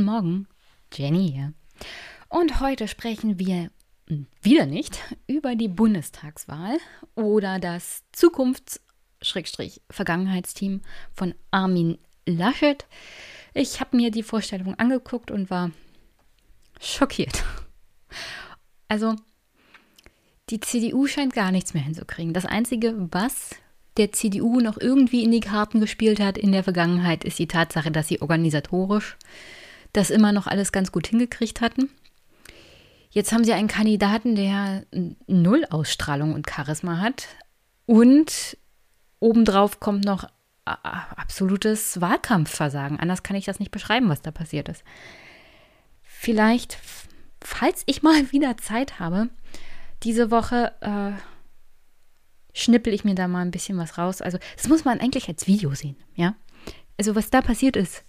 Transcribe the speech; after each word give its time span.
Guten 0.00 0.12
Morgen, 0.12 0.48
Jenny 0.94 1.30
hier. 1.30 1.52
Und 2.30 2.60
heute 2.60 2.88
sprechen 2.88 3.38
wir 3.38 3.70
wieder 4.40 4.64
nicht 4.64 4.98
über 5.26 5.56
die 5.56 5.68
Bundestagswahl 5.68 6.78
oder 7.16 7.58
das 7.58 8.02
Zukunfts-Vergangenheitsteam 8.12 10.80
von 11.12 11.34
Armin 11.50 11.98
Laschet. 12.24 12.86
Ich 13.52 13.80
habe 13.80 13.94
mir 13.94 14.10
die 14.10 14.22
Vorstellung 14.22 14.74
angeguckt 14.78 15.30
und 15.30 15.50
war 15.50 15.70
schockiert. 16.80 17.44
Also, 18.88 19.16
die 20.48 20.60
CDU 20.60 21.08
scheint 21.08 21.34
gar 21.34 21.52
nichts 21.52 21.74
mehr 21.74 21.82
hinzukriegen. 21.82 22.32
Das 22.32 22.46
Einzige, 22.46 22.94
was 23.12 23.50
der 23.98 24.12
CDU 24.12 24.60
noch 24.60 24.80
irgendwie 24.80 25.24
in 25.24 25.30
die 25.30 25.40
Karten 25.40 25.78
gespielt 25.78 26.20
hat 26.20 26.38
in 26.38 26.52
der 26.52 26.64
Vergangenheit, 26.64 27.22
ist 27.22 27.38
die 27.38 27.48
Tatsache, 27.48 27.90
dass 27.90 28.08
sie 28.08 28.22
organisatorisch 28.22 29.18
das 29.92 30.10
immer 30.10 30.32
noch 30.32 30.46
alles 30.46 30.72
ganz 30.72 30.92
gut 30.92 31.06
hingekriegt 31.06 31.60
hatten. 31.60 31.90
Jetzt 33.10 33.32
haben 33.32 33.44
sie 33.44 33.52
einen 33.52 33.68
Kandidaten, 33.68 34.36
der 34.36 34.84
null 35.26 35.66
Ausstrahlung 35.68 36.32
und 36.34 36.48
Charisma 36.48 36.98
hat. 36.98 37.26
Und 37.86 38.56
obendrauf 39.18 39.80
kommt 39.80 40.04
noch 40.04 40.28
absolutes 40.64 42.00
Wahlkampfversagen. 42.00 43.00
Anders 43.00 43.22
kann 43.24 43.36
ich 43.36 43.46
das 43.46 43.58
nicht 43.58 43.72
beschreiben, 43.72 44.08
was 44.08 44.22
da 44.22 44.30
passiert 44.30 44.68
ist. 44.68 44.84
Vielleicht, 46.02 46.78
falls 47.42 47.82
ich 47.86 48.02
mal 48.02 48.30
wieder 48.32 48.56
Zeit 48.56 49.00
habe, 49.00 49.28
diese 50.02 50.30
Woche 50.30 50.72
äh, 50.80 51.12
schnippel 52.56 52.92
ich 52.94 53.04
mir 53.04 53.14
da 53.14 53.28
mal 53.28 53.42
ein 53.42 53.50
bisschen 53.50 53.78
was 53.78 53.98
raus. 53.98 54.22
Also, 54.22 54.38
das 54.56 54.68
muss 54.68 54.84
man 54.84 55.00
eigentlich 55.00 55.28
als 55.28 55.46
Video 55.46 55.74
sehen, 55.74 55.96
ja? 56.14 56.36
Also, 56.98 57.14
was 57.14 57.30
da 57.30 57.42
passiert 57.42 57.76
ist, 57.76 58.04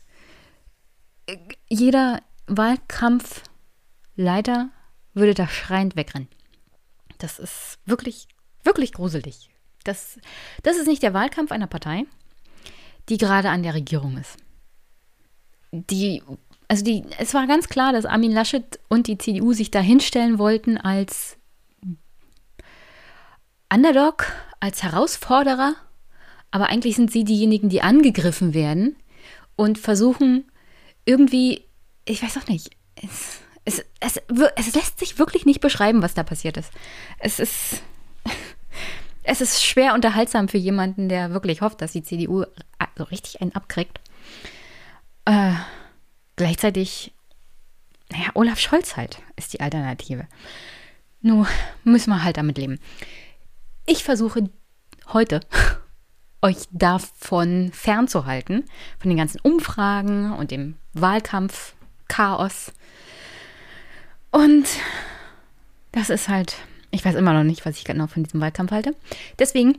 jeder 1.68 2.22
Wahlkampfleiter 2.48 4.70
würde 5.14 5.34
da 5.34 5.48
schreiend 5.48 5.96
wegrennen. 5.96 6.28
Das 7.18 7.40
ist 7.40 7.80
wirklich, 7.86 8.28
wirklich 8.64 8.94
gruselig. 8.94 9.50
Das, 9.84 10.20
das 10.64 10.78
ist 10.78 10.88
nicht 10.88 11.04
der 11.04 11.14
Wahlkampf 11.14 11.52
einer 11.52 11.68
Partei, 11.68 12.06
die 13.10 13.18
gerade 13.18 13.50
an 13.50 13.64
der 13.64 13.73
Regierung 13.73 14.18
ist. 14.18 14.38
Die, 15.72 16.22
also 16.68 16.84
die, 16.84 17.04
es 17.18 17.34
war 17.34 17.48
ganz 17.48 17.70
klar, 17.70 17.94
dass 17.94 18.06
Armin 18.06 18.32
Laschet 18.32 18.80
und 18.90 19.08
die 19.08 19.18
CDU 19.18 19.54
sich 19.54 19.72
da 19.72 19.80
hinstellen 19.80 20.38
wollten 20.38 20.78
als 20.78 21.38
Underdog, 23.73 24.26
als 24.60 24.84
Herausforderer, 24.84 25.76
aber 26.52 26.68
eigentlich 26.68 26.98
sind 26.98 27.12
sie 27.12 27.23
diejenigen, 27.23 27.70
die 27.70 27.82
angegriffen 27.82 28.54
werden 28.54 28.98
und 29.56 29.78
versuchen 29.78 30.51
irgendwie, 31.06 31.66
ich 32.06 32.22
weiß 32.22 32.38
auch 32.38 32.48
nicht, 32.48 32.72
es, 32.96 33.40
es, 33.66 33.86
es, 34.00 34.22
es 34.56 34.76
lässt 34.76 35.00
sich 35.00 35.20
wirklich 35.20 35.46
nicht 35.46 35.62
beschreiben, 35.62 36.02
was 36.02 36.14
da 36.14 36.24
passiert 36.24 36.58
ist. 36.58 36.72
Es 37.20 37.40
ist, 37.40 37.82
es 39.24 39.42
ist 39.42 39.64
schwer 39.64 39.94
unterhaltsam 39.94 40.48
für 40.48 40.58
jemanden, 40.58 41.10
der 41.10 41.32
wirklich 41.32 41.62
hofft, 41.62 41.82
dass 41.82 41.94
die 41.94 42.04
CDU 42.04 42.46
so 42.98 43.04
richtig 43.06 43.42
einen 43.42 43.54
abkriegt. 43.54 44.00
Äh, 45.26 45.54
gleichzeitig, 46.36 47.14
naja, 48.12 48.30
Olaf 48.34 48.60
Scholz 48.60 48.98
halt 48.98 49.20
ist 49.36 49.54
die 49.54 49.60
Alternative. 49.60 50.28
Nur 51.22 51.48
müssen 51.84 52.10
wir 52.10 52.23
halt 52.23 52.38
damit 52.38 52.58
leben. 52.58 52.80
Ich 53.86 54.04
versuche 54.04 54.50
heute 55.14 55.42
euch 56.42 56.58
davon 56.72 57.72
fernzuhalten, 57.74 58.66
von 59.00 59.10
den 59.10 59.18
ganzen 59.18 59.40
Umfragen 59.42 60.34
und 60.34 60.52
dem 60.52 60.76
Wahlkampf-Chaos. 60.94 62.72
Und 64.32 64.66
das 65.92 66.10
ist 66.10 66.30
halt, 66.30 66.56
ich 66.90 67.06
weiß 67.06 67.16
immer 67.16 67.34
noch 67.34 67.44
nicht, 67.44 67.66
was 67.66 67.78
ich 67.78 67.84
genau 67.84 68.08
von 68.08 68.24
diesem 68.24 68.42
Wahlkampf 68.42 68.72
halte. 68.72 68.96
Deswegen 69.38 69.78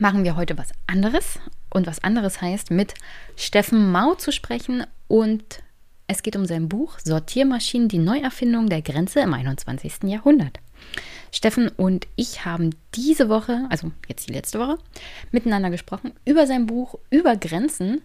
machen 0.00 0.24
wir 0.24 0.36
heute 0.36 0.58
was 0.58 0.70
anderes. 0.86 1.38
Und 1.70 1.86
was 1.86 2.02
anderes 2.02 2.40
heißt, 2.40 2.70
mit 2.70 2.94
Steffen 3.36 3.92
Mau 3.92 4.14
zu 4.14 4.32
sprechen. 4.32 4.84
Und 5.08 5.62
es 6.06 6.22
geht 6.22 6.36
um 6.36 6.46
sein 6.46 6.68
Buch 6.68 6.98
Sortiermaschinen, 7.04 7.88
die 7.88 7.98
Neuerfindung 7.98 8.68
der 8.68 8.82
Grenze 8.82 9.20
im 9.20 9.34
21. 9.34 10.04
Jahrhundert. 10.04 10.58
Steffen 11.32 11.68
und 11.68 12.06
ich 12.16 12.44
haben 12.44 12.70
diese 12.94 13.28
Woche, 13.28 13.66
also 13.70 13.92
jetzt 14.08 14.28
die 14.28 14.32
letzte 14.32 14.58
Woche, 14.58 14.78
miteinander 15.32 15.70
gesprochen 15.70 16.12
über 16.24 16.46
sein 16.46 16.66
Buch 16.66 16.98
Über 17.10 17.36
Grenzen 17.36 18.02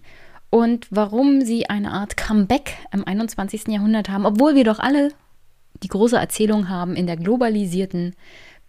und 0.50 0.88
warum 0.92 1.42
sie 1.42 1.70
eine 1.70 1.92
Art 1.92 2.18
Comeback 2.18 2.76
im 2.92 3.08
21. 3.08 3.68
Jahrhundert 3.70 4.10
haben, 4.10 4.26
obwohl 4.26 4.56
wir 4.56 4.64
doch 4.64 4.80
alle 4.80 5.14
die 5.82 5.88
große 5.88 6.18
Erzählung 6.18 6.70
haben, 6.70 6.96
in 6.96 7.08
der 7.08 7.18
globalisierten 7.18 8.16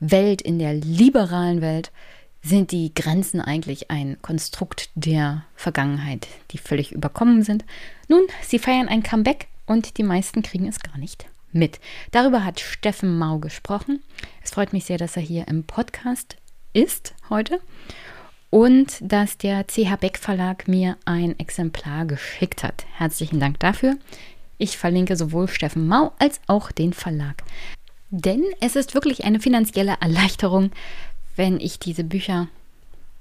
Welt, 0.01 0.41
in 0.43 0.59
der 0.59 0.75
liberalen 0.75 1.61
Welt, 1.61 1.91
sind 2.43 2.73
die 2.73 2.93
Grenzen 2.95 3.41
eigentlich 3.41 3.91
ein 3.91 4.17
Konstrukt 4.23 4.91
der 4.95 5.45
Vergangenheit, 5.55 6.27
die 6.51 6.59
völlig 6.59 6.93
überkommen 6.93 7.43
sind. 7.43 7.65
Nun, 8.09 8.23
sie 8.43 8.59
feiern 8.59 8.89
ein 8.89 9.03
Comeback 9.03 9.49
und 9.67 9.99
die 9.99 10.03
meisten 10.03 10.43
kriegen 10.43 10.67
es 10.67 10.81
gar 10.81 10.99
nicht 10.99 11.27
mit. 11.53 11.81
Darüber 12.11 12.45
hat 12.45 12.61
Steffen 12.61 13.19
Mau 13.19 13.39
gesprochen. 13.39 14.03
Es 14.43 14.51
freut 14.51 14.73
mich 14.73 14.85
sehr, 14.85 14.99
dass 14.99 15.17
er 15.17 15.23
hier 15.23 15.49
im 15.49 15.65
Podcast 15.65 16.37
ist 16.73 17.15
heute 17.29 17.61
und 18.51 18.99
dass 19.01 19.39
der 19.39 19.67
CH 19.67 19.97
Beck 20.01 20.19
Verlag 20.19 20.69
mir 20.69 20.97
ein 21.05 21.39
Exemplar 21.39 22.05
geschickt 22.05 22.63
hat. 22.63 22.85
Herzlichen 22.97 23.41
Dank 23.41 23.59
dafür. 23.61 23.97
Ich 24.59 24.79
verlinke 24.79 25.17
sowohl 25.17 25.49
Steffen 25.49 25.89
Mau 25.89 26.13
als 26.19 26.41
auch 26.47 26.71
den 26.71 26.93
Verlag. 26.93 27.43
Denn 28.11 28.45
es 28.61 28.77
ist 28.77 28.95
wirklich 28.95 29.25
eine 29.25 29.41
finanzielle 29.41 29.97
Erleichterung, 30.01 30.71
wenn 31.35 31.61
ich 31.61 31.79
diese 31.79 32.05
Bücher 32.05 32.49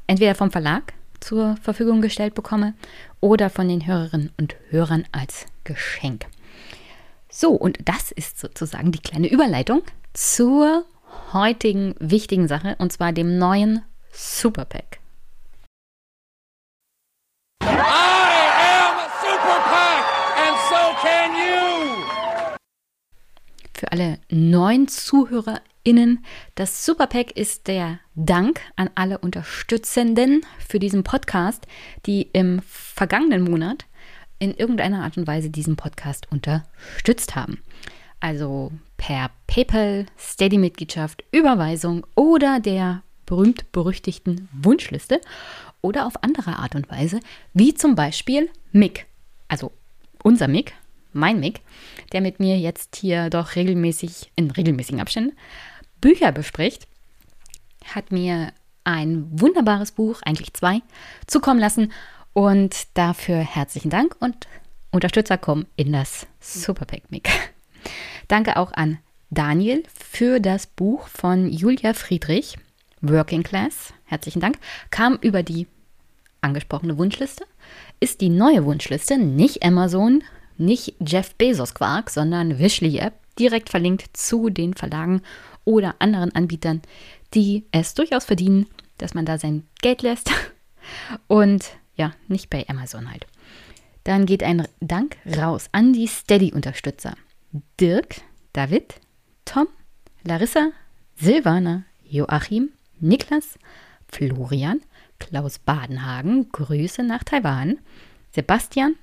entweder 0.06 0.36
vom 0.36 0.52
Verlag 0.52 0.94
zur 1.22 1.56
Verfügung 1.62 2.02
gestellt 2.02 2.36
bekomme 2.36 2.74
oder 3.22 3.50
von 3.50 3.70
den 3.70 3.88
Hörerinnen 3.88 4.32
und 4.38 4.56
Hörern 4.70 5.06
als 5.14 5.46
Geschenk. 5.64 6.26
So, 7.34 7.52
und 7.52 7.78
das 7.86 8.12
ist 8.12 8.40
sozusagen 8.40 8.92
die 8.92 9.00
kleine 9.00 9.30
Überleitung 9.30 9.84
zur 10.14 10.86
heutigen 11.32 11.96
wichtigen 11.98 12.50
Sache, 12.50 12.76
und 12.78 12.92
zwar 12.92 13.14
dem 13.14 13.38
neuen 13.38 13.86
Superpack. 14.12 15.00
I 17.64 17.68
am 17.68 18.98
Superpack 19.22 20.06
and 20.36 20.58
so 20.70 20.94
can 21.02 21.32
you! 21.32 22.58
Für 23.74 23.94
alle 23.94 24.20
neuen 24.30 24.90
ZuhörerInnen, 24.90 26.26
das 26.56 26.86
Superpack 26.86 27.32
ist 27.38 27.68
der 27.68 28.00
Dank 28.14 28.60
an 28.76 28.90
alle 28.96 29.20
Unterstützenden 29.20 30.46
für 30.68 30.80
diesen 30.80 31.04
Podcast, 31.04 31.66
die 32.06 32.24
im 32.34 32.62
vergangenen 32.66 33.46
Monat 33.46 33.86
in 34.42 34.56
irgendeiner 34.56 35.04
Art 35.04 35.18
und 35.18 35.28
Weise 35.28 35.52
diesen 35.52 35.76
Podcast 35.76 36.28
unterstützt 36.32 37.36
haben. 37.36 37.62
Also 38.20 38.72
per 38.98 39.30
PayPal, 39.46 40.08
Steady-Mitgliedschaft, 40.18 41.24
Überweisung 41.32 42.08
oder 42.16 42.60
der 42.60 43.04
berühmt-berüchtigten 43.28 44.50
Wunschliste 44.52 45.22
oder 45.82 46.08
auf 46.08 46.24
andere 46.24 46.58
Art 46.58 46.74
und 46.74 46.90
Weise, 46.90 47.20
wie 47.54 47.76
zum 47.76 47.94
Beispiel 47.94 48.50
Mick, 48.72 49.06
also 49.48 49.72
unser 50.24 50.48
Mick, 50.48 50.74
mein 51.14 51.40
Mick, 51.40 51.62
der 52.12 52.22
mit 52.22 52.40
mir 52.40 52.58
jetzt 52.58 52.96
hier 52.96 53.30
doch 53.30 53.56
regelmäßig, 53.56 54.32
in 54.36 54.50
regelmäßigen 54.50 55.02
Abständen, 55.02 55.38
Bücher 56.00 56.32
bespricht, 56.32 56.88
hat 57.86 58.12
mir 58.12 58.54
ein 58.84 59.28
wunderbares 59.32 59.92
Buch, 59.92 60.20
eigentlich 60.24 60.54
zwei, 60.54 60.82
zukommen 61.28 61.60
lassen 61.60 61.92
und 62.34 62.98
dafür 62.98 63.38
herzlichen 63.38 63.90
Dank 63.90 64.16
und 64.20 64.48
Unterstützer 64.92 65.38
kommen 65.38 65.68
in 65.76 65.94
das 65.94 66.28
Superpack 66.40 67.10
Mic. 67.10 67.30
Danke 68.28 68.58
auch 68.58 68.74
an 68.74 69.00
Daniel 69.30 69.84
für 69.94 70.40
das 70.40 70.68
Buch 70.68 71.08
von 71.08 71.50
Julia 71.50 71.94
Friedrich, 71.94 72.58
Working 73.02 73.44
Class. 73.44 73.94
Herzlichen 74.06 74.42
Dank. 74.42 74.58
Kam 74.90 75.18
über 75.22 75.44
die 75.44 75.68
angesprochene 76.42 76.98
Wunschliste. 76.98 77.46
Ist 78.00 78.22
die 78.22 78.30
neue 78.30 78.66
Wunschliste 78.66 79.18
nicht 79.18 79.64
Amazon, 79.64 80.24
nicht 80.58 80.96
Jeff 81.00 81.34
Bezos 81.36 81.74
Quark, 81.74 82.10
sondern 82.10 82.60
Wishly 82.60 82.98
App, 82.98 83.14
direkt 83.40 83.70
verlinkt 83.70 84.10
zu 84.14 84.50
den 84.50 84.74
Verlagen 84.74 85.22
oder 85.64 85.96
anderen 86.00 86.36
Anbietern, 86.36 86.82
die 87.34 87.66
es 87.72 87.94
durchaus 87.94 88.26
verdienen, 88.26 88.68
dass 88.98 89.14
man 89.14 89.26
da 89.26 89.38
sein 89.38 89.68
Geld 89.82 90.02
lässt. 90.02 90.30
Und 91.28 91.72
ja, 92.02 92.14
nicht 92.28 92.50
bei 92.50 92.68
Amazon 92.68 93.12
halt. 93.12 93.28
Dann 94.04 94.26
geht 94.26 94.42
ein 94.42 94.68
Dank 94.80 95.18
raus 95.38 95.70
an 95.72 95.94
die 95.94 96.08
Steady-Unterstützer. 96.08 97.14
Dirk, 97.80 98.22
David, 98.54 98.96
Tom, 99.46 99.68
Larissa, 100.24 100.72
Silvana, 101.16 101.84
Joachim, 102.04 102.70
Niklas, 103.00 103.60
Florian, 104.12 104.82
Klaus 105.20 105.60
Badenhagen, 105.60 106.50
Grüße 106.52 107.04
nach 107.04 107.24
Taiwan, 107.24 107.78
Sebastian 108.32 108.96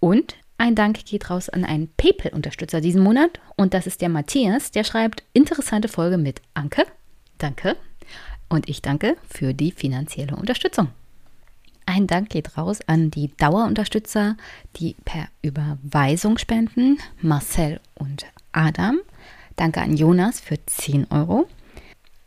und 0.00 0.36
ein 0.56 0.74
Dank 0.74 1.04
geht 1.04 1.28
raus 1.28 1.50
an 1.50 1.64
einen 1.64 1.88
PayPal-Unterstützer 1.88 2.80
diesen 2.80 3.02
Monat 3.02 3.38
und 3.56 3.74
das 3.74 3.86
ist 3.86 4.00
der 4.00 4.08
Matthias, 4.08 4.70
der 4.70 4.84
schreibt 4.84 5.24
interessante 5.34 5.88
Folge 5.88 6.16
mit 6.16 6.40
Anke. 6.54 6.86
Danke. 7.36 7.76
Und 8.48 8.68
ich 8.70 8.80
danke 8.80 9.16
für 9.28 9.52
die 9.52 9.72
finanzielle 9.72 10.36
Unterstützung. 10.36 10.88
Ein 11.86 12.06
Dank 12.06 12.30
geht 12.30 12.56
raus 12.56 12.80
an 12.86 13.10
die 13.10 13.30
Dauerunterstützer, 13.36 14.36
die 14.76 14.96
per 15.04 15.28
Überweisung 15.42 16.38
spenden, 16.38 16.98
Marcel 17.20 17.80
und 17.94 18.26
Adam. 18.52 19.00
Danke 19.56 19.80
an 19.80 19.96
Jonas 19.96 20.40
für 20.40 20.56
10 20.64 21.08
Euro. 21.10 21.46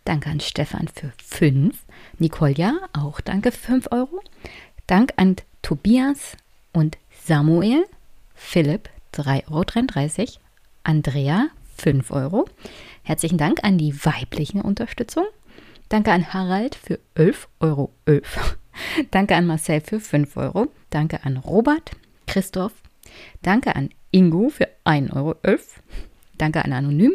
Danke 0.06 0.30
an 0.30 0.39
Stefan 0.39 0.88
für 0.88 1.12
5. 1.25 1.77
Nikolja, 2.19 2.77
auch 2.94 3.19
danke 3.19 3.51
für 3.51 3.74
5 3.74 3.92
Euro. 3.92 4.21
Dank 4.86 5.13
an 5.18 5.36
Tobias 5.62 6.38
und 6.71 6.98
Samuel. 7.25 7.86
Philipp, 8.33 8.89
3,33 9.13 10.19
Euro. 10.19 10.31
Andrea, 10.83 11.48
5 11.77 12.12
Euro. 12.12 12.48
Herzlichen 13.04 13.38
Dank 13.38 13.63
an 13.63 13.77
die 13.77 13.94
weiblichen 14.06 14.62
Unterstützung. 14.62 15.25
Danke 15.89 16.12
an 16.12 16.33
Harald 16.33 16.75
für 16.75 17.00
11,11 17.18 17.48
Euro. 17.59 17.92
Danke 19.12 19.35
an 19.35 19.45
Marcel 19.45 19.81
für 19.81 20.00
5 20.00 20.35
Euro. 20.38 20.68
Danke 20.89 21.24
an 21.24 21.38
Robert, 21.38 21.91
Christoph. 22.25 22.74
Danke 23.41 23.75
an 23.75 23.89
Ingo 24.12 24.50
für 24.50 24.68
1,11 24.85 25.15
Euro. 25.15 25.35
Danke 26.38 26.63
an 26.63 26.74
Anonym. 26.74 27.13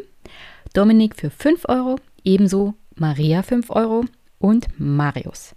Dominik 0.72 1.16
für 1.16 1.30
5 1.30 1.68
Euro. 1.68 1.96
Ebenso 2.24 2.74
Maria 2.94 3.42
5 3.42 3.70
Euro 3.70 4.04
und 4.38 4.68
Marius. 4.78 5.54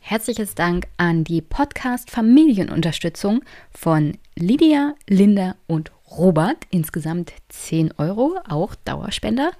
Herzliches 0.00 0.54
Dank 0.54 0.86
an 0.98 1.24
die 1.24 1.40
Podcast-Familienunterstützung 1.40 3.42
von 3.72 4.18
Lydia, 4.36 4.94
Linda 5.08 5.56
und 5.66 5.90
Robert. 6.10 6.58
Insgesamt 6.70 7.32
10 7.48 7.94
Euro, 7.98 8.38
auch 8.48 8.76
Dauerspender. 8.76 9.50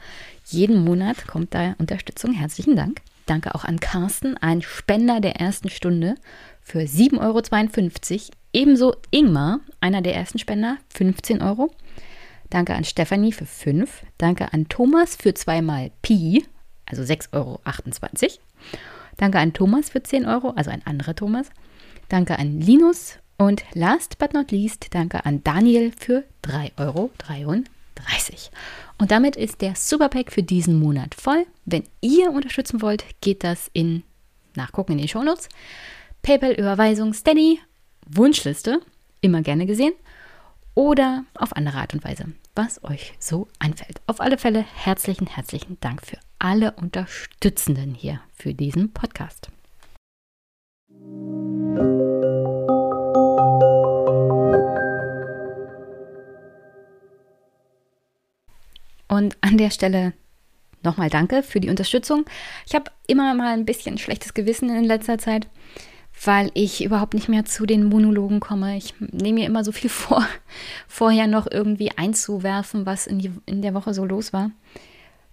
Jeden 0.44 0.84
Monat 0.84 1.26
kommt 1.26 1.52
da 1.52 1.74
Unterstützung. 1.78 2.32
Herzlichen 2.32 2.76
Dank. 2.76 3.02
Danke 3.26 3.55
auch 3.55 3.64
an 3.64 3.81
Carsten, 3.81 4.37
ein 4.37 4.62
Spender 4.62 5.20
der 5.20 5.37
ersten 5.37 5.69
Stunde 5.69 6.14
für 6.62 6.78
7,52 6.78 7.20
Euro. 7.20 8.37
Ebenso 8.52 8.94
Ingmar, 9.11 9.61
einer 9.81 10.00
der 10.00 10.14
ersten 10.14 10.38
Spender, 10.38 10.78
15 10.94 11.43
Euro. 11.43 11.75
Danke 12.49 12.75
an 12.75 12.84
Stefanie 12.84 13.32
für 13.32 13.44
5. 13.44 14.05
Danke 14.19 14.52
an 14.52 14.69
Thomas 14.69 15.17
für 15.17 15.34
zweimal 15.34 15.90
Pi, 16.00 16.46
also 16.87 17.02
6,28 17.02 17.34
Euro. 17.34 17.61
Danke 19.17 19.38
an 19.38 19.52
Thomas 19.52 19.90
für 19.90 20.02
10 20.02 20.26
Euro, 20.26 20.50
also 20.50 20.70
ein 20.70 20.87
anderer 20.87 21.14
Thomas. 21.14 21.50
Danke 22.08 22.38
an 22.38 22.61
Linus 22.61 23.19
und 23.37 23.64
last 23.75 24.19
but 24.19 24.32
not 24.32 24.50
least, 24.50 24.94
danke 24.94 25.26
an 25.26 25.43
Daniel 25.43 25.93
für 25.99 26.25
3,33 26.44 26.73
Euro. 26.78 27.11
Und 28.98 29.10
damit 29.10 29.37
ist 29.37 29.60
der 29.60 29.75
Superpack 29.75 30.32
für 30.32 30.43
diesen 30.43 30.78
Monat 30.78 31.14
voll. 31.14 31.46
Wenn 31.64 31.84
ihr 32.00 32.31
unterstützen 32.31 32.81
wollt, 32.81 33.04
geht 33.20 33.44
das 33.44 33.70
in 33.72 34.02
Nachgucken 34.54 34.93
in 34.93 34.98
den 34.98 35.08
Shownotes. 35.08 35.48
PayPal-Überweisung 36.22 37.12
Steady, 37.12 37.60
Wunschliste, 38.06 38.81
immer 39.20 39.43
gerne 39.43 39.66
gesehen. 39.66 39.93
Oder 40.75 41.25
auf 41.34 41.54
andere 41.56 41.78
Art 41.78 41.94
und 41.94 42.04
Weise, 42.04 42.26
was 42.54 42.82
euch 42.84 43.14
so 43.19 43.48
einfällt. 43.58 44.00
Auf 44.06 44.20
alle 44.20 44.38
Fälle 44.38 44.60
herzlichen, 44.60 45.26
herzlichen 45.26 45.78
Dank 45.81 46.04
für 46.04 46.19
alle 46.38 46.72
Unterstützenden 46.72 47.94
hier 47.94 48.20
für 48.34 48.54
diesen 48.54 48.92
Podcast. 48.92 49.49
Und 59.16 59.38
an 59.40 59.56
der 59.56 59.70
Stelle 59.70 60.12
nochmal 60.82 61.08
danke 61.08 61.42
für 61.42 61.58
die 61.58 61.70
Unterstützung. 61.70 62.26
Ich 62.66 62.74
habe 62.74 62.90
immer 63.06 63.32
mal 63.32 63.54
ein 63.54 63.64
bisschen 63.64 63.96
schlechtes 63.96 64.34
Gewissen 64.34 64.68
in 64.68 64.84
letzter 64.84 65.16
Zeit, 65.16 65.48
weil 66.22 66.50
ich 66.52 66.84
überhaupt 66.84 67.14
nicht 67.14 67.30
mehr 67.30 67.46
zu 67.46 67.64
den 67.64 67.84
Monologen 67.84 68.40
komme. 68.40 68.76
Ich 68.76 68.92
nehme 68.98 69.40
mir 69.40 69.46
immer 69.46 69.64
so 69.64 69.72
viel 69.72 69.88
vor, 70.04 70.26
vorher 70.86 71.26
noch 71.26 71.46
irgendwie 71.50 71.92
einzuwerfen, 71.96 72.84
was 72.84 73.06
in, 73.06 73.18
die, 73.18 73.32
in 73.46 73.62
der 73.62 73.72
Woche 73.72 73.94
so 73.94 74.04
los 74.04 74.34
war. 74.34 74.50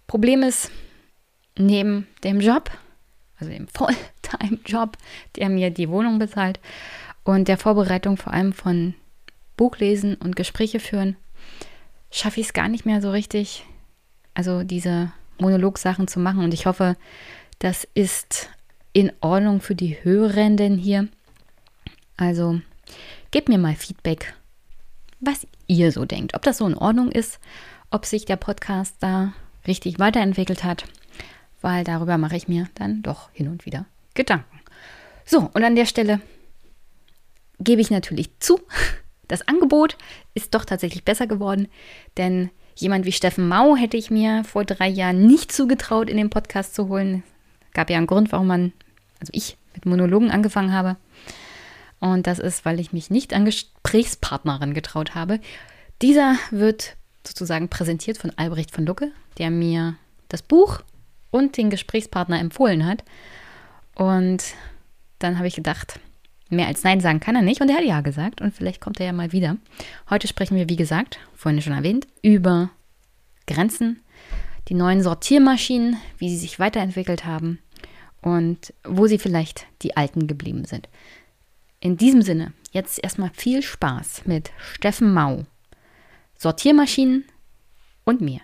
Problem 0.08 0.44
ist, 0.44 0.72
neben 1.58 2.08
dem 2.24 2.40
Job, 2.40 2.72
also 3.38 3.52
dem 3.52 3.68
Fulltime-Job, 3.68 4.98
der 5.36 5.50
mir 5.50 5.72
die 5.72 5.90
Wohnung 5.90 6.20
bezahlt 6.20 6.62
und 7.26 7.50
der 7.50 7.58
Vorbereitung 7.58 8.16
vor 8.16 8.32
allem 8.32 8.54
von 8.54 8.94
Buchlesen 9.58 10.16
und 10.16 10.38
Gespräche 10.38 10.80
führen, 10.80 11.18
schaffe 12.14 12.40
ich 12.40 12.48
es 12.48 12.54
gar 12.54 12.70
nicht 12.70 12.86
mehr 12.86 13.02
so 13.02 13.12
richtig, 13.12 13.66
also 14.34 14.64
diese 14.64 15.12
Monologsachen 15.40 16.08
zu 16.08 16.20
machen. 16.20 16.44
Und 16.44 16.54
ich 16.54 16.66
hoffe, 16.66 16.96
das 17.60 17.88
ist 17.94 18.50
in 18.94 19.12
Ordnung 19.22 19.62
für 19.62 19.76
die 19.76 19.98
Hörenden 20.04 20.78
hier. 20.78 21.08
Also 22.18 22.62
gebt 23.32 23.50
mir 23.50 23.58
mal 23.58 23.76
Feedback, 23.76 24.34
was 25.20 25.48
ihr 25.68 25.92
so 25.92 26.06
denkt. 26.06 26.36
Ob 26.36 26.44
das 26.44 26.58
so 26.60 26.68
in 26.68 26.76
Ordnung 26.76 27.12
ist, 27.12 27.40
ob 27.90 28.06
sich 28.06 28.26
der 28.26 28.38
Podcast 28.38 28.96
da 29.00 29.34
richtig 29.66 30.00
weiterentwickelt 30.00 30.64
hat 30.64 30.86
weil 31.64 31.84
darüber 31.84 32.20
mache 32.20 32.36
ich 32.36 32.48
mir 32.48 32.68
dann 32.76 33.02
doch 33.02 33.32
hin 33.32 33.48
und 33.48 33.66
wieder 33.66 33.86
Gedanken. 34.14 34.60
So, 35.26 35.50
und 35.54 35.64
an 35.64 35.76
der 35.76 35.88
Stelle 35.88 36.22
gebe 37.60 37.82
ich 37.82 37.90
natürlich 37.90 38.30
zu, 38.40 38.60
das 39.28 39.48
Angebot 39.48 39.98
ist 40.36 40.54
doch 40.54 40.66
tatsächlich 40.66 41.04
besser 41.04 41.26
geworden, 41.26 41.70
denn 42.18 42.52
jemand 42.76 43.06
wie 43.06 43.12
Steffen 43.12 43.48
Mau 43.48 43.76
hätte 43.76 43.98
ich 43.98 44.12
mir 44.12 44.44
vor 44.44 44.66
drei 44.66 44.88
Jahren 44.88 45.26
nicht 45.26 45.52
zugetraut, 45.52 46.10
in 46.10 46.18
den 46.18 46.30
Podcast 46.30 46.76
zu 46.76 46.88
holen. 46.88 47.24
Gab 47.74 47.90
ja 47.90 47.98
einen 47.98 48.08
Grund, 48.08 48.32
warum 48.32 48.48
man, 48.48 48.74
also 49.20 49.32
ich 49.34 49.58
mit 49.74 49.86
Monologen 49.86 50.32
angefangen 50.32 50.74
habe. 50.74 50.98
Und 52.00 52.28
das 52.28 52.40
ist, 52.40 52.66
weil 52.66 52.80
ich 52.80 52.94
mich 52.94 53.10
nicht 53.10 53.34
an 53.34 53.46
Gesprächspartnerin 53.46 54.74
getraut 54.74 55.16
habe. 55.16 55.40
Dieser 56.02 56.36
wird 56.52 56.96
sozusagen 57.26 57.70
präsentiert 57.70 58.18
von 58.18 58.32
Albrecht 58.36 58.72
von 58.72 58.86
Lucke, 58.86 59.12
der 59.38 59.50
mir 59.50 59.96
das 60.28 60.42
Buch 60.42 60.82
und 61.32 61.58
den 61.58 61.70
Gesprächspartner 61.70 62.40
empfohlen 62.40 62.86
hat. 62.86 63.04
Und 63.96 64.44
dann 65.20 65.38
habe 65.38 65.48
ich 65.48 65.56
gedacht, 65.56 66.00
mehr 66.50 66.68
als 66.68 66.84
Nein 66.84 67.00
sagen 67.00 67.20
kann 67.20 67.36
er 67.36 67.42
nicht. 67.42 67.62
Und 67.62 67.70
er 67.70 67.78
hat 67.78 67.86
Ja 67.86 68.02
gesagt. 68.02 68.42
Und 68.42 68.54
vielleicht 68.54 68.82
kommt 68.82 69.00
er 69.00 69.08
ja 69.08 69.14
mal 69.14 69.32
wieder. 69.32 69.58
Heute 70.10 70.28
sprechen 70.28 70.58
wir, 70.58 70.70
wie 70.70 70.76
gesagt, 70.76 71.20
vorhin 71.36 71.62
schon 71.62 71.74
erwähnt, 71.74 72.08
über 72.22 72.70
Grenzen, 73.48 74.02
die 74.70 74.74
neuen 74.74 75.02
Sortiermaschinen, 75.02 75.98
wie 76.18 76.30
sie 76.30 76.38
sich 76.38 76.60
weiterentwickelt 76.60 77.26
haben 77.26 77.60
und 78.22 78.74
wo 78.84 79.08
sie 79.08 79.20
vielleicht 79.20 79.66
die 79.82 79.98
alten 79.98 80.28
geblieben 80.28 80.66
sind. 80.66 80.88
In 81.80 81.98
diesem 81.98 82.22
Sinne, 82.22 82.54
jetzt 82.72 83.04
erstmal 83.04 83.32
viel 83.34 83.62
Spaß 83.62 84.24
mit 84.26 84.52
Steffen 84.58 85.14
Mau, 85.14 85.44
Sortiermaschinen 86.38 87.26
und 88.06 88.22
mir. 88.22 88.40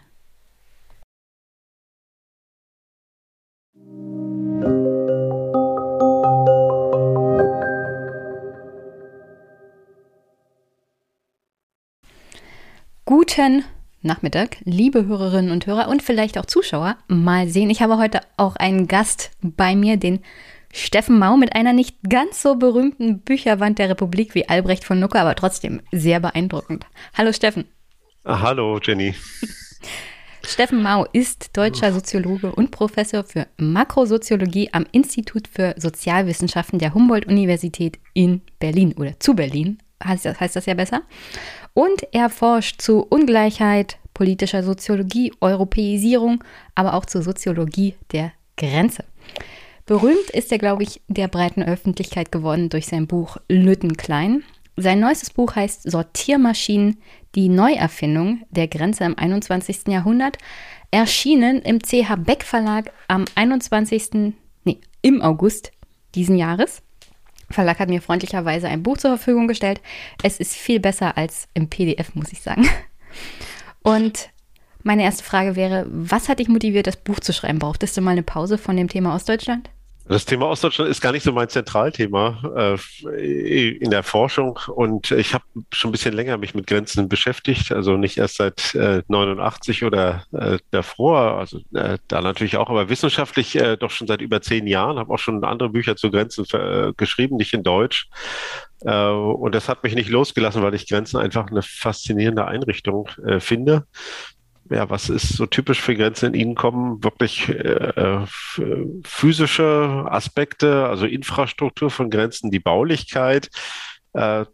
Guten 13.10 13.64
Nachmittag, 14.04 14.58
liebe 14.66 15.08
Hörerinnen 15.08 15.50
und 15.50 15.66
Hörer 15.66 15.88
und 15.88 16.04
vielleicht 16.04 16.38
auch 16.38 16.46
Zuschauer. 16.46 16.96
Mal 17.08 17.48
sehen, 17.48 17.72
ich 17.72 17.82
habe 17.82 17.98
heute 17.98 18.22
auch 18.38 18.56
einen 18.56 18.88
Gast 18.88 19.32
bei 19.42 19.76
mir, 19.76 19.98
den 19.98 20.20
Steffen 20.72 21.18
Mau 21.18 21.36
mit 21.36 21.56
einer 21.56 21.74
nicht 21.74 21.98
ganz 22.08 22.44
so 22.44 22.58
berühmten 22.58 23.22
Bücherwand 23.22 23.80
der 23.80 23.90
Republik 23.90 24.36
wie 24.36 24.48
Albrecht 24.48 24.84
von 24.84 25.02
Lucke, 25.02 25.20
aber 25.20 25.34
trotzdem 25.34 25.82
sehr 25.92 26.20
beeindruckend. 26.20 26.86
Hallo 27.18 27.34
Steffen. 27.34 27.66
Ah, 28.26 28.42
hallo 28.42 28.80
Jenny. 28.80 29.16
Steffen 30.44 30.84
Mau 30.84 31.08
ist 31.12 31.58
deutscher 31.58 31.92
Soziologe 31.92 32.52
und 32.52 32.70
Professor 32.70 33.24
für 33.24 33.48
Makrosoziologie 33.58 34.70
am 34.72 34.86
Institut 34.92 35.48
für 35.48 35.74
Sozialwissenschaften 35.80 36.78
der 36.78 36.94
Humboldt-Universität 36.94 37.98
in 38.14 38.42
Berlin 38.60 38.94
oder 39.00 39.20
zu 39.20 39.34
Berlin, 39.34 39.80
heißt 40.04 40.26
das, 40.26 40.40
heißt 40.40 40.56
das 40.56 40.66
ja 40.66 40.74
besser. 40.74 41.04
Und 41.74 42.08
er 42.12 42.30
forscht 42.30 42.82
zu 42.82 43.06
Ungleichheit, 43.10 43.98
politischer 44.14 44.64
Soziologie, 44.64 45.32
Europäisierung, 45.40 46.44
aber 46.76 46.94
auch 46.94 47.06
zur 47.06 47.22
Soziologie 47.22 47.96
der 48.12 48.34
Grenze. 48.58 49.06
Berühmt 49.86 50.30
ist 50.34 50.52
er, 50.52 50.60
glaube 50.60 50.84
ich, 50.84 51.02
der 51.08 51.28
breiten 51.28 51.64
Öffentlichkeit 51.64 52.32
geworden 52.32 52.70
durch 52.70 52.86
sein 52.86 53.08
Buch 53.08 53.38
Lütten 53.48 53.98
Klein. 53.98 54.44
Sein 54.78 55.00
neuestes 55.00 55.32
Buch 55.32 55.56
heißt 55.56 55.90
Sortiermaschinen, 55.90 56.98
die 57.36 57.50
Neuerfindung 57.50 58.44
der 58.50 58.68
Grenze 58.68 59.04
im 59.04 59.18
21. 59.18 59.88
Jahrhundert, 59.88 60.38
erschienen 60.92 61.62
im 61.62 61.80
CH 61.80 62.16
Beck 62.18 62.44
Verlag 62.44 62.92
am 63.08 63.26
21. 63.36 64.34
Nee, 64.64 64.80
im 65.02 65.22
August 65.22 65.72
diesen 66.16 66.38
Jahres. 66.38 66.82
Verlag 67.50 67.80
hat 67.80 67.90
mir 67.90 68.02
freundlicherweise 68.02 68.68
ein 68.68 68.84
Buch 68.84 68.98
zur 68.98 69.18
Verfügung 69.18 69.48
gestellt. 69.48 69.82
Es 70.24 70.40
ist 70.40 70.56
viel 70.56 70.80
besser 70.80 71.18
als 71.18 71.48
im 71.54 71.70
PDF, 71.70 72.16
muss 72.16 72.32
ich 72.32 72.42
sagen. 72.42 72.68
Und 73.82 74.30
meine 74.84 75.04
erste 75.04 75.24
Frage 75.24 75.56
wäre, 75.56 75.86
was 75.90 76.30
hat 76.30 76.40
dich 76.40 76.48
motiviert, 76.48 76.88
das 76.88 76.98
Buch 76.98 77.20
zu 77.20 77.34
schreiben? 77.34 77.60
Brauchtest 77.60 77.98
du 77.98 78.02
mal 78.02 78.12
eine 78.12 78.24
Pause 78.24 78.58
von 78.58 78.78
dem 78.78 78.88
Thema 78.88 79.16
Ostdeutschland? 79.16 79.70
Das 80.10 80.26
Thema 80.26 80.48
Ostdeutschland 80.48 80.90
ist 80.90 81.02
gar 81.02 81.12
nicht 81.12 81.22
so 81.22 81.32
mein 81.32 81.50
Zentralthema 81.50 82.76
äh, 83.06 83.70
in 83.70 83.92
der 83.92 84.02
Forschung. 84.02 84.58
Und 84.74 85.12
ich 85.12 85.36
habe 85.36 85.44
schon 85.72 85.90
ein 85.90 85.92
bisschen 85.92 86.16
länger 86.16 86.40
mich 86.40 86.56
mit 86.56 86.66
Grenzen 86.66 87.08
beschäftigt, 87.08 87.72
also 87.72 87.96
nicht 87.96 88.18
erst 88.18 88.38
seit 88.38 88.74
äh, 88.74 89.04
89 89.08 89.84
oder 89.84 90.24
äh, 90.32 90.58
davor, 90.72 91.38
also 91.38 91.60
äh, 91.76 92.00
da 92.08 92.22
natürlich 92.22 92.58
auch, 92.58 92.72
aber 92.72 92.90
wissenschaftlich 92.90 93.56
äh, 93.56 93.78
doch 93.78 93.92
schon 93.92 94.08
seit 94.08 94.22
über 94.22 94.42
zehn 94.42 94.66
Jahren, 94.66 94.98
habe 94.98 95.14
auch 95.14 95.20
schon 95.20 95.44
andere 95.44 95.70
Bücher 95.70 95.96
zu 95.96 96.10
Grenzen 96.10 96.44
äh, 96.54 96.92
geschrieben, 96.98 97.38
nicht 97.38 97.54
in 97.54 97.62
Deutsch. 97.62 98.10
Äh, 98.82 99.10
und 99.10 99.54
das 99.54 99.70
hat 99.70 99.84
mich 99.84 99.94
nicht 99.94 100.10
losgelassen, 100.10 100.64
weil 100.64 100.74
ich 100.74 100.90
Grenzen 100.90 101.18
einfach 101.18 101.52
eine 101.52 101.62
faszinierende 101.62 102.46
Einrichtung 102.46 103.10
äh, 103.28 103.40
finde 103.40 103.86
ja, 104.70 104.90
was 104.90 105.10
ist 105.10 105.30
so 105.30 105.46
typisch 105.46 105.82
für 105.82 105.96
Grenzen 105.96 106.34
in 106.34 106.40
Ihnen 106.40 106.56
kommen? 106.56 107.04
Wirklich 107.04 107.50
äh, 107.50 108.26
physische 109.04 110.06
Aspekte, 110.08 110.86
also 110.86 111.06
Infrastruktur 111.06 111.90
von 111.90 112.10
Grenzen, 112.10 112.52
die 112.52 112.60
Baulichkeit, 112.60 113.50
äh, 114.14 114.46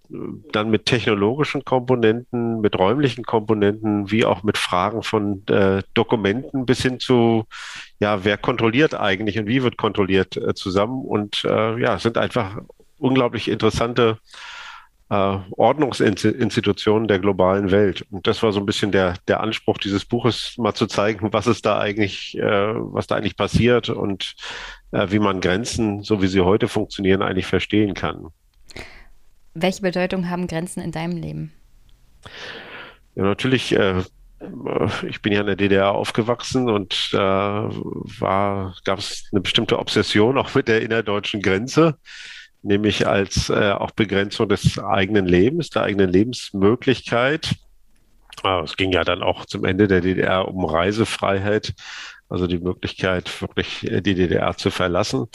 dann 0.52 0.70
mit 0.70 0.86
technologischen 0.86 1.66
Komponenten, 1.66 2.62
mit 2.62 2.78
räumlichen 2.78 3.24
Komponenten, 3.24 4.10
wie 4.10 4.26
auch 4.26 4.44
mit 4.44 4.58
Fragen 4.58 5.04
von 5.04 5.46
äh, 5.48 5.84
Dokumenten 5.94 6.66
bis 6.66 6.82
hin 6.82 7.00
zu, 7.00 7.46
ja, 8.00 8.24
wer 8.24 8.38
kontrolliert 8.38 8.96
eigentlich 8.96 9.38
und 9.38 9.48
wie 9.48 9.64
wird 9.64 9.78
kontrolliert 9.78 10.38
äh, 10.38 10.54
zusammen. 10.54 11.04
Und 11.04 11.44
äh, 11.44 11.80
ja, 11.80 11.96
es 11.96 12.04
sind 12.04 12.18
einfach 12.18 12.58
unglaublich 13.00 13.50
interessante 13.50 14.18
äh, 14.18 14.65
Ordnungsinstitutionen 15.10 17.08
der 17.08 17.20
globalen 17.20 17.70
Welt. 17.70 18.04
Und 18.10 18.26
das 18.26 18.42
war 18.42 18.52
so 18.52 18.60
ein 18.60 18.66
bisschen 18.66 18.92
der, 18.92 19.14
der 19.28 19.40
Anspruch 19.42 19.78
dieses 19.78 20.04
Buches, 20.04 20.56
mal 20.58 20.74
zu 20.74 20.88
zeigen, 20.88 21.32
was 21.32 21.46
es 21.46 21.62
da 21.62 21.80
eigentlich, 21.80 22.36
äh, 22.38 22.74
was 22.76 23.06
da 23.06 23.16
eigentlich 23.16 23.38
passiert 23.38 23.90
und 23.90 24.36
äh, 24.92 25.12
wie 25.12 25.20
man 25.20 25.42
Grenzen, 25.42 26.02
so 26.02 26.24
wie 26.24 26.28
sie 26.28 26.42
heute 26.42 26.68
funktionieren, 26.68 27.22
eigentlich 27.22 27.46
verstehen 27.46 27.94
kann. 27.94 28.30
Welche 29.54 29.84
Bedeutung 29.84 30.30
haben 30.30 30.48
Grenzen 30.48 30.82
in 30.82 30.92
deinem 30.92 31.18
Leben? 31.18 31.54
Ja, 33.14 33.24
natürlich 33.24 33.74
äh, 33.74 34.02
ich 35.08 35.22
bin 35.22 35.34
ja 35.34 35.42
in 35.42 35.48
der 35.48 35.56
DDR 35.56 35.92
aufgewachsen 35.92 36.70
und 36.70 37.10
da 37.14 37.70
äh, 37.70 38.22
gab 38.84 39.00
es 39.00 39.30
eine 39.32 39.42
bestimmte 39.42 39.80
Obsession 39.80 40.38
auch 40.38 40.54
mit 40.56 40.68
der 40.68 40.82
innerdeutschen 40.82 41.42
Grenze 41.42 41.98
nämlich 42.66 43.08
als 43.08 43.50
äh, 43.50 43.72
auch 43.72 43.92
Begrenzung 43.92 44.50
des 44.50 44.80
eigenen 44.80 45.26
Lebens, 45.26 45.70
der 45.70 45.84
eigenen 45.84 46.10
Lebensmöglichkeit. 46.10 47.56
Ah, 48.44 48.62
es 48.64 48.76
ging 48.76 48.92
ja 48.92 49.04
dann 49.04 49.24
auch 49.24 49.46
zum 49.46 49.66
Ende 49.66 49.88
der 49.88 50.02
DDR 50.02 50.48
um 50.48 50.66
Reisefreiheit, 50.66 51.74
also 52.28 52.48
die 52.48 52.58
Möglichkeit, 52.58 53.42
wirklich 53.42 53.90
äh, 53.90 54.02
die 54.02 54.16
DDR 54.16 54.58
zu 54.58 54.72
verlassen. 54.72 55.28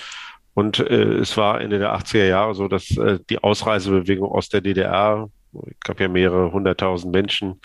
Und 0.55 0.81
äh, 0.81 1.19
es 1.19 1.37
war 1.37 1.61
Ende 1.61 1.79
der 1.79 1.97
80er 1.97 2.27
Jahre 2.27 2.55
so, 2.55 2.69
dass 2.69 2.97
äh, 2.97 3.21
die 3.31 3.39
Ausreisebewegung 3.39 4.31
aus 4.31 4.49
der 4.49 4.61
DDR, 4.61 5.31
ich 5.67 5.81
gab 5.81 6.01
ja 6.01 6.09
mehrere 6.09 6.53
hunderttausend 6.53 7.13
Menschen, 7.13 7.61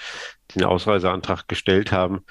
die 0.51 0.59
einen 0.59 0.69
Ausreiseantrag 0.69 1.47
gestellt 1.47 1.91
haben, 1.91 2.21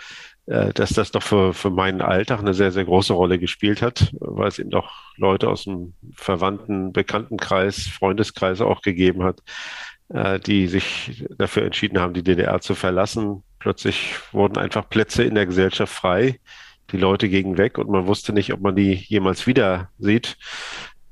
dass 0.46 0.90
das 0.90 1.10
doch 1.10 1.22
für, 1.22 1.54
für 1.54 1.70
meinen 1.70 2.02
Alltag 2.02 2.40
eine 2.40 2.54
sehr, 2.54 2.70
sehr 2.70 2.84
große 2.84 3.12
Rolle 3.12 3.38
gespielt 3.38 3.80
hat, 3.80 4.12
weil 4.20 4.48
es 4.48 4.58
eben 4.58 4.70
doch 4.70 4.90
Leute 5.16 5.48
aus 5.48 5.64
dem 5.64 5.94
verwandten 6.12 6.92
Bekanntenkreis, 6.92 7.86
Freundeskreis 7.86 8.60
auch 8.60 8.82
gegeben 8.82 9.24
hat, 9.24 9.42
äh, 10.10 10.38
die 10.38 10.66
sich 10.66 11.24
dafür 11.38 11.64
entschieden 11.64 11.98
haben, 11.98 12.14
die 12.14 12.22
DDR 12.22 12.60
zu 12.60 12.74
verlassen. 12.74 13.42
Plötzlich 13.58 14.16
wurden 14.32 14.58
einfach 14.58 14.88
Plätze 14.88 15.24
in 15.24 15.34
der 15.34 15.46
Gesellschaft 15.46 15.92
frei. 15.92 16.40
Die 16.90 16.98
Leute 16.98 17.30
gingen 17.30 17.56
weg 17.56 17.78
und 17.78 17.88
man 17.88 18.06
wusste 18.06 18.34
nicht, 18.34 18.52
ob 18.52 18.60
man 18.60 18.76
die 18.76 18.92
jemals 18.92 19.46
wieder 19.46 19.88
sieht 19.98 20.36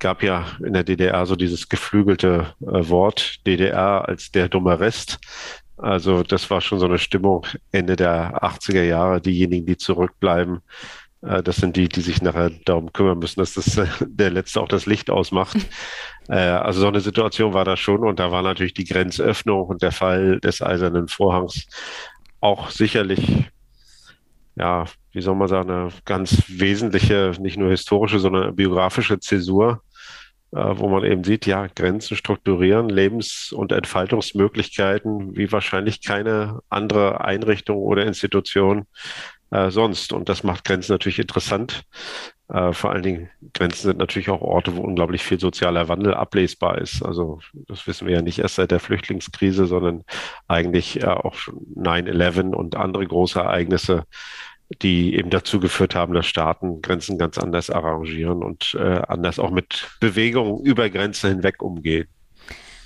gab 0.02 0.24
ja 0.24 0.46
in 0.58 0.72
der 0.72 0.82
DDR 0.82 1.24
so 1.26 1.36
dieses 1.36 1.68
geflügelte 1.68 2.54
äh, 2.60 2.88
Wort 2.88 3.46
DDR 3.46 4.08
als 4.08 4.32
der 4.32 4.48
dumme 4.48 4.80
Rest. 4.80 5.20
Also 5.82 6.22
das 6.22 6.48
war 6.48 6.60
schon 6.60 6.78
so 6.78 6.86
eine 6.86 6.98
Stimmung 6.98 7.44
Ende 7.72 7.96
der 7.96 8.42
80er 8.42 8.84
Jahre. 8.84 9.20
Diejenigen, 9.20 9.66
die 9.66 9.76
zurückbleiben, 9.76 10.60
äh, 11.22 11.42
das 11.42 11.56
sind 11.56 11.76
die, 11.76 11.88
die 11.88 12.00
sich 12.00 12.22
nachher 12.22 12.50
darum 12.64 12.92
kümmern 12.92 13.18
müssen, 13.18 13.40
dass 13.40 13.54
das, 13.54 13.76
äh, 13.76 13.86
der 14.06 14.30
Letzte 14.30 14.60
auch 14.60 14.68
das 14.68 14.86
Licht 14.86 15.10
ausmacht. 15.10 15.56
Äh, 16.28 16.36
also 16.36 16.82
so 16.82 16.86
eine 16.86 17.00
Situation 17.00 17.52
war 17.52 17.64
da 17.64 17.76
schon 17.76 18.04
und 18.04 18.20
da 18.20 18.30
war 18.30 18.42
natürlich 18.42 18.74
die 18.74 18.84
Grenzöffnung 18.84 19.66
und 19.66 19.82
der 19.82 19.90
Fall 19.90 20.38
des 20.38 20.62
Eisernen 20.62 21.08
Vorhangs 21.08 21.66
auch 22.40 22.70
sicherlich, 22.70 23.50
ja, 24.54 24.84
wie 25.10 25.20
soll 25.20 25.34
man 25.34 25.48
sagen, 25.48 25.72
eine 25.72 25.88
ganz 26.04 26.44
wesentliche, 26.46 27.32
nicht 27.40 27.56
nur 27.56 27.70
historische, 27.70 28.20
sondern 28.20 28.54
biografische 28.54 29.18
Zäsur 29.18 29.82
wo 30.52 30.88
man 30.88 31.04
eben 31.04 31.24
sieht, 31.24 31.46
ja, 31.46 31.66
Grenzen 31.66 32.16
strukturieren, 32.16 32.88
Lebens- 32.88 33.52
und 33.52 33.72
Entfaltungsmöglichkeiten 33.72 35.36
wie 35.36 35.50
wahrscheinlich 35.50 36.02
keine 36.02 36.60
andere 36.68 37.24
Einrichtung 37.24 37.78
oder 37.78 38.04
Institution 38.04 38.86
äh, 39.50 39.70
sonst. 39.70 40.12
Und 40.12 40.28
das 40.28 40.44
macht 40.44 40.64
Grenzen 40.64 40.92
natürlich 40.92 41.18
interessant. 41.18 41.84
Äh, 42.48 42.72
vor 42.72 42.90
allen 42.90 43.02
Dingen, 43.02 43.30
Grenzen 43.54 43.82
sind 43.82 43.98
natürlich 43.98 44.28
auch 44.28 44.42
Orte, 44.42 44.76
wo 44.76 44.82
unglaublich 44.82 45.22
viel 45.22 45.40
sozialer 45.40 45.88
Wandel 45.88 46.12
ablesbar 46.14 46.78
ist. 46.78 47.02
Also 47.02 47.40
das 47.52 47.86
wissen 47.86 48.06
wir 48.06 48.16
ja 48.16 48.22
nicht 48.22 48.38
erst 48.38 48.56
seit 48.56 48.70
der 48.70 48.80
Flüchtlingskrise, 48.80 49.66
sondern 49.66 50.04
eigentlich 50.48 51.02
äh, 51.02 51.06
auch 51.06 51.34
schon 51.34 51.60
9-11 51.76 52.52
und 52.52 52.76
andere 52.76 53.06
große 53.06 53.40
Ereignisse 53.40 54.04
die 54.80 55.14
eben 55.14 55.30
dazu 55.30 55.60
geführt 55.60 55.94
haben, 55.94 56.14
dass 56.14 56.26
Staaten 56.26 56.80
Grenzen 56.82 57.18
ganz 57.18 57.38
anders 57.38 57.70
arrangieren 57.70 58.42
und 58.42 58.74
äh, 58.78 59.02
anders 59.08 59.38
auch 59.38 59.50
mit 59.50 59.90
Bewegungen 60.00 60.64
über 60.64 60.88
Grenzen 60.88 61.30
hinweg 61.30 61.62
umgehen. 61.62 62.08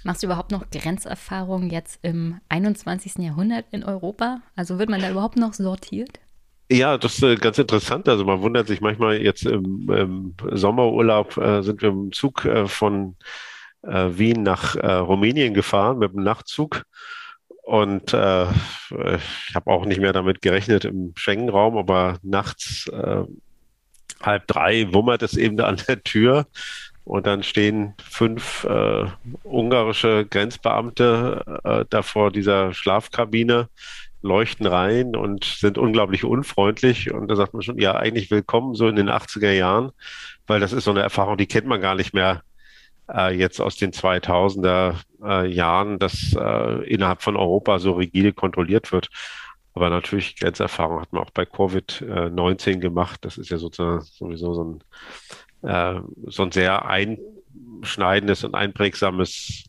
Machst 0.04 0.22
du 0.22 0.28
überhaupt 0.28 0.52
noch 0.52 0.70
Grenzerfahrungen 0.70 1.70
jetzt 1.70 1.98
im 2.02 2.40
21. 2.48 3.16
Jahrhundert 3.16 3.64
in 3.72 3.82
Europa? 3.82 4.40
Also 4.54 4.78
wird 4.78 4.88
man 4.88 5.00
da 5.00 5.10
überhaupt 5.10 5.36
noch 5.36 5.52
sortiert? 5.52 6.20
Ja, 6.70 6.98
das 6.98 7.14
ist 7.14 7.22
äh, 7.22 7.36
ganz 7.36 7.58
interessant. 7.58 8.08
Also 8.08 8.24
man 8.24 8.40
wundert 8.40 8.66
sich 8.66 8.80
manchmal 8.80 9.22
jetzt 9.22 9.46
im, 9.46 9.88
im 9.90 10.34
Sommerurlaub 10.52 11.36
äh, 11.36 11.62
sind 11.62 11.82
wir 11.82 11.90
im 11.90 12.12
Zug 12.12 12.44
äh, 12.44 12.66
von 12.66 13.16
äh, 13.82 14.08
Wien 14.10 14.42
nach 14.42 14.74
äh, 14.76 14.92
Rumänien 14.92 15.54
gefahren 15.54 15.98
mit 15.98 16.12
dem 16.12 16.22
Nachtzug 16.22 16.84
und 17.66 18.14
äh, 18.14 18.44
ich 18.44 19.54
habe 19.54 19.70
auch 19.72 19.86
nicht 19.86 20.00
mehr 20.00 20.12
damit 20.12 20.40
gerechnet 20.40 20.84
im 20.84 21.12
Schengen-Raum, 21.16 21.76
aber 21.76 22.18
nachts 22.22 22.86
äh, 22.86 23.24
halb 24.22 24.46
drei 24.46 24.92
wummert 24.92 25.22
es 25.22 25.36
eben 25.36 25.60
an 25.60 25.82
der 25.88 26.00
Tür 26.04 26.46
und 27.02 27.26
dann 27.26 27.42
stehen 27.42 27.94
fünf 28.00 28.62
äh, 28.70 29.06
ungarische 29.42 30.26
Grenzbeamte 30.26 31.60
äh, 31.64 31.84
da 31.90 32.02
vor 32.02 32.30
dieser 32.30 32.72
Schlafkabine, 32.72 33.68
leuchten 34.22 34.66
rein 34.66 35.16
und 35.16 35.44
sind 35.44 35.76
unglaublich 35.76 36.22
unfreundlich. 36.22 37.12
Und 37.12 37.26
da 37.28 37.34
sagt 37.34 37.52
man 37.52 37.62
schon, 37.62 37.78
ja, 37.78 37.96
eigentlich 37.96 38.30
willkommen 38.30 38.76
so 38.76 38.86
in 38.86 38.96
den 38.96 39.10
80er 39.10 39.50
Jahren, 39.52 39.90
weil 40.46 40.60
das 40.60 40.72
ist 40.72 40.84
so 40.84 40.92
eine 40.92 41.02
Erfahrung, 41.02 41.36
die 41.36 41.46
kennt 41.46 41.66
man 41.66 41.80
gar 41.80 41.96
nicht 41.96 42.14
mehr 42.14 42.42
äh, 43.12 43.34
jetzt 43.34 43.60
aus 43.60 43.76
den 43.76 43.92
2000er 43.92 44.96
äh, 45.22 45.46
Jahren, 45.48 45.98
dass 45.98 46.34
äh, 46.38 46.84
innerhalb 46.88 47.22
von 47.22 47.36
Europa 47.36 47.78
so 47.78 47.92
rigide 47.92 48.32
kontrolliert 48.32 48.92
wird. 48.92 49.10
Aber 49.74 49.90
natürlich 49.90 50.36
Grenzerfahrung 50.36 51.00
hat 51.02 51.12
man 51.12 51.22
auch 51.22 51.30
bei 51.30 51.42
Covid-19 51.42 52.78
gemacht. 52.78 53.24
Das 53.24 53.36
ist 53.36 53.50
ja 53.50 53.58
sozusagen 53.58 54.00
sowieso 54.00 54.54
so 54.54 54.64
ein, 54.64 55.68
äh, 55.68 56.00
so 56.26 56.44
ein 56.44 56.52
sehr 56.52 56.86
einschneidendes 56.86 58.42
und 58.44 58.54
einprägsames 58.54 59.64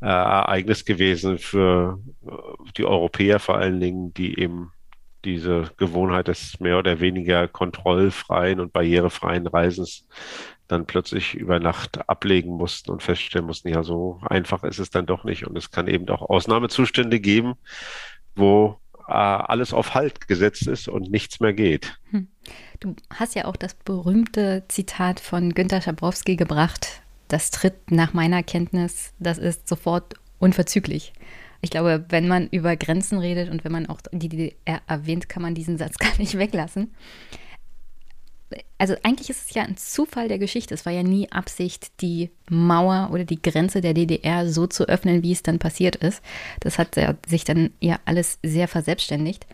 äh, 0.00 0.06
Ereignis 0.06 0.86
gewesen 0.86 1.38
für 1.38 1.98
äh, 2.26 2.30
die 2.78 2.86
Europäer 2.86 3.38
vor 3.38 3.58
allen 3.58 3.80
Dingen, 3.80 4.14
die 4.14 4.38
eben 4.40 4.72
diese 5.26 5.70
Gewohnheit 5.76 6.28
des 6.28 6.58
mehr 6.60 6.78
oder 6.78 7.00
weniger 7.00 7.46
kontrollfreien 7.46 8.58
und 8.58 8.72
barrierefreien 8.72 9.46
Reisens 9.46 10.06
dann 10.70 10.86
plötzlich 10.86 11.34
über 11.34 11.58
Nacht 11.58 12.08
ablegen 12.08 12.56
mussten 12.56 12.90
und 12.90 13.02
feststellen 13.02 13.46
mussten, 13.46 13.68
ja, 13.68 13.82
so 13.82 14.20
einfach 14.22 14.64
ist 14.64 14.78
es 14.78 14.90
dann 14.90 15.06
doch 15.06 15.24
nicht. 15.24 15.46
Und 15.46 15.56
es 15.56 15.70
kann 15.70 15.86
eben 15.88 16.08
auch 16.08 16.22
Ausnahmezustände 16.22 17.20
geben, 17.20 17.54
wo 18.34 18.80
äh, 19.08 19.12
alles 19.12 19.72
auf 19.72 19.94
Halt 19.94 20.28
gesetzt 20.28 20.66
ist 20.66 20.88
und 20.88 21.10
nichts 21.10 21.40
mehr 21.40 21.52
geht. 21.52 21.98
Hm. 22.10 22.28
Du 22.78 22.94
hast 23.12 23.34
ja 23.34 23.44
auch 23.44 23.56
das 23.56 23.74
berühmte 23.74 24.64
Zitat 24.68 25.20
von 25.20 25.54
Günter 25.54 25.80
Schabrowski 25.80 26.36
gebracht. 26.36 27.02
Das 27.28 27.50
tritt 27.50 27.90
nach 27.90 28.12
meiner 28.12 28.42
Kenntnis, 28.42 29.12
das 29.18 29.38
ist 29.38 29.68
sofort 29.68 30.14
unverzüglich. 30.38 31.12
Ich 31.60 31.70
glaube, 31.70 32.04
wenn 32.08 32.26
man 32.26 32.48
über 32.48 32.76
Grenzen 32.76 33.18
redet 33.18 33.50
und 33.50 33.64
wenn 33.64 33.72
man 33.72 33.86
auch 33.86 34.00
die 34.12 34.28
DDR 34.28 34.80
erwähnt, 34.86 35.28
kann 35.28 35.42
man 35.42 35.54
diesen 35.54 35.76
Satz 35.76 35.98
gar 35.98 36.16
nicht 36.18 36.38
weglassen. 36.38 36.94
Also 38.78 38.94
eigentlich 39.02 39.30
ist 39.30 39.48
es 39.48 39.54
ja 39.54 39.62
ein 39.62 39.76
Zufall 39.76 40.28
der 40.28 40.38
Geschichte. 40.38 40.74
Es 40.74 40.86
war 40.86 40.92
ja 40.92 41.02
nie 41.02 41.30
Absicht, 41.30 42.00
die 42.00 42.30
Mauer 42.48 43.10
oder 43.12 43.24
die 43.24 43.40
Grenze 43.40 43.80
der 43.80 43.94
DDR 43.94 44.48
so 44.48 44.66
zu 44.66 44.88
öffnen, 44.88 45.22
wie 45.22 45.32
es 45.32 45.42
dann 45.42 45.58
passiert 45.58 45.96
ist. 45.96 46.22
Das 46.60 46.78
hat 46.78 46.96
sich 47.28 47.44
dann 47.44 47.70
ja 47.80 47.98
alles 48.04 48.38
sehr 48.42 48.68
verselbstständigt. 48.68 49.46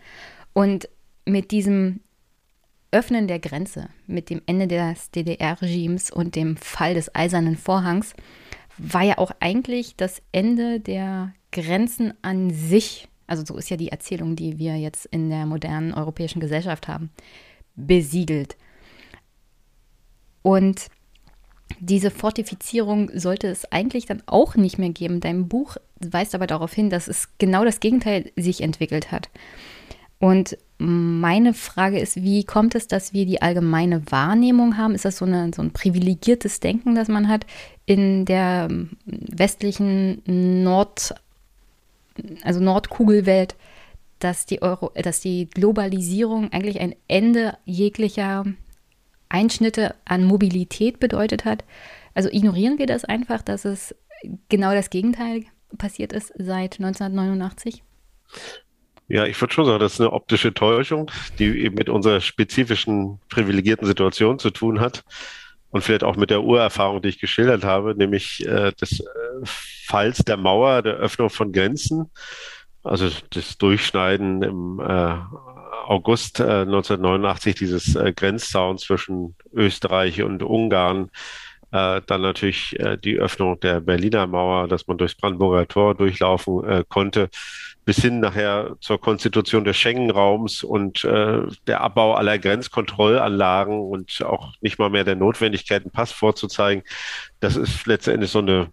Und 0.53 0.89
mit 1.25 1.51
diesem 1.51 1.99
Öffnen 2.91 3.27
der 3.27 3.39
Grenze, 3.39 3.89
mit 4.07 4.29
dem 4.29 4.41
Ende 4.45 4.67
des 4.67 5.11
DDR-Regimes 5.11 6.09
und 6.09 6.35
dem 6.35 6.57
Fall 6.57 6.93
des 6.93 7.13
Eisernen 7.13 7.57
Vorhangs, 7.57 8.13
war 8.77 9.03
ja 9.03 9.17
auch 9.17 9.31
eigentlich 9.39 9.95
das 9.95 10.21
Ende 10.31 10.79
der 10.79 11.33
Grenzen 11.51 12.13
an 12.21 12.51
sich, 12.51 13.07
also 13.25 13.43
so 13.45 13.57
ist 13.57 13.69
ja 13.69 13.77
die 13.77 13.89
Erzählung, 13.89 14.35
die 14.35 14.57
wir 14.57 14.77
jetzt 14.77 15.05
in 15.07 15.29
der 15.29 15.45
modernen 15.45 15.93
europäischen 15.93 16.39
Gesellschaft 16.39 16.87
haben, 16.87 17.09
besiegelt. 17.75 18.55
Und 20.47 20.87
diese 21.81 22.09
Fortifizierung 22.09 23.11
sollte 23.13 23.47
es 23.47 23.69
eigentlich 23.69 24.05
dann 24.05 24.23
auch 24.27 24.55
nicht 24.55 24.77
mehr 24.77 24.91
geben. 24.91 25.19
Dein 25.19 25.49
Buch 25.49 25.75
weist 25.99 26.33
aber 26.35 26.47
darauf 26.47 26.71
hin, 26.71 26.89
dass 26.89 27.09
es 27.09 27.27
genau 27.37 27.65
das 27.65 27.81
Gegenteil 27.81 28.31
sich 28.37 28.61
entwickelt 28.61 29.11
hat. 29.11 29.29
Und 30.19 30.57
meine 30.77 31.53
Frage 31.53 31.99
ist, 31.99 32.23
wie 32.23 32.45
kommt 32.45 32.75
es, 32.75 32.87
dass 32.87 33.11
wir 33.11 33.25
die 33.25 33.41
allgemeine 33.41 34.09
Wahrnehmung 34.09 34.77
haben? 34.77 34.95
Ist 34.95 35.03
das 35.03 35.17
so, 35.17 35.25
eine, 35.25 35.51
so 35.53 35.61
ein 35.61 35.73
privilegiertes 35.73 36.61
Denken, 36.61 36.95
das 36.95 37.09
man 37.09 37.27
hat 37.27 37.45
in 37.85 38.23
der 38.23 38.69
westlichen 39.05 40.21
Nord, 40.63 41.13
also 42.43 42.61
Nordkugelwelt, 42.61 43.57
dass 44.19 44.45
die, 44.45 44.61
Euro, 44.61 44.93
dass 44.95 45.19
die 45.19 45.49
Globalisierung 45.49 46.53
eigentlich 46.53 46.79
ein 46.79 46.95
Ende 47.09 47.57
jeglicher 47.65 48.45
Einschnitte 49.29 49.95
an 50.05 50.23
Mobilität 50.23 50.99
bedeutet 50.99 51.45
hat? 51.45 51.63
Also 52.13 52.29
ignorieren 52.29 52.79
wir 52.79 52.87
das 52.87 53.05
einfach, 53.05 53.41
dass 53.41 53.65
es 53.65 53.95
genau 54.49 54.73
das 54.73 54.89
Gegenteil 54.89 55.43
passiert 55.77 56.13
ist 56.13 56.33
seit 56.37 56.79
1989? 56.79 57.83
Ja, 59.09 59.25
ich 59.25 59.39
würde 59.39 59.53
schon 59.53 59.65
sagen, 59.65 59.79
das 59.79 59.93
ist 59.93 60.01
eine 60.01 60.11
optische 60.11 60.53
Täuschung, 60.53 61.09
die 61.39 61.45
eben 61.45 61.75
mit 61.75 61.89
unserer 61.89 62.19
spezifischen 62.19 63.19
privilegierten 63.29 63.87
Situation 63.87 64.37
zu 64.37 64.49
tun 64.49 64.81
hat 64.81 65.03
und 65.69 65.81
vielleicht 65.81 66.03
auch 66.03 66.17
mit 66.17 66.29
der 66.29 66.43
Urerfahrung, 66.43 67.01
die 67.01 67.09
ich 67.09 67.19
geschildert 67.19 67.63
habe, 67.63 67.95
nämlich 67.95 68.45
äh, 68.45 68.71
des 68.73 68.99
äh, 68.99 69.05
Falls 69.43 70.19
der 70.19 70.35
Mauer, 70.35 70.81
der 70.81 70.95
Öffnung 70.95 71.29
von 71.29 71.53
Grenzen, 71.53 72.11
also 72.83 73.09
das 73.29 73.57
Durchschneiden 73.57 74.43
im 74.43 74.79
äh, 74.79 75.15
August 75.87 76.39
äh, 76.39 76.61
1989 76.61 77.55
dieses 77.55 77.95
äh, 77.95 78.13
Grenzzaun 78.13 78.77
zwischen 78.77 79.35
Österreich 79.53 80.21
und 80.21 80.43
Ungarn, 80.43 81.09
äh, 81.71 82.01
dann 82.05 82.21
natürlich 82.21 82.79
äh, 82.79 82.97
die 82.97 83.17
Öffnung 83.17 83.59
der 83.59 83.81
Berliner 83.81 84.27
Mauer, 84.27 84.67
dass 84.67 84.87
man 84.87 84.97
durchs 84.97 85.15
Brandenburger 85.15 85.67
Tor 85.67 85.95
durchlaufen 85.95 86.63
äh, 86.63 86.83
konnte, 86.87 87.29
bis 87.83 88.01
hin 88.01 88.19
nachher 88.19 88.75
zur 88.81 88.99
Konstitution 88.99 89.63
des 89.63 89.77
Schengen-Raums 89.77 90.63
und 90.63 91.03
äh, 91.03 91.41
der 91.67 91.81
Abbau 91.81 92.15
aller 92.15 92.37
Grenzkontrollanlagen 92.37 93.79
und 93.79 94.21
auch 94.23 94.53
nicht 94.61 94.79
mal 94.79 94.89
mehr 94.89 95.03
der 95.03 95.15
Notwendigkeit, 95.15 95.83
einen 95.83 95.91
Pass 95.91 96.11
vorzuzeigen. 96.11 96.83
Das 97.39 97.55
ist 97.55 97.85
letztendlich 97.85 98.31
so 98.31 98.39
eine 98.39 98.71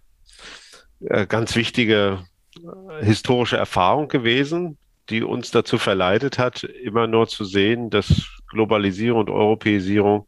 äh, 1.01 1.25
ganz 1.27 1.55
wichtige 1.55 2.25
äh, 2.57 3.05
historische 3.05 3.57
Erfahrung 3.57 4.07
gewesen, 4.07 4.77
die 5.09 5.23
uns 5.23 5.51
dazu 5.51 5.77
verleitet 5.77 6.39
hat, 6.39 6.63
immer 6.63 7.07
nur 7.07 7.27
zu 7.27 7.45
sehen, 7.45 7.89
dass 7.89 8.27
Globalisierung 8.47 9.21
und 9.21 9.29
Europäisierung 9.29 10.27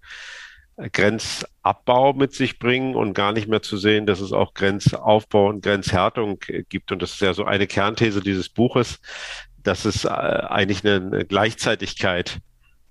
Grenzabbau 0.78 2.14
mit 2.14 2.34
sich 2.34 2.60
bringen 2.60 2.96
und 2.96 3.14
gar 3.14 3.32
nicht 3.32 3.48
mehr 3.48 3.64
zu 3.64 3.78
sehen, 3.78 4.06
dass 4.06 4.20
es 4.20 4.32
auch 4.32 4.54
Grenzaufbau 4.54 5.48
und 5.50 5.64
Grenzhärtung 5.64 6.40
gibt. 6.70 6.92
Und 6.92 7.02
das 7.02 7.14
ist 7.14 7.22
ja 7.22 7.34
so 7.34 7.46
eine 7.46 7.66
Kernthese 7.66 8.22
dieses 8.22 8.50
Buches, 8.50 9.00
dass 9.64 9.86
es 9.86 10.06
äh, 10.06 10.10
eigentlich 10.10 10.86
eine 10.86 11.26
Gleichzeitigkeit 11.26 12.40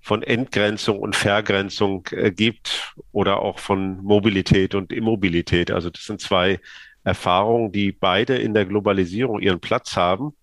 von 0.01 0.21
Entgrenzung 0.21 0.99
und 0.99 1.15
Vergrenzung 1.15 2.05
äh, 2.11 2.31
gibt 2.31 2.93
oder 3.13 3.39
auch 3.39 3.59
von 3.59 4.03
Mobilität 4.03 4.75
und 4.75 4.91
Immobilität. 4.91 5.71
Also 5.71 5.89
das 5.89 6.05
sind 6.05 6.19
zwei 6.19 6.59
Erfahrungen, 7.05 7.71
die 7.71 7.93
beide 7.93 8.35
in 8.35 8.53
der 8.53 8.65
Globalisierung 8.65 9.39
ihren 9.39 9.61
Platz 9.61 9.95
haben 9.95 10.33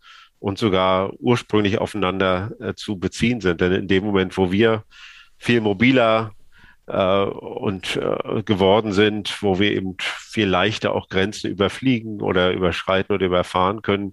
und 0.45 0.59
sogar 0.59 1.11
ursprünglich 1.21 1.79
aufeinander 1.79 2.53
äh, 2.61 2.75
zu 2.75 2.99
beziehen 2.99 3.41
sind. 3.41 3.63
Denn 3.63 3.73
in 3.73 3.89
dem 3.89 4.05
Moment, 4.05 4.37
wo 4.37 4.53
wir 4.53 4.85
viel 5.39 5.63
mobiler 5.63 6.33
äh, 6.87 7.25
und 7.25 7.97
äh, 7.97 8.43
geworden 8.43 8.93
sind, 8.93 9.43
wo 9.43 9.59
wir 9.59 9.73
eben 9.73 9.97
viel 9.99 10.47
leichter 10.47 10.93
auch 10.93 11.09
Grenzen 11.09 11.51
überfliegen 11.51 12.21
oder 12.21 12.53
überschreiten 12.53 13.15
oder 13.15 13.25
überfahren 13.25 13.81
können. 13.81 14.13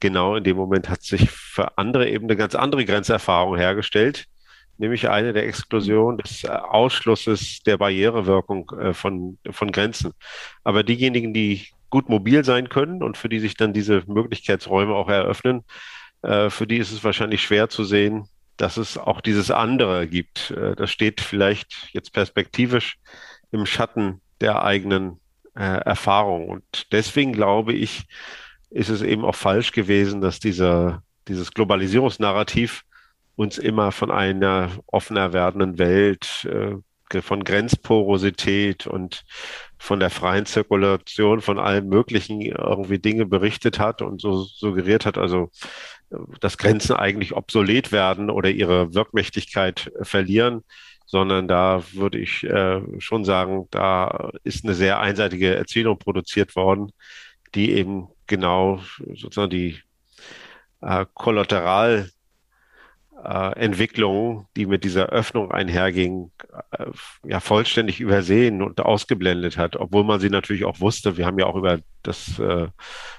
Genau 0.00 0.36
in 0.36 0.44
dem 0.44 0.58
Moment 0.58 0.90
hat 0.90 1.00
sich 1.00 1.30
für 1.30 1.78
andere 1.78 2.10
eben 2.10 2.26
eine 2.26 2.36
ganz 2.36 2.54
andere 2.54 2.84
Grenzerfahrung 2.84 3.56
hergestellt, 3.56 4.26
nämlich 4.76 5.08
eine 5.08 5.32
der 5.32 5.46
Exklusion 5.46 6.18
des 6.18 6.44
äh, 6.44 6.48
Ausschlusses 6.48 7.60
der 7.62 7.78
Barrierewirkung 7.78 8.70
äh, 8.78 8.92
von, 8.92 9.38
von 9.50 9.72
Grenzen. 9.72 10.12
Aber 10.62 10.82
diejenigen, 10.82 11.32
die 11.32 11.68
gut 11.90 12.08
mobil 12.08 12.44
sein 12.44 12.68
können 12.68 13.02
und 13.02 13.16
für 13.16 13.28
die 13.28 13.40
sich 13.40 13.56
dann 13.56 13.72
diese 13.72 14.02
Möglichkeitsräume 14.06 14.94
auch 14.94 15.08
eröffnen, 15.08 15.64
äh, 16.22 16.50
für 16.50 16.66
die 16.66 16.78
ist 16.78 16.92
es 16.92 17.04
wahrscheinlich 17.04 17.42
schwer 17.42 17.68
zu 17.68 17.84
sehen, 17.84 18.24
dass 18.56 18.76
es 18.76 18.98
auch 18.98 19.20
dieses 19.20 19.50
andere 19.50 20.06
gibt. 20.06 20.52
Äh, 20.52 20.76
das 20.76 20.90
steht 20.90 21.20
vielleicht 21.20 21.88
jetzt 21.92 22.12
perspektivisch 22.12 22.98
im 23.50 23.66
Schatten 23.66 24.20
der 24.40 24.62
eigenen 24.62 25.20
äh, 25.54 25.62
Erfahrung. 25.62 26.48
Und 26.48 26.92
deswegen 26.92 27.32
glaube 27.32 27.72
ich, 27.72 28.06
ist 28.70 28.88
es 28.88 29.02
eben 29.02 29.24
auch 29.24 29.34
falsch 29.34 29.72
gewesen, 29.72 30.20
dass 30.20 30.38
dieser, 30.38 31.02
dieses 31.26 31.52
Globalisierungsnarrativ 31.52 32.84
uns 33.36 33.58
immer 33.58 33.90
von 33.90 34.10
einer 34.10 34.70
offener 34.86 35.32
werdenden 35.32 35.78
Welt, 35.78 36.46
äh, 36.50 36.76
von 37.22 37.42
Grenzporosität 37.42 38.86
und 38.86 39.24
von 39.80 39.98
der 39.98 40.10
freien 40.10 40.44
Zirkulation 40.44 41.40
von 41.40 41.58
allen 41.58 41.88
möglichen 41.88 42.42
irgendwie 42.42 42.98
Dinge 42.98 43.24
berichtet 43.24 43.78
hat 43.78 44.02
und 44.02 44.20
so 44.20 44.42
suggeriert 44.42 45.06
hat. 45.06 45.16
Also 45.16 45.50
dass 46.40 46.58
Grenzen 46.58 46.96
eigentlich 46.96 47.34
obsolet 47.34 47.90
werden 47.90 48.28
oder 48.28 48.50
ihre 48.50 48.92
Wirkmächtigkeit 48.92 49.90
verlieren, 50.02 50.64
sondern 51.06 51.48
da 51.48 51.82
würde 51.92 52.18
ich 52.18 52.44
äh, 52.44 52.82
schon 52.98 53.24
sagen, 53.24 53.68
da 53.70 54.30
ist 54.44 54.64
eine 54.64 54.74
sehr 54.74 55.00
einseitige 55.00 55.54
Erzählung 55.54 55.98
produziert 55.98 56.56
worden, 56.56 56.92
die 57.54 57.72
eben 57.72 58.08
genau 58.26 58.82
sozusagen 59.14 59.50
die 59.50 59.78
äh, 60.82 61.06
Kollateral 61.14 62.10
äh, 63.24 63.58
Entwicklungen, 63.58 64.46
die 64.56 64.66
mit 64.66 64.84
dieser 64.84 65.06
Öffnung 65.10 65.50
einhergingen, 65.50 66.32
äh, 66.72 66.86
ja 67.24 67.40
vollständig 67.40 68.00
übersehen 68.00 68.62
und 68.62 68.80
ausgeblendet 68.80 69.56
hat, 69.56 69.76
obwohl 69.76 70.04
man 70.04 70.20
sie 70.20 70.30
natürlich 70.30 70.64
auch 70.64 70.80
wusste. 70.80 71.16
Wir 71.16 71.26
haben 71.26 71.38
ja 71.38 71.46
auch 71.46 71.56
über 71.56 71.80
das 72.02 72.38
äh, 72.38 72.68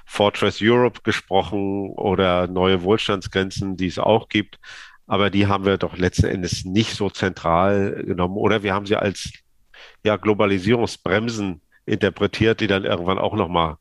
Fortress 0.06 0.60
Europe 0.62 1.02
gesprochen 1.04 1.92
oder 1.92 2.48
neue 2.48 2.82
Wohlstandsgrenzen, 2.84 3.78
die 3.78 3.88
es 3.88 4.00
auch 4.00 4.30
gibt. 4.30 4.60
Aber 5.08 5.30
die 5.30 5.48
haben 5.48 5.66
wir 5.66 5.78
doch 5.78 5.98
letzten 5.98 6.28
Endes 6.28 6.64
nicht 6.64 6.96
so 6.96 7.10
zentral 7.10 8.04
genommen 8.06 8.38
oder 8.38 8.64
wir 8.64 8.74
haben 8.74 8.86
sie 8.86 8.96
als 8.96 9.32
ja, 10.04 10.16
Globalisierungsbremsen 10.16 11.62
interpretiert, 11.86 12.62
die 12.62 12.68
dann 12.68 12.86
irgendwann 12.86 13.20
auch 13.20 13.36
nochmal 13.36 13.76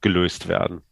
gelöst 0.00 0.48
werden. 0.48 0.82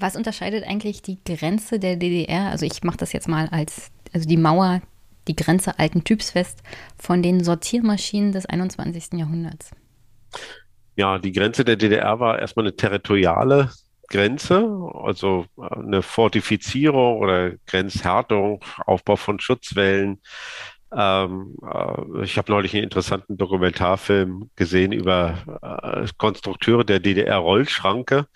Was 0.00 0.16
unterscheidet 0.16 0.64
eigentlich 0.66 1.02
die 1.02 1.18
Grenze 1.22 1.78
der 1.78 1.96
DDR? 1.96 2.50
Also 2.50 2.64
ich 2.64 2.82
mache 2.82 2.96
das 2.96 3.12
jetzt 3.12 3.28
mal 3.28 3.48
als, 3.50 3.90
also 4.14 4.26
die 4.26 4.38
Mauer, 4.38 4.80
die 5.28 5.36
Grenze 5.36 5.78
alten 5.78 6.04
Typs 6.04 6.30
fest, 6.30 6.62
von 6.98 7.22
den 7.22 7.44
Sortiermaschinen 7.44 8.32
des 8.32 8.46
21. 8.46 9.18
Jahrhunderts. 9.18 9.70
Ja, 10.96 11.18
die 11.18 11.32
Grenze 11.32 11.66
der 11.66 11.76
DDR 11.76 12.18
war 12.18 12.38
erstmal 12.38 12.64
eine 12.66 12.76
territoriale 12.76 13.70
Grenze, 14.08 14.66
also 14.92 15.44
eine 15.56 16.00
Fortifizierung 16.00 17.18
oder 17.18 17.52
Grenzhärtung, 17.66 18.64
Aufbau 18.86 19.16
von 19.16 19.38
Schutzwellen. 19.38 20.20
Ähm, 20.92 21.56
äh, 21.62 22.24
ich 22.24 22.38
habe 22.38 22.50
neulich 22.50 22.74
einen 22.74 22.84
interessanten 22.84 23.36
Dokumentarfilm 23.36 24.50
gesehen 24.56 24.92
über 24.92 25.38
äh, 25.62 26.08
Konstrukteure 26.16 26.84
der 26.84 27.00
DDR-Rollschranke. 27.00 28.26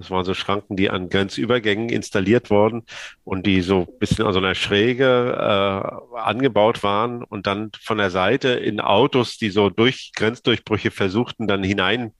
Das 0.00 0.10
waren 0.10 0.24
so 0.24 0.32
Schranken, 0.32 0.76
die 0.76 0.88
an 0.88 1.10
Grenzübergängen 1.10 1.90
installiert 1.90 2.48
wurden 2.48 2.84
und 3.22 3.46
die 3.46 3.60
so 3.60 3.80
ein 3.80 3.98
bisschen 3.98 4.26
an 4.26 4.32
so 4.32 4.38
einer 4.38 4.54
Schräge 4.54 5.36
äh, 5.38 6.18
angebaut 6.18 6.82
waren 6.82 7.22
und 7.22 7.46
dann 7.46 7.70
von 7.78 7.98
der 7.98 8.08
Seite 8.08 8.48
in 8.48 8.80
Autos, 8.80 9.36
die 9.36 9.50
so 9.50 9.68
durch 9.68 10.12
Grenzdurchbrüche 10.16 10.90
versuchten, 10.90 11.46
dann 11.46 11.62
hinein 11.62 12.14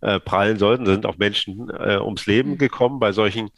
äh, 0.00 0.20
prallen 0.20 0.58
sollten, 0.58 0.86
sind 0.86 1.06
auch 1.06 1.18
Menschen 1.18 1.68
äh, 1.70 1.98
ums 1.98 2.26
Leben 2.26 2.52
mhm. 2.52 2.58
gekommen 2.58 3.00
bei 3.00 3.10
solchen 3.10 3.50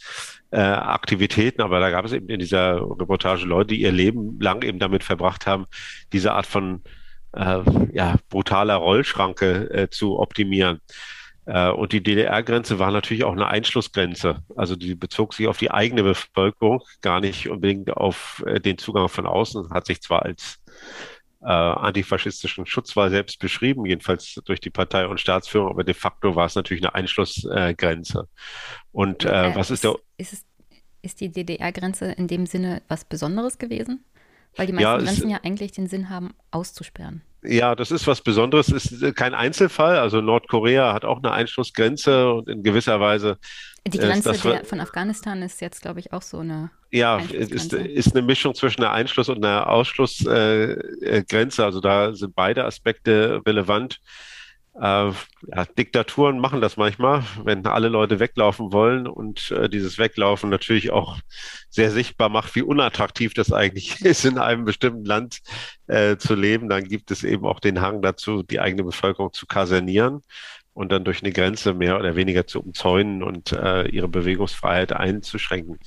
äh, 0.53 0.59
Aktivitäten. 0.59 1.61
Aber 1.61 1.81
da 1.81 1.91
gab 1.91 2.07
es 2.07 2.13
eben 2.13 2.31
in 2.31 2.39
dieser 2.39 2.77
Reportage 2.77 3.45
Leute, 3.45 3.75
die 3.75 3.83
ihr 3.83 3.93
Leben 3.93 4.41
lang 4.41 4.63
eben 4.63 4.79
damit 4.79 5.05
verbracht 5.05 5.47
haben, 5.47 5.67
diese 6.15 6.33
Art 6.33 6.47
von 6.47 6.83
äh, 7.33 7.59
ja, 7.93 8.17
brutaler 8.31 8.77
Rollschranke 8.77 9.71
äh, 9.71 9.91
zu 9.91 10.19
optimieren. 10.19 10.81
Äh, 11.51 11.71
und 11.71 11.93
die 11.93 12.03
DDR-Grenze 12.03 12.79
war 12.79 12.93
natürlich 12.93 13.25
auch 13.25 13.33
eine 13.33 13.49
Einschlussgrenze. 13.49 14.45
Also 14.55 14.77
die 14.77 14.95
bezog 14.95 15.35
sich 15.35 15.49
auf 15.49 15.59
die 15.59 15.73
eigene 15.73 16.05
Bevölkerung, 16.05 16.83
gar 17.01 17.21
nicht 17.21 17.49
unbedingt 17.49 17.91
auf 17.91 18.45
äh, 18.47 18.61
den 18.61 18.79
Zugang 18.79 19.09
von 19.09 19.27
außen, 19.27 19.71
hat 19.71 19.87
sich 19.87 20.01
zwar 20.01 20.23
als 20.23 20.61
äh, 21.43 21.47
antifaschistischen 21.47 22.67
Schutzwahl 22.67 23.11
selbst 23.11 23.41
beschrieben, 23.41 23.85
jedenfalls 23.85 24.41
durch 24.45 24.61
die 24.61 24.71
Partei 24.71 25.09
und 25.09 25.19
Staatsführung, 25.19 25.71
aber 25.71 25.83
de 25.83 25.95
facto 25.95 26.37
war 26.37 26.47
es 26.47 26.55
natürlich 26.55 26.85
eine 26.85 26.95
Einschlussgrenze. 26.95 28.29
und 28.93 29.25
äh, 29.25 29.53
was 29.55 29.71
ist, 29.71 29.79
ist 29.79 29.85
der. 29.85 29.97
Ist, 30.19 30.33
es, 30.35 30.47
ist 31.03 31.21
die 31.21 31.33
DDR-Grenze 31.33 32.13
in 32.13 32.29
dem 32.29 32.47
Sinne 32.47 32.83
was 32.87 33.05
Besonderes 33.05 33.59
gewesen? 33.59 34.05
Weil 34.57 34.67
die 34.67 34.73
meisten 34.73 34.83
ja, 34.83 34.99
Grenzen 34.99 35.31
ja 35.31 35.41
eigentlich 35.43 35.73
den 35.73 35.87
Sinn 35.87 36.11
haben, 36.11 36.35
auszusperren. 36.51 37.23
Ja, 37.43 37.75
das 37.75 37.91
ist 37.91 38.07
was 38.07 38.21
Besonderes, 38.21 38.69
ist 38.69 39.03
äh, 39.03 39.13
kein 39.13 39.33
Einzelfall. 39.33 39.99
Also 39.99 40.21
Nordkorea 40.21 40.93
hat 40.93 41.05
auch 41.05 41.19
eine 41.19 41.33
Einschlussgrenze 41.33 42.33
und 42.33 42.49
in 42.49 42.63
gewisser 42.63 43.01
Weise. 43.01 43.39
Die 43.87 43.99
Grenze 43.99 44.33
der, 44.33 44.65
von 44.65 44.81
Afghanistan 44.81 45.41
ist 45.41 45.61
jetzt, 45.63 45.81
glaube 45.81 46.01
ich, 46.01 46.13
auch 46.13 46.21
so 46.21 46.41
eine. 46.41 46.71
Ja, 46.91 47.19
ist, 47.19 47.73
ist 47.73 48.15
eine 48.15 48.23
Mischung 48.23 48.55
zwischen 48.55 48.83
einer 48.83 48.93
Einschluss- 48.93 49.31
und 49.31 49.43
einer 49.43 49.71
Ausschlussgrenze. 49.71 51.63
Äh, 51.63 51.65
also 51.65 51.81
da 51.81 52.13
sind 52.15 52.35
beide 52.35 52.67
Aspekte 52.67 53.41
relevant. 53.47 54.01
Äh, 54.81 55.13
ja, 55.13 55.65
Diktaturen 55.77 56.39
machen 56.39 56.63
das 56.63 56.79
manchmal, 56.79 57.23
wenn 57.45 57.67
alle 57.67 57.89
Leute 57.89 58.19
weglaufen 58.19 58.73
wollen 58.73 59.07
und 59.07 59.51
äh, 59.51 59.69
dieses 59.69 59.99
Weglaufen 59.99 60.49
natürlich 60.49 60.91
auch 60.91 61.19
sehr 61.69 61.91
sichtbar 61.91 62.31
macht, 62.31 62.55
wie 62.55 62.63
unattraktiv 62.63 63.35
das 63.35 63.53
eigentlich 63.53 64.01
ist, 64.05 64.25
in 64.25 64.39
einem 64.39 64.65
bestimmten 64.65 65.05
Land 65.05 65.41
äh, 65.87 66.17
zu 66.17 66.35
leben, 66.35 66.71
dann 66.71 66.85
gibt 66.85 67.11
es 67.11 67.25
eben 67.25 67.45
auch 67.45 67.61
den 67.61 67.83
Hang 67.83 68.01
dazu, 68.01 68.43
die 68.43 68.59
eigene 68.59 68.85
Bevölkerung 68.85 69.35
zu 69.35 69.47
kasernieren 69.47 70.23
und 70.81 70.91
dann 70.93 71.05
durch 71.05 71.23
eine 71.23 71.31
Grenze 71.31 71.75
mehr 71.75 71.99
oder 71.99 72.17
weniger 72.17 72.47
zu 72.47 72.59
umzäunen 72.63 73.23
und 73.23 73.53
äh, 73.53 73.87
ihre 73.89 74.09
Bewegungsfreiheit 74.09 74.95
einzuschränken. 74.95 75.79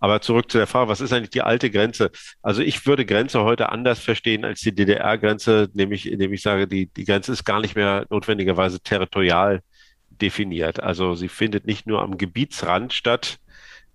Aber 0.00 0.20
zurück 0.22 0.50
zu 0.50 0.58
der 0.58 0.66
Frage, 0.66 0.88
was 0.88 1.00
ist 1.00 1.12
eigentlich 1.12 1.30
die 1.30 1.42
alte 1.42 1.70
Grenze? 1.70 2.10
Also 2.42 2.60
ich 2.60 2.84
würde 2.84 3.06
Grenze 3.06 3.44
heute 3.44 3.68
anders 3.68 4.00
verstehen 4.00 4.44
als 4.44 4.58
die 4.58 4.74
DDR-Grenze, 4.74 5.68
nämlich 5.72 6.10
indem 6.10 6.32
ich 6.32 6.42
sage, 6.42 6.66
die, 6.66 6.86
die 6.86 7.04
Grenze 7.04 7.30
ist 7.30 7.44
gar 7.44 7.60
nicht 7.60 7.76
mehr 7.76 8.06
notwendigerweise 8.10 8.80
territorial 8.80 9.62
definiert. 10.10 10.82
Also 10.82 11.14
sie 11.14 11.28
findet 11.28 11.64
nicht 11.64 11.86
nur 11.86 12.02
am 12.02 12.18
Gebietsrand 12.18 12.92
statt, 12.92 13.38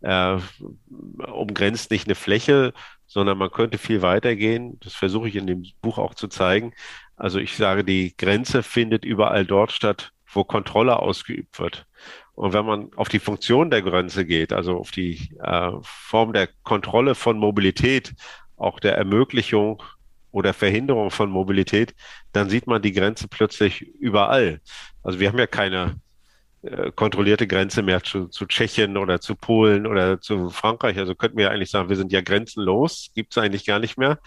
äh, 0.04 0.38
umgrenzt 1.18 1.92
nicht 1.92 2.08
eine 2.08 2.16
Fläche, 2.16 2.72
sondern 3.08 3.38
man 3.38 3.52
könnte 3.52 3.78
viel 3.78 4.02
weiter 4.02 4.38
gehen. 4.38 4.80
Das 4.80 4.94
versuche 4.94 5.28
ich 5.28 5.36
in 5.36 5.48
dem 5.48 5.66
Buch 5.82 5.98
auch 5.98 6.14
zu 6.14 6.30
zeigen. 6.30 6.72
Also 7.18 7.40
ich 7.40 7.58
sage, 7.58 7.84
die 7.84 8.16
Grenze 8.16 8.64
findet 8.64 9.04
überall 9.04 9.46
dort 9.46 9.74
statt, 9.74 10.14
wo 10.32 10.44
Kontrolle 10.44 11.00
ausgeübt 11.00 11.60
wird. 11.60 11.86
Und 12.34 12.54
wenn 12.54 12.66
man 12.66 12.94
auf 12.96 13.10
die 13.10 13.20
Funktion 13.20 13.70
der 13.70 13.82
Grenze 13.82 14.26
geht, 14.26 14.52
also 14.52 14.78
auf 14.78 14.92
die 14.92 15.36
äh, 15.42 15.72
Form 15.82 16.34
der 16.34 16.50
Kontrolle 16.64 17.16
von 17.16 17.38
Mobilität, 17.38 18.14
auch 18.58 18.80
der 18.80 18.98
Ermöglichung 18.98 19.82
oder 20.32 20.54
Verhinderung 20.54 21.12
von 21.12 21.30
Mobilität, 21.30 21.96
dann 22.34 22.50
sieht 22.50 22.68
man 22.68 22.82
die 22.82 22.92
Grenze 22.92 23.30
plötzlich 23.30 23.82
überall. 23.82 24.60
Also 25.02 25.20
wir 25.20 25.30
haben 25.30 25.40
ja 25.40 25.48
keine 25.48 25.96
äh, 26.62 26.92
kontrollierte 26.92 27.48
Grenze 27.48 27.84
mehr 27.84 28.04
zu, 28.04 28.28
zu 28.28 28.46
Tschechien 28.46 28.98
oder 28.98 29.22
zu 29.22 29.36
Polen 29.36 29.88
oder 29.88 30.20
zu 30.20 30.50
Frankreich. 30.50 30.98
Also 30.98 31.16
könnten 31.16 31.38
wir 31.38 31.52
eigentlich 31.52 31.70
sagen, 31.70 31.90
wir 31.90 31.96
sind 31.96 32.12
ja 32.12 32.22
grenzenlos, 32.22 33.12
gibt 33.14 33.32
es 33.32 33.38
eigentlich 33.38 33.66
gar 33.66 33.80
nicht 33.80 33.98
mehr. 33.98 34.20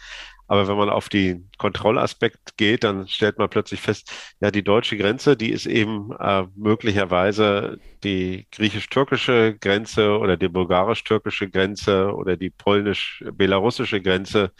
Aber 0.49 0.67
wenn 0.67 0.77
man 0.77 0.89
auf 0.89 1.09
die 1.09 1.45
Kontrollaspekt 1.59 2.57
geht, 2.57 2.83
dann 2.83 3.07
stellt 3.07 3.39
man 3.39 3.51
plötzlich 3.51 3.81
fest, 3.81 4.11
ja, 4.41 4.51
die 4.51 4.65
deutsche 4.65 4.97
Grenze, 4.97 5.37
die 5.37 5.51
ist 5.53 5.67
eben 5.67 6.11
äh, 6.19 6.45
möglicherweise 6.57 7.79
die 8.03 8.47
griechisch-türkische 8.53 9.57
Grenze 9.61 10.19
oder 10.19 10.37
die 10.37 10.49
bulgarisch-türkische 10.49 11.51
Grenze 11.51 12.15
oder 12.15 12.37
die 12.37 12.51
polnisch-belarussische 12.51 14.01
Grenze 14.01 14.53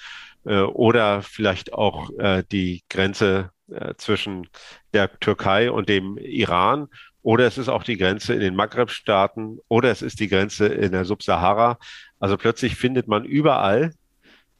äh, 0.44 0.61
oder 0.61 1.22
vielleicht 1.22 1.72
auch 1.72 2.11
äh, 2.18 2.44
die 2.53 2.83
Grenze 2.90 3.51
äh, 3.70 3.94
zwischen 3.96 4.48
der 4.92 5.18
Türkei 5.20 5.70
und 5.70 5.88
dem 5.88 6.18
Iran. 6.18 6.88
Oder 7.22 7.46
es 7.46 7.59
ist 7.59 7.68
auch 7.68 7.83
die 7.83 7.96
Grenze 7.96 8.35
in 8.35 8.40
den 8.40 8.55
Maghreb-Staaten 8.55 9.59
oder 9.68 9.90
es 9.90 10.03
ist 10.03 10.20
die 10.20 10.29
Grenze 10.29 10.66
in 10.66 10.92
der 10.92 11.05
Subsahara. 11.05 11.79
Also 12.20 12.37
plötzlich 12.37 12.77
findet 12.77 13.09
man 13.09 13.24
überall 13.24 13.92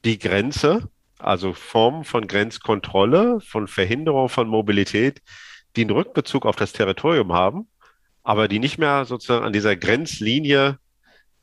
die 0.05 0.19
Grenze 0.19 0.91
also 1.19 1.53
Formen 1.53 2.05
von 2.05 2.27
Grenzkontrolle, 2.27 3.41
von 3.41 3.67
Verhinderung 3.69 4.29
von 4.29 4.49
Mobilität, 4.49 5.21
die 5.77 5.83
einen 5.83 5.91
Rückbezug 5.91 6.47
auf 6.47 6.57
das 6.57 6.73
Territorium 6.73 7.33
haben, 7.33 7.69
aber 8.23 8.49
die 8.49 8.59
nicht 8.59 8.79
mehr 8.79 9.05
sozusagen 9.05 9.45
an 9.45 9.53
dieser 9.53 9.77
Grenzlinie 9.77 10.79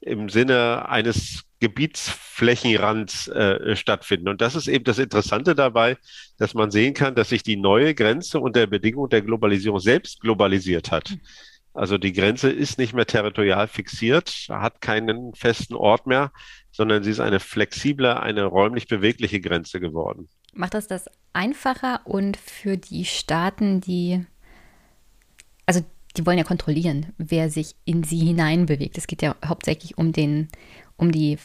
im 0.01 0.29
Sinne 0.29 0.87
eines 0.87 1.43
Gebietsflächenrands 1.59 3.27
äh, 3.29 3.75
stattfinden. 3.75 4.27
Und 4.27 4.41
das 4.41 4.55
ist 4.55 4.67
eben 4.67 4.83
das 4.83 4.99
Interessante 4.99 5.55
dabei, 5.55 5.97
dass 6.37 6.53
man 6.53 6.69
sehen 6.69 6.93
kann, 6.93 7.15
dass 7.15 7.29
sich 7.29 7.43
die 7.43 7.55
neue 7.55 7.95
Grenze 7.95 8.39
unter 8.39 8.67
Bedingung 8.67 9.09
der 9.09 9.21
Globalisierung 9.21 9.79
selbst 9.79 10.19
globalisiert 10.19 10.91
hat. 10.91 11.15
Also 11.73 11.97
die 11.97 12.13
Grenze 12.13 12.49
ist 12.49 12.77
nicht 12.77 12.93
mehr 12.93 13.05
territorial 13.05 13.67
fixiert, 13.67 14.47
hat 14.49 14.79
keinen 14.79 15.33
festen 15.33 15.75
Ort 15.75 16.07
mehr, 16.07 16.31
sondern 16.75 17.03
sie 17.03 17.11
ist 17.11 17.21
eine 17.21 17.39
flexible, 17.39 18.17
eine 18.17 18.43
räumlich 18.43 18.87
bewegliche 18.87 19.39
Grenze 19.39 19.79
geworden. 19.79 20.27
Macht 20.53 20.73
das 20.73 20.87
das 20.87 21.05
einfacher 21.31 22.01
und 22.03 22.35
für 22.35 22.75
die 22.75 23.05
Staaten, 23.05 23.79
die, 23.79 24.25
also 25.65 25.79
die 26.17 26.25
wollen 26.25 26.37
ja 26.37 26.43
kontrollieren, 26.43 27.13
wer 27.17 27.49
sich 27.49 27.75
in 27.85 28.03
sie 28.03 28.19
hineinbewegt. 28.19 28.97
Es 28.97 29.07
geht 29.07 29.21
ja 29.21 29.37
hauptsächlich 29.45 29.97
um 29.97 30.11
den, 30.11 30.49
um 30.97 31.13
die 31.13 31.37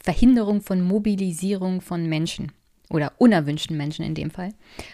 Verhinderung 0.00 0.60
von 0.60 0.80
Mobilisierung 0.80 1.80
von 1.80 2.08
Menschen 2.08 2.52
oder 2.88 3.12
unerwünschten 3.18 3.76
Menschen 3.76 4.04
in 4.04 4.14
dem 4.14 4.30
Fall. 4.30 4.50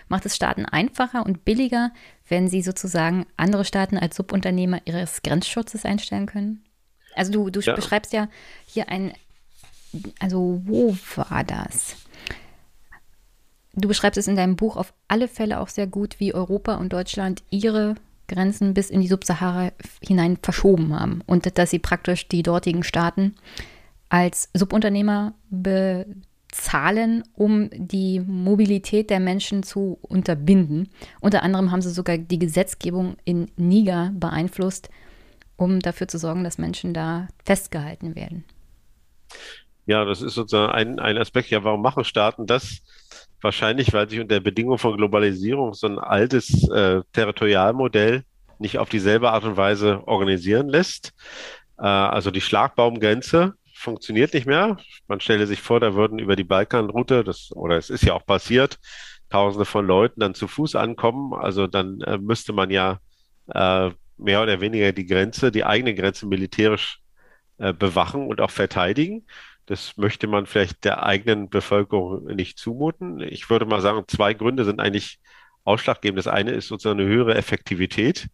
Macht 0.09 0.25
es 0.25 0.35
Staaten 0.35 0.65
einfacher 0.65 1.27
und 1.27 1.45
billiger, 1.45 1.93
wenn 2.27 2.49
sie 2.49 2.63
sozusagen 2.63 3.27
andere 3.37 3.67
Staaten 3.67 3.99
als 3.99 4.17
Subunternehmer 4.17 4.81
ihres 4.87 5.21
Grenzschutzes 5.21 5.85
einstellen 5.85 6.25
können? 6.25 6.65
Also 7.15 7.33
du, 7.33 7.51
du 7.51 7.61
ja. 7.61 7.75
beschreibst 7.75 8.13
ja 8.15 8.29
hier 8.67 8.89
ein 8.89 9.13
also 10.19 10.61
wo 10.65 10.97
war 11.17 11.45
das? 11.45 11.97
Du 13.75 13.89
beschreibst 13.89 14.19
es 14.19 14.29
in 14.29 14.37
deinem 14.37 14.57
Buch 14.57 14.77
auf 14.77 14.95
alle 15.09 15.29
Fälle 15.29 15.61
auch 15.61 15.69
sehr 15.69 15.87
gut, 15.87 16.21
wie 16.21 16.35
Europa 16.35 16.77
und 16.77 16.93
Deutschland 16.93 17.43
ihre 17.51 17.97
Grenzen 18.29 18.73
bis 18.75 18.91
in 18.91 19.01
die 19.01 19.09
Subsahara 19.09 19.73
hinein 20.01 20.39
verschoben 20.41 20.99
haben 20.99 21.23
und 21.27 21.59
dass 21.59 21.71
sie 21.71 21.79
praktisch 21.79 22.29
die 22.29 22.43
dortigen 22.43 22.83
Staaten 22.83 23.35
als 24.09 24.49
Subunternehmer 24.55 25.35
bezahlen, 25.51 27.25
um 27.35 27.69
die 27.73 28.21
Mobilität 28.21 29.11
der 29.11 29.21
Menschen 29.21 29.63
zu 29.63 29.99
unterbinden. 30.03 30.89
Unter 31.21 31.43
anderem 31.43 31.71
haben 31.71 31.83
sie 31.83 31.91
sogar 31.91 32.17
die 32.17 32.39
Gesetzgebung 32.39 33.17
in 33.25 33.51
Niger 33.57 34.13
beeinflusst, 34.15 34.89
um 35.57 35.81
dafür 35.81 36.09
zu 36.09 36.19
sorgen, 36.19 36.45
dass 36.45 36.59
Menschen 36.59 36.95
da 36.95 37.29
festgehalten 37.45 38.15
werden. 38.15 38.45
Ja, 39.87 40.05
das 40.05 40.23
ist 40.23 40.35
sozusagen 40.35 40.73
ein, 40.73 40.99
ein 40.99 41.19
Aspekt. 41.19 41.51
Ja, 41.51 41.65
warum 41.65 41.83
machen 41.83 42.05
Staaten 42.05 42.47
das? 42.47 42.81
Wahrscheinlich, 43.41 43.93
weil 43.93 44.09
sich 44.09 44.21
unter 44.21 44.41
Bedingungen 44.41 44.79
von 44.79 44.97
Globalisierung 44.97 45.75
so 45.75 45.87
ein 45.87 45.99
altes 45.99 46.69
äh, 46.71 47.03
Territorialmodell 47.13 48.25
nicht 48.59 48.79
auf 48.79 48.89
dieselbe 48.89 49.31
Art 49.31 49.45
und 49.45 49.57
Weise 49.57 50.07
organisieren 50.07 50.69
lässt. 50.69 51.13
Äh, 51.79 51.83
also 51.83 52.31
die 52.31 52.41
Schlagbaumgrenze 52.41 53.55
funktioniert 53.75 54.33
nicht 54.33 54.47
mehr. 54.47 54.79
Man 55.09 55.21
stelle 55.21 55.47
sich 55.47 55.61
vor, 55.61 55.81
da 55.81 55.95
würden 55.95 56.19
über 56.19 56.37
die 56.37 56.45
Balkanroute, 56.45 57.23
das, 57.23 57.51
oder 57.55 57.77
es 57.77 57.91
ist 57.91 58.05
ja 58.05 58.15
auch 58.15 58.25
passiert, 58.25 58.79
Tausende 59.31 59.65
von 59.65 59.87
Leuten 59.87 60.21
dann 60.21 60.35
zu 60.35 60.47
Fuß 60.47 60.77
ankommen. 60.77 61.35
Also 61.35 61.67
dann 61.67 62.01
äh, 62.03 62.19
müsste 62.19 62.53
man 62.53 62.71
ja 62.71 63.01
äh, 63.53 63.91
mehr 64.17 64.43
oder 64.43 64.61
weniger 64.61 64.93
die 64.93 65.07
Grenze, 65.07 65.51
die 65.51 65.65
eigene 65.65 65.95
Grenze 65.95 66.27
militärisch 66.27 67.01
äh, 67.59 67.73
bewachen 67.73 68.29
und 68.29 68.41
auch 68.41 68.51
verteidigen. 68.51 69.27
Das 69.67 69.97
möchte 69.97 70.27
man 70.27 70.47
vielleicht 70.47 70.85
der 70.85 71.05
eigenen 71.05 71.49
Bevölkerung 71.49 72.27
nicht 72.27 72.59
zumuten. 72.59 73.21
Ich 73.21 73.49
würde 73.51 73.67
mal 73.67 73.81
sagen, 73.81 74.05
zwei 74.09 74.35
Gründe 74.35 74.65
sind 74.65 74.81
eigentlich 74.81 75.19
ausschlaggebend. 75.65 76.19
Das 76.19 76.29
eine 76.29 76.53
ist 76.53 76.69
sozusagen 76.69 77.01
eine 77.01 77.09
höhere 77.09 77.35
Effektivität. 77.35 78.29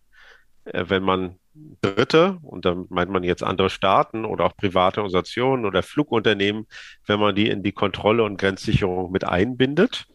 Äh, 0.65 0.85
wenn 0.89 1.03
man 1.03 1.37
Dritte, 1.81 2.39
und 2.43 2.65
dann 2.65 2.87
meint 2.91 3.11
man 3.11 3.25
jetzt 3.25 3.43
andere 3.43 3.71
Staaten 3.71 4.25
oder 4.25 4.45
auch 4.45 4.57
private 4.57 5.01
Organisationen 5.01 5.67
oder 5.67 5.83
Flugunternehmen, 5.83 6.67
wenn 7.07 7.19
man 7.21 7.35
die 7.35 7.49
in 7.49 7.63
die 7.63 7.73
Kontrolle 7.73 8.23
und 8.23 8.39
Grenzsicherung 8.39 9.11
mit 9.11 9.25
einbindet. 9.25 10.07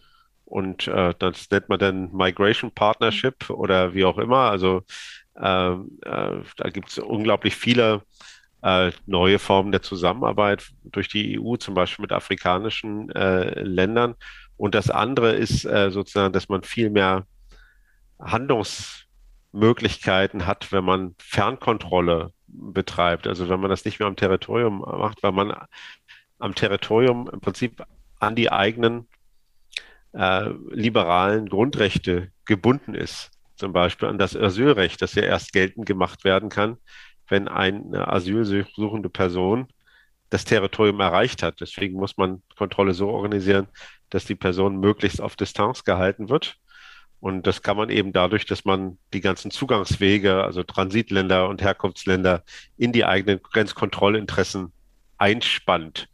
Und 0.45 0.87
äh, 0.87 1.13
das 1.19 1.49
nennt 1.51 1.69
man 1.69 1.79
dann 1.79 2.11
Migration 2.13 2.71
Partnership 2.71 3.49
oder 3.49 3.93
wie 3.93 4.05
auch 4.05 4.17
immer. 4.17 4.49
Also 4.49 4.83
äh, 5.35 5.71
äh, 5.71 6.43
da 6.57 6.69
gibt 6.71 6.89
es 6.89 6.99
unglaublich 6.99 7.55
viele 7.55 8.03
äh, 8.65 8.91
neue 9.05 9.37
Formen 9.37 9.71
der 9.71 9.83
Zusammenarbeit 9.83 10.71
durch 10.83 11.07
die 11.07 11.39
EU, 11.39 11.55
zum 11.57 11.75
Beispiel 11.75 12.01
mit 12.01 12.11
afrikanischen 12.11 13.11
äh, 13.11 13.61
Ländern. 13.61 14.15
Und 14.57 14.73
das 14.73 14.89
andere 14.89 15.33
ist 15.33 15.65
äh, 15.65 15.91
sozusagen, 15.91 16.33
dass 16.33 16.49
man 16.49 16.63
viel 16.63 16.89
mehr 16.89 17.27
Handlungsmöglichkeiten 18.19 20.47
hat, 20.47 20.71
wenn 20.71 20.83
man 20.83 21.13
Fernkontrolle 21.19 22.33
betreibt. 22.47 23.27
Also 23.27 23.49
wenn 23.49 23.59
man 23.59 23.69
das 23.69 23.85
nicht 23.85 23.99
mehr 23.99 24.07
am 24.07 24.15
Territorium 24.15 24.79
macht, 24.79 25.21
weil 25.21 25.33
man 25.33 25.53
am 26.39 26.55
Territorium 26.55 27.29
im 27.31 27.41
Prinzip 27.41 27.85
an 28.19 28.35
die 28.35 28.51
eigenen 28.51 29.07
äh, 30.13 30.49
liberalen 30.71 31.49
Grundrechte 31.49 32.31
gebunden 32.45 32.95
ist. 32.95 33.29
Zum 33.57 33.73
Beispiel 33.73 34.07
an 34.07 34.17
das 34.17 34.35
Asylrecht, 34.35 35.03
das 35.03 35.13
ja 35.13 35.21
erst 35.21 35.53
geltend 35.53 35.85
gemacht 35.85 36.23
werden 36.23 36.49
kann, 36.49 36.77
wenn 37.27 37.47
eine 37.47 38.07
asylsuchende 38.07 39.09
Person 39.09 39.67
das 40.29 40.45
Territorium 40.45 40.99
erreicht 40.99 41.43
hat. 41.43 41.61
Deswegen 41.61 41.97
muss 41.97 42.17
man 42.17 42.41
Kontrolle 42.57 42.93
so 42.93 43.09
organisieren, 43.09 43.67
dass 44.09 44.25
die 44.25 44.35
Person 44.35 44.79
möglichst 44.79 45.21
auf 45.21 45.35
Distanz 45.35 45.83
gehalten 45.83 46.29
wird. 46.29 46.57
Und 47.19 47.47
das 47.47 47.61
kann 47.61 47.77
man 47.77 47.89
eben 47.89 48.13
dadurch, 48.13 48.45
dass 48.45 48.65
man 48.65 48.97
die 49.13 49.21
ganzen 49.21 49.49
Zugangswege, 49.49 50.43
also 50.43 50.63
Transitländer 50.63 51.47
und 51.47 51.61
Herkunftsländer, 51.61 52.43
in 52.77 52.91
die 52.91 53.05
eigenen 53.05 53.41
Grenzkontrollinteressen 53.41 54.71
einspannt. 55.17 56.09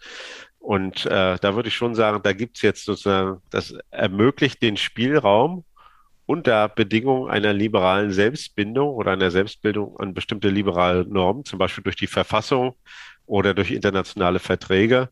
Und 0.59 1.05
äh, 1.07 1.37
da 1.41 1.55
würde 1.55 1.69
ich 1.69 1.75
schon 1.75 1.95
sagen, 1.95 2.21
da 2.23 2.33
gibt 2.33 2.57
es 2.57 2.61
jetzt 2.61 2.85
sozusagen, 2.85 3.41
das 3.49 3.73
ermöglicht 3.89 4.61
den 4.61 4.77
Spielraum 4.77 5.65
unter 6.31 6.69
Bedingungen 6.69 7.29
einer 7.29 7.51
liberalen 7.51 8.13
Selbstbindung 8.13 8.87
oder 8.95 9.11
einer 9.11 9.31
Selbstbildung 9.31 9.99
an 9.99 10.13
bestimmte 10.13 10.47
liberale 10.47 11.05
Normen, 11.05 11.43
zum 11.43 11.59
Beispiel 11.59 11.83
durch 11.83 11.97
die 11.97 12.07
Verfassung 12.07 12.75
oder 13.25 13.53
durch 13.53 13.69
internationale 13.69 14.39
Verträge, 14.39 15.09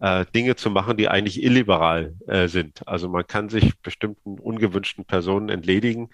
äh, 0.00 0.24
Dinge 0.34 0.56
zu 0.56 0.70
machen, 0.70 0.96
die 0.96 1.08
eigentlich 1.08 1.42
illiberal 1.42 2.14
äh, 2.26 2.48
sind. 2.48 2.88
Also 2.88 3.10
man 3.10 3.26
kann 3.26 3.50
sich 3.50 3.78
bestimmten 3.82 4.38
ungewünschten 4.38 5.04
Personen 5.04 5.50
entledigen, 5.50 6.08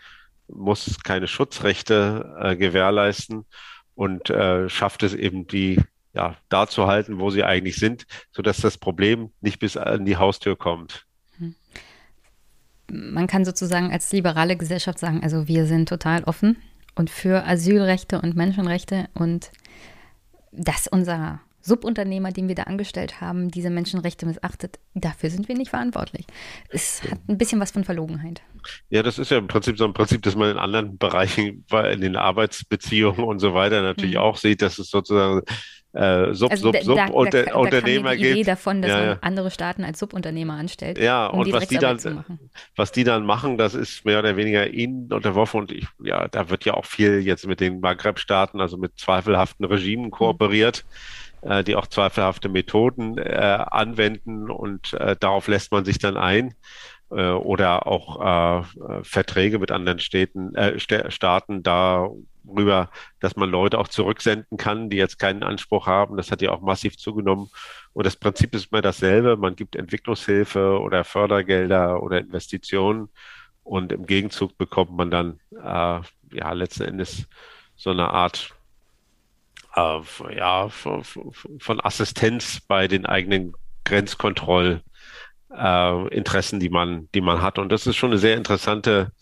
muss 0.48 1.04
keine 1.04 1.28
Schutzrechte 1.28 2.36
äh, 2.40 2.56
gewährleisten 2.56 3.46
und 3.94 4.28
äh, 4.28 4.68
schafft 4.68 5.04
es 5.04 5.14
eben, 5.14 5.46
die 5.46 5.80
ja, 6.14 6.34
da 6.48 6.66
zu 6.66 6.88
halten, 6.88 7.20
wo 7.20 7.30
sie 7.30 7.44
eigentlich 7.44 7.76
sind, 7.76 8.06
sodass 8.32 8.56
das 8.60 8.76
Problem 8.76 9.30
nicht 9.40 9.60
bis 9.60 9.76
an 9.76 10.04
die 10.04 10.16
Haustür 10.16 10.56
kommt. 10.56 11.07
Man 12.90 13.26
kann 13.26 13.44
sozusagen 13.44 13.92
als 13.92 14.12
liberale 14.12 14.56
Gesellschaft 14.56 14.98
sagen, 14.98 15.22
also 15.22 15.48
wir 15.48 15.66
sind 15.66 15.88
total 15.88 16.24
offen 16.24 16.56
und 16.94 17.10
für 17.10 17.46
Asylrechte 17.46 18.20
und 18.20 18.36
Menschenrechte 18.36 19.08
und 19.14 19.50
dass 20.52 20.86
unser 20.88 21.40
Subunternehmer, 21.60 22.32
den 22.32 22.48
wir 22.48 22.54
da 22.54 22.64
angestellt 22.64 23.20
haben, 23.20 23.50
diese 23.50 23.70
Menschenrechte 23.70 24.26
missachtet, 24.26 24.78
dafür 24.94 25.30
sind 25.30 25.48
wir 25.48 25.56
nicht 25.56 25.70
verantwortlich. 25.70 26.26
Es 26.70 27.02
hat 27.02 27.20
ein 27.28 27.38
bisschen 27.38 27.60
was 27.60 27.70
von 27.70 27.84
Verlogenheit. 27.84 28.42
Ja, 28.88 29.02
das 29.02 29.18
ist 29.18 29.30
ja 29.30 29.38
im 29.38 29.46
Prinzip 29.46 29.78
so 29.78 29.84
ein 29.84 29.92
Prinzip, 29.92 30.22
das 30.22 30.34
man 30.34 30.50
in 30.50 30.56
anderen 30.56 30.98
Bereichen, 30.98 31.64
in 31.92 32.00
den 32.00 32.16
Arbeitsbeziehungen 32.16 33.22
und 33.22 33.38
so 33.38 33.54
weiter 33.54 33.82
natürlich 33.82 34.14
mhm. 34.14 34.20
auch 34.20 34.36
sieht, 34.36 34.62
dass 34.62 34.78
es 34.78 34.90
sozusagen 34.90 35.42
äh, 35.92 36.34
Sub, 36.34 36.50
also 36.50 36.72
Sub, 36.72 36.82
Sub 36.82 36.96
da, 36.96 37.06
unter, 37.08 37.44
da, 37.44 37.54
Unternehmer 37.54 38.10
gibt. 38.16 38.22
Die 38.22 38.30
Idee 38.40 38.42
davon, 38.44 38.82
dass 38.82 38.90
ja, 38.90 39.06
man 39.06 39.18
andere 39.20 39.50
Staaten 39.50 39.84
als 39.84 39.98
Subunternehmer 39.98 40.54
anstellt. 40.54 40.98
Ja, 40.98 41.26
um 41.26 41.40
und 41.40 41.46
die 41.46 41.52
was 41.52 41.68
die 41.68 41.78
dann, 41.78 42.24
was 42.76 42.92
die 42.92 43.04
dann 43.04 43.24
machen, 43.24 43.58
das 43.58 43.74
ist 43.74 44.04
mehr 44.04 44.18
oder 44.18 44.36
weniger 44.36 44.68
ihnen 44.68 45.12
unterworfen 45.12 45.60
und 45.60 45.72
ich, 45.72 45.86
ja, 46.02 46.28
da 46.28 46.50
wird 46.50 46.64
ja 46.64 46.74
auch 46.74 46.84
viel 46.84 47.20
jetzt 47.20 47.46
mit 47.46 47.60
den 47.60 47.80
Maghreb-Staaten, 47.80 48.60
also 48.60 48.76
mit 48.76 48.98
zweifelhaften 48.98 49.64
Regimen 49.64 50.10
kooperiert. 50.10 50.84
Mhm 50.88 51.18
die 51.62 51.76
auch 51.76 51.86
zweifelhafte 51.86 52.48
Methoden 52.48 53.16
äh, 53.16 53.64
anwenden 53.70 54.50
und 54.50 54.92
äh, 54.94 55.14
darauf 55.18 55.46
lässt 55.46 55.70
man 55.70 55.84
sich 55.84 55.98
dann 55.98 56.16
ein 56.16 56.54
äh, 57.10 57.30
oder 57.30 57.86
auch 57.86 58.20
äh, 58.20 59.02
Verträge 59.02 59.58
mit 59.58 59.70
anderen 59.70 59.98
Städten, 60.00 60.54
äh, 60.54 60.78
Staaten 60.78 61.62
darüber, 62.48 62.90
dass 63.20 63.36
man 63.36 63.50
Leute 63.50 63.78
auch 63.78 63.88
zurücksenden 63.88 64.58
kann, 64.58 64.90
die 64.90 64.96
jetzt 64.96 65.18
keinen 65.18 65.42
Anspruch 65.42 65.86
haben. 65.86 66.16
Das 66.16 66.30
hat 66.30 66.42
ja 66.42 66.50
auch 66.50 66.60
massiv 66.60 66.96
zugenommen. 66.96 67.50
Und 67.92 68.06
das 68.06 68.16
Prinzip 68.16 68.54
ist 68.54 68.72
immer 68.72 68.82
dasselbe. 68.82 69.36
Man 69.36 69.56
gibt 69.56 69.76
Entwicklungshilfe 69.76 70.80
oder 70.80 71.04
Fördergelder 71.04 72.02
oder 72.02 72.18
Investitionen 72.18 73.08
und 73.68 73.92
im 73.92 74.06
Gegenzug 74.06 74.56
bekommt 74.56 74.92
man 74.92 75.10
dann 75.10 75.40
äh, 75.52 76.00
ja 76.32 76.52
letzten 76.52 76.84
Endes 76.84 77.26
so 77.76 77.90
eine 77.90 78.08
Art 78.08 78.54
äh, 79.76 80.00
ja, 80.34 80.70
von 80.70 81.80
Assistenz 81.82 82.60
bei 82.60 82.88
den 82.88 83.04
eigenen 83.04 83.52
Grenzkontrollinteressen, 83.84 86.58
äh, 86.58 86.60
die 86.60 86.70
man, 86.70 87.10
die 87.14 87.20
man 87.20 87.42
hat. 87.42 87.58
Und 87.58 87.70
das 87.70 87.86
ist 87.86 87.96
schon 87.96 88.10
eine 88.10 88.18
sehr 88.18 88.36
interessante 88.36 89.12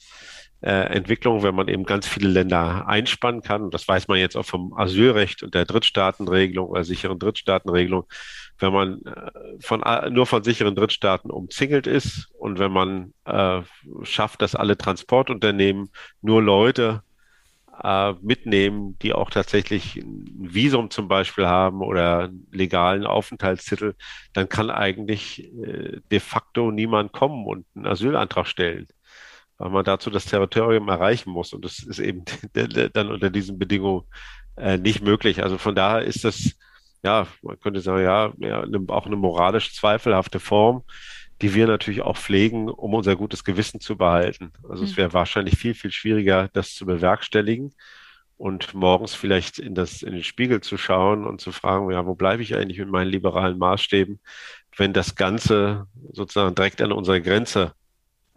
äh, 0.62 0.70
Entwicklung, 0.70 1.42
wenn 1.42 1.54
man 1.54 1.68
eben 1.68 1.84
ganz 1.84 2.06
viele 2.06 2.28
Länder 2.28 2.88
einspannen 2.88 3.42
kann. 3.42 3.62
Und 3.62 3.74
das 3.74 3.86
weiß 3.86 4.08
man 4.08 4.18
jetzt 4.18 4.36
auch 4.36 4.44
vom 4.44 4.72
Asylrecht 4.74 5.42
und 5.42 5.54
der 5.54 5.64
Drittstaatenregelung 5.64 6.68
oder 6.68 6.84
sicheren 6.84 7.18
Drittstaatenregelung. 7.18 8.04
Wenn 8.58 8.72
man 8.72 9.02
äh, 9.04 9.30
von, 9.60 9.82
nur 10.12 10.26
von 10.26 10.42
sicheren 10.42 10.74
Drittstaaten 10.74 11.30
umzingelt 11.30 11.86
ist 11.86 12.28
und 12.38 12.58
wenn 12.58 12.72
man 12.72 13.12
äh, 13.24 13.62
schafft, 14.02 14.42
dass 14.42 14.54
alle 14.54 14.78
Transportunternehmen 14.78 15.90
nur 16.22 16.42
Leute 16.42 17.02
äh, 17.82 18.12
mitnehmen, 18.22 18.96
die 19.02 19.12
auch 19.12 19.30
tatsächlich 19.30 19.96
ein 19.96 20.24
Visum 20.38 20.90
zum 20.90 21.08
Beispiel 21.08 21.46
haben 21.46 21.82
oder 21.82 22.24
einen 22.24 22.46
legalen 22.50 23.04
Aufenthaltstitel, 23.04 23.94
dann 24.32 24.48
kann 24.48 24.70
eigentlich 24.70 25.44
äh, 25.44 26.00
de 26.10 26.20
facto 26.20 26.70
niemand 26.70 27.12
kommen 27.12 27.46
und 27.46 27.66
einen 27.74 27.86
Asylantrag 27.86 28.46
stellen, 28.46 28.86
weil 29.58 29.70
man 29.70 29.84
dazu 29.84 30.10
das 30.10 30.26
Territorium 30.26 30.88
erreichen 30.88 31.30
muss. 31.30 31.52
Und 31.52 31.64
das 31.64 31.78
ist 31.78 31.98
eben 31.98 32.24
dann 32.92 33.10
unter 33.10 33.30
diesen 33.30 33.58
Bedingungen 33.58 34.04
äh, 34.56 34.78
nicht 34.78 35.02
möglich. 35.02 35.42
Also 35.42 35.58
von 35.58 35.74
daher 35.74 36.02
ist 36.02 36.24
das, 36.24 36.56
ja, 37.02 37.26
man 37.42 37.58
könnte 37.60 37.80
sagen, 37.80 38.02
ja, 38.02 38.32
ja 38.38 38.64
auch 38.88 39.06
eine 39.06 39.16
moralisch 39.16 39.74
zweifelhafte 39.74 40.40
Form 40.40 40.82
die 41.42 41.54
wir 41.54 41.66
natürlich 41.66 42.02
auch 42.02 42.16
pflegen, 42.16 42.68
um 42.68 42.94
unser 42.94 43.16
gutes 43.16 43.44
Gewissen 43.44 43.80
zu 43.80 43.96
behalten. 43.96 44.52
Also 44.68 44.82
mhm. 44.82 44.88
es 44.88 44.96
wäre 44.96 45.12
wahrscheinlich 45.12 45.56
viel, 45.58 45.74
viel 45.74 45.90
schwieriger, 45.90 46.48
das 46.52 46.74
zu 46.74 46.86
bewerkstelligen 46.86 47.74
und 48.38 48.74
morgens 48.74 49.14
vielleicht 49.14 49.58
in, 49.58 49.74
das, 49.74 50.02
in 50.02 50.12
den 50.12 50.24
Spiegel 50.24 50.60
zu 50.60 50.76
schauen 50.78 51.26
und 51.26 51.40
zu 51.40 51.52
fragen, 51.52 51.90
ja, 51.90 52.06
wo 52.06 52.14
bleibe 52.14 52.42
ich 52.42 52.54
eigentlich 52.54 52.78
mit 52.78 52.90
meinen 52.90 53.10
liberalen 53.10 53.58
Maßstäben, 53.58 54.20
wenn 54.76 54.92
das 54.92 55.14
Ganze 55.14 55.86
sozusagen 56.12 56.54
direkt 56.54 56.80
an 56.82 56.92
unserer 56.92 57.20
Grenze 57.20 57.72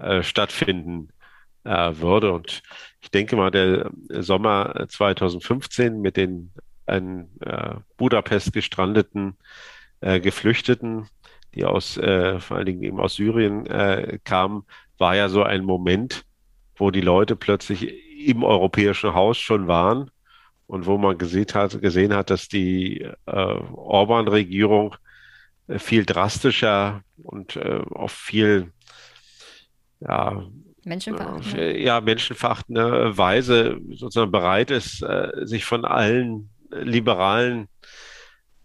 äh, 0.01 0.23
stattfinden 0.23 1.09
äh, 1.63 1.91
würde. 1.95 2.31
Und 2.31 2.61
ich 3.01 3.11
denke 3.11 3.35
mal, 3.35 3.51
der 3.51 3.91
Sommer 4.09 4.85
2015 4.87 6.01
mit 6.01 6.17
den 6.17 6.51
in 6.87 7.29
äh, 7.41 7.75
Budapest 7.97 8.51
gestrandeten 8.53 9.37
äh, 10.01 10.19
Geflüchteten 10.19 11.07
die 11.55 11.65
aus, 11.65 11.97
äh, 11.97 12.39
vor 12.39 12.57
allen 12.57 12.65
Dingen 12.65 12.83
eben 12.83 12.99
aus 12.99 13.15
Syrien 13.15 13.65
äh, 13.65 14.19
kamen, 14.23 14.63
war 14.97 15.15
ja 15.15 15.29
so 15.29 15.43
ein 15.43 15.63
Moment, 15.63 16.23
wo 16.75 16.91
die 16.91 17.01
Leute 17.01 17.35
plötzlich 17.35 17.93
im 18.27 18.43
europäischen 18.43 19.13
Haus 19.13 19.37
schon 19.37 19.67
waren 19.67 20.11
und 20.67 20.85
wo 20.85 20.97
man 20.97 21.17
gesehen 21.17 21.47
hat, 21.53 21.81
gesehen 21.81 22.13
hat 22.13 22.29
dass 22.29 22.47
die 22.47 23.01
äh, 23.01 23.11
Orban-Regierung 23.25 24.95
äh, 25.67 25.79
viel 25.79 26.05
drastischer 26.05 27.01
und 27.23 27.55
äh, 27.55 27.81
auf 27.91 28.11
viel 28.11 28.71
ja, 29.99 30.43
menschenverachtende. 30.85 31.73
Äh, 31.73 31.83
ja, 31.83 32.01
menschenverachtende 32.01 33.17
Weise 33.17 33.79
sozusagen 33.91 34.31
bereit 34.31 34.71
ist, 34.71 35.01
äh, 35.01 35.31
sich 35.45 35.65
von 35.65 35.85
allen 35.85 36.49
liberalen 36.71 37.67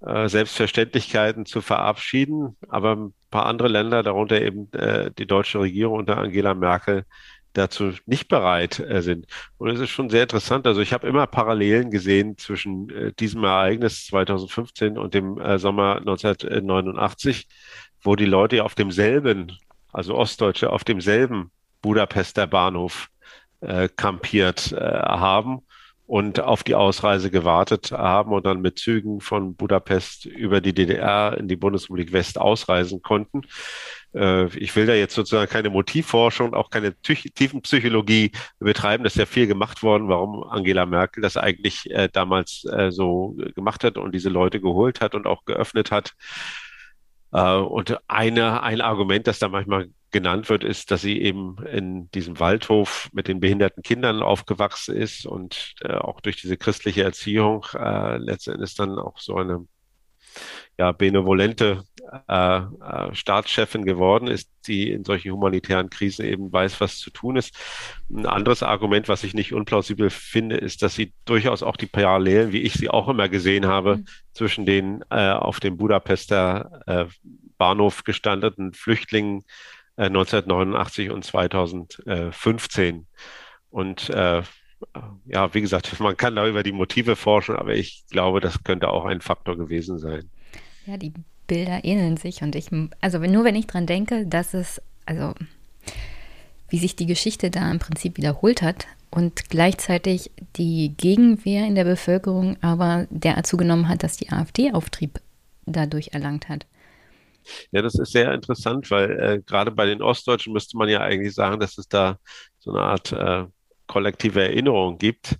äh, 0.00 0.28
Selbstverständlichkeiten 0.28 1.46
zu 1.46 1.60
verabschieden. 1.60 2.56
Aber 2.68 2.96
ein 2.96 3.14
paar 3.30 3.46
andere 3.46 3.68
Länder, 3.68 4.02
darunter 4.02 4.40
eben 4.40 4.70
die 5.18 5.26
deutsche 5.26 5.58
Regierung 5.58 5.98
unter 5.98 6.18
Angela 6.18 6.54
Merkel, 6.54 7.04
dazu 7.52 7.92
nicht 8.06 8.28
bereit 8.28 8.84
sind. 9.00 9.26
Und 9.58 9.70
es 9.70 9.80
ist 9.80 9.90
schon 9.90 10.10
sehr 10.10 10.22
interessant. 10.22 10.68
Also 10.68 10.80
ich 10.80 10.92
habe 10.92 11.08
immer 11.08 11.26
Parallelen 11.26 11.90
gesehen 11.90 12.38
zwischen 12.38 13.12
diesem 13.18 13.42
Ereignis 13.42 14.06
2015 14.06 14.98
und 14.98 15.14
dem 15.14 15.40
Sommer 15.58 15.96
1989, 15.96 17.48
wo 18.02 18.14
die 18.14 18.24
Leute 18.24 18.62
auf 18.62 18.76
demselben, 18.76 19.50
also 19.94 20.16
Ostdeutsche, 20.16 20.70
auf 20.70 20.84
demselben 20.84 21.50
Budapester 21.80 22.46
Bahnhof 22.46 23.08
äh, 23.60 23.88
kampiert 23.88 24.72
äh, 24.72 24.76
haben 24.78 25.62
und 26.06 26.40
auf 26.40 26.62
die 26.64 26.74
Ausreise 26.74 27.30
gewartet 27.30 27.92
haben 27.92 28.32
und 28.32 28.44
dann 28.44 28.60
mit 28.60 28.78
Zügen 28.78 29.20
von 29.20 29.54
Budapest 29.54 30.26
über 30.26 30.60
die 30.60 30.74
DDR 30.74 31.36
in 31.38 31.48
die 31.48 31.56
Bundesrepublik 31.56 32.12
West 32.12 32.38
ausreisen 32.38 33.00
konnten. 33.00 33.42
Äh, 34.14 34.46
ich 34.58 34.74
will 34.76 34.86
da 34.86 34.94
jetzt 34.94 35.14
sozusagen 35.14 35.50
keine 35.50 35.70
Motivforschung, 35.70 36.54
auch 36.54 36.68
keine 36.68 36.94
Tiefenpsychologie 37.00 38.32
betreiben. 38.58 39.04
Das 39.04 39.14
ist 39.14 39.18
ja 39.18 39.26
viel 39.26 39.46
gemacht 39.46 39.82
worden, 39.82 40.08
warum 40.08 40.42
Angela 40.44 40.84
Merkel 40.84 41.22
das 41.22 41.36
eigentlich 41.36 41.90
äh, 41.90 42.08
damals 42.12 42.64
äh, 42.70 42.90
so 42.90 43.36
gemacht 43.54 43.82
hat 43.84 43.96
und 43.96 44.14
diese 44.14 44.28
Leute 44.28 44.60
geholt 44.60 45.00
hat 45.00 45.14
und 45.14 45.26
auch 45.26 45.44
geöffnet 45.46 45.90
hat. 45.90 46.14
Und 47.40 47.98
eine, 48.08 48.62
ein 48.62 48.80
Argument, 48.80 49.26
das 49.26 49.40
da 49.40 49.48
manchmal 49.48 49.88
genannt 50.12 50.48
wird, 50.48 50.62
ist, 50.62 50.92
dass 50.92 51.02
sie 51.02 51.20
eben 51.20 51.56
in 51.66 52.08
diesem 52.12 52.38
Waldhof 52.38 53.10
mit 53.12 53.26
den 53.26 53.40
behinderten 53.40 53.82
Kindern 53.82 54.22
aufgewachsen 54.22 54.94
ist 54.94 55.26
und 55.26 55.74
äh, 55.80 55.94
auch 55.94 56.20
durch 56.20 56.36
diese 56.40 56.56
christliche 56.56 57.02
Erziehung 57.02 57.66
äh, 57.74 58.18
letztendlich 58.18 58.76
dann 58.76 58.96
auch 59.00 59.18
so 59.18 59.34
eine 59.34 59.66
ja, 60.78 60.92
benevolente 60.92 61.84
äh, 62.28 62.58
äh, 62.58 63.14
Staatschefin 63.14 63.84
geworden 63.84 64.28
ist, 64.28 64.50
die 64.66 64.90
in 64.90 65.04
solchen 65.04 65.32
humanitären 65.32 65.90
Krisen 65.90 66.24
eben 66.24 66.52
weiß, 66.52 66.80
was 66.80 66.98
zu 66.98 67.10
tun 67.10 67.36
ist. 67.36 67.56
Ein 68.10 68.26
anderes 68.26 68.62
Argument, 68.62 69.08
was 69.08 69.24
ich 69.24 69.34
nicht 69.34 69.52
unplausibel 69.52 70.10
finde, 70.10 70.56
ist, 70.56 70.82
dass 70.82 70.94
sie 70.94 71.12
durchaus 71.24 71.62
auch 71.62 71.76
die 71.76 71.86
Parallelen, 71.86 72.52
wie 72.52 72.62
ich 72.62 72.74
sie 72.74 72.90
auch 72.90 73.08
immer 73.08 73.28
gesehen 73.28 73.66
habe, 73.66 73.98
mhm. 73.98 74.06
zwischen 74.32 74.66
den 74.66 75.04
äh, 75.10 75.30
auf 75.30 75.60
dem 75.60 75.76
Budapester 75.76 76.82
äh, 76.86 77.06
Bahnhof 77.58 78.04
gestandenen 78.04 78.72
Flüchtlingen 78.74 79.44
1989 79.96 81.06
äh, 81.06 81.10
und 81.10 81.24
2015. 81.24 83.06
Und 83.70 84.10
äh, 84.10 84.42
ja, 85.26 85.52
wie 85.54 85.60
gesagt, 85.60 85.98
man 86.00 86.16
kann 86.16 86.36
da 86.36 86.46
über 86.46 86.62
die 86.62 86.72
Motive 86.72 87.16
forschen, 87.16 87.56
aber 87.56 87.74
ich 87.74 88.04
glaube, 88.10 88.40
das 88.40 88.62
könnte 88.64 88.88
auch 88.88 89.04
ein 89.04 89.20
Faktor 89.20 89.56
gewesen 89.56 89.98
sein. 89.98 90.30
Ja, 90.86 90.96
die 90.96 91.12
Bilder 91.46 91.84
ähneln 91.84 92.16
sich 92.16 92.42
und 92.42 92.56
ich, 92.56 92.68
also 93.00 93.18
nur 93.18 93.44
wenn 93.44 93.54
ich 93.54 93.66
dran 93.66 93.86
denke, 93.86 94.26
dass 94.26 94.54
es, 94.54 94.80
also 95.06 95.34
wie 96.68 96.78
sich 96.78 96.96
die 96.96 97.06
Geschichte 97.06 97.50
da 97.50 97.70
im 97.70 97.78
Prinzip 97.78 98.16
wiederholt 98.16 98.62
hat 98.62 98.86
und 99.10 99.48
gleichzeitig 99.50 100.30
die 100.56 100.94
Gegenwehr 100.96 101.66
in 101.66 101.74
der 101.74 101.84
Bevölkerung 101.84 102.56
aber 102.62 103.06
derart 103.10 103.46
zugenommen 103.46 103.88
hat, 103.88 104.02
dass 104.02 104.16
die 104.16 104.30
AfD 104.30 104.72
Auftrieb 104.72 105.20
dadurch 105.66 106.08
erlangt 106.12 106.48
hat. 106.48 106.66
Ja, 107.70 107.82
das 107.82 107.94
ist 107.94 108.12
sehr 108.12 108.32
interessant, 108.32 108.90
weil 108.90 109.10
äh, 109.20 109.42
gerade 109.44 109.70
bei 109.70 109.86
den 109.86 110.02
Ostdeutschen 110.02 110.52
müsste 110.52 110.76
man 110.78 110.88
ja 110.88 111.00
eigentlich 111.00 111.34
sagen, 111.34 111.60
dass 111.60 111.76
es 111.78 111.88
da 111.88 112.18
so 112.58 112.72
eine 112.72 112.80
Art 112.80 113.12
äh, 113.12 113.44
kollektive 113.86 114.42
Erinnerung 114.42 114.98
gibt 114.98 115.38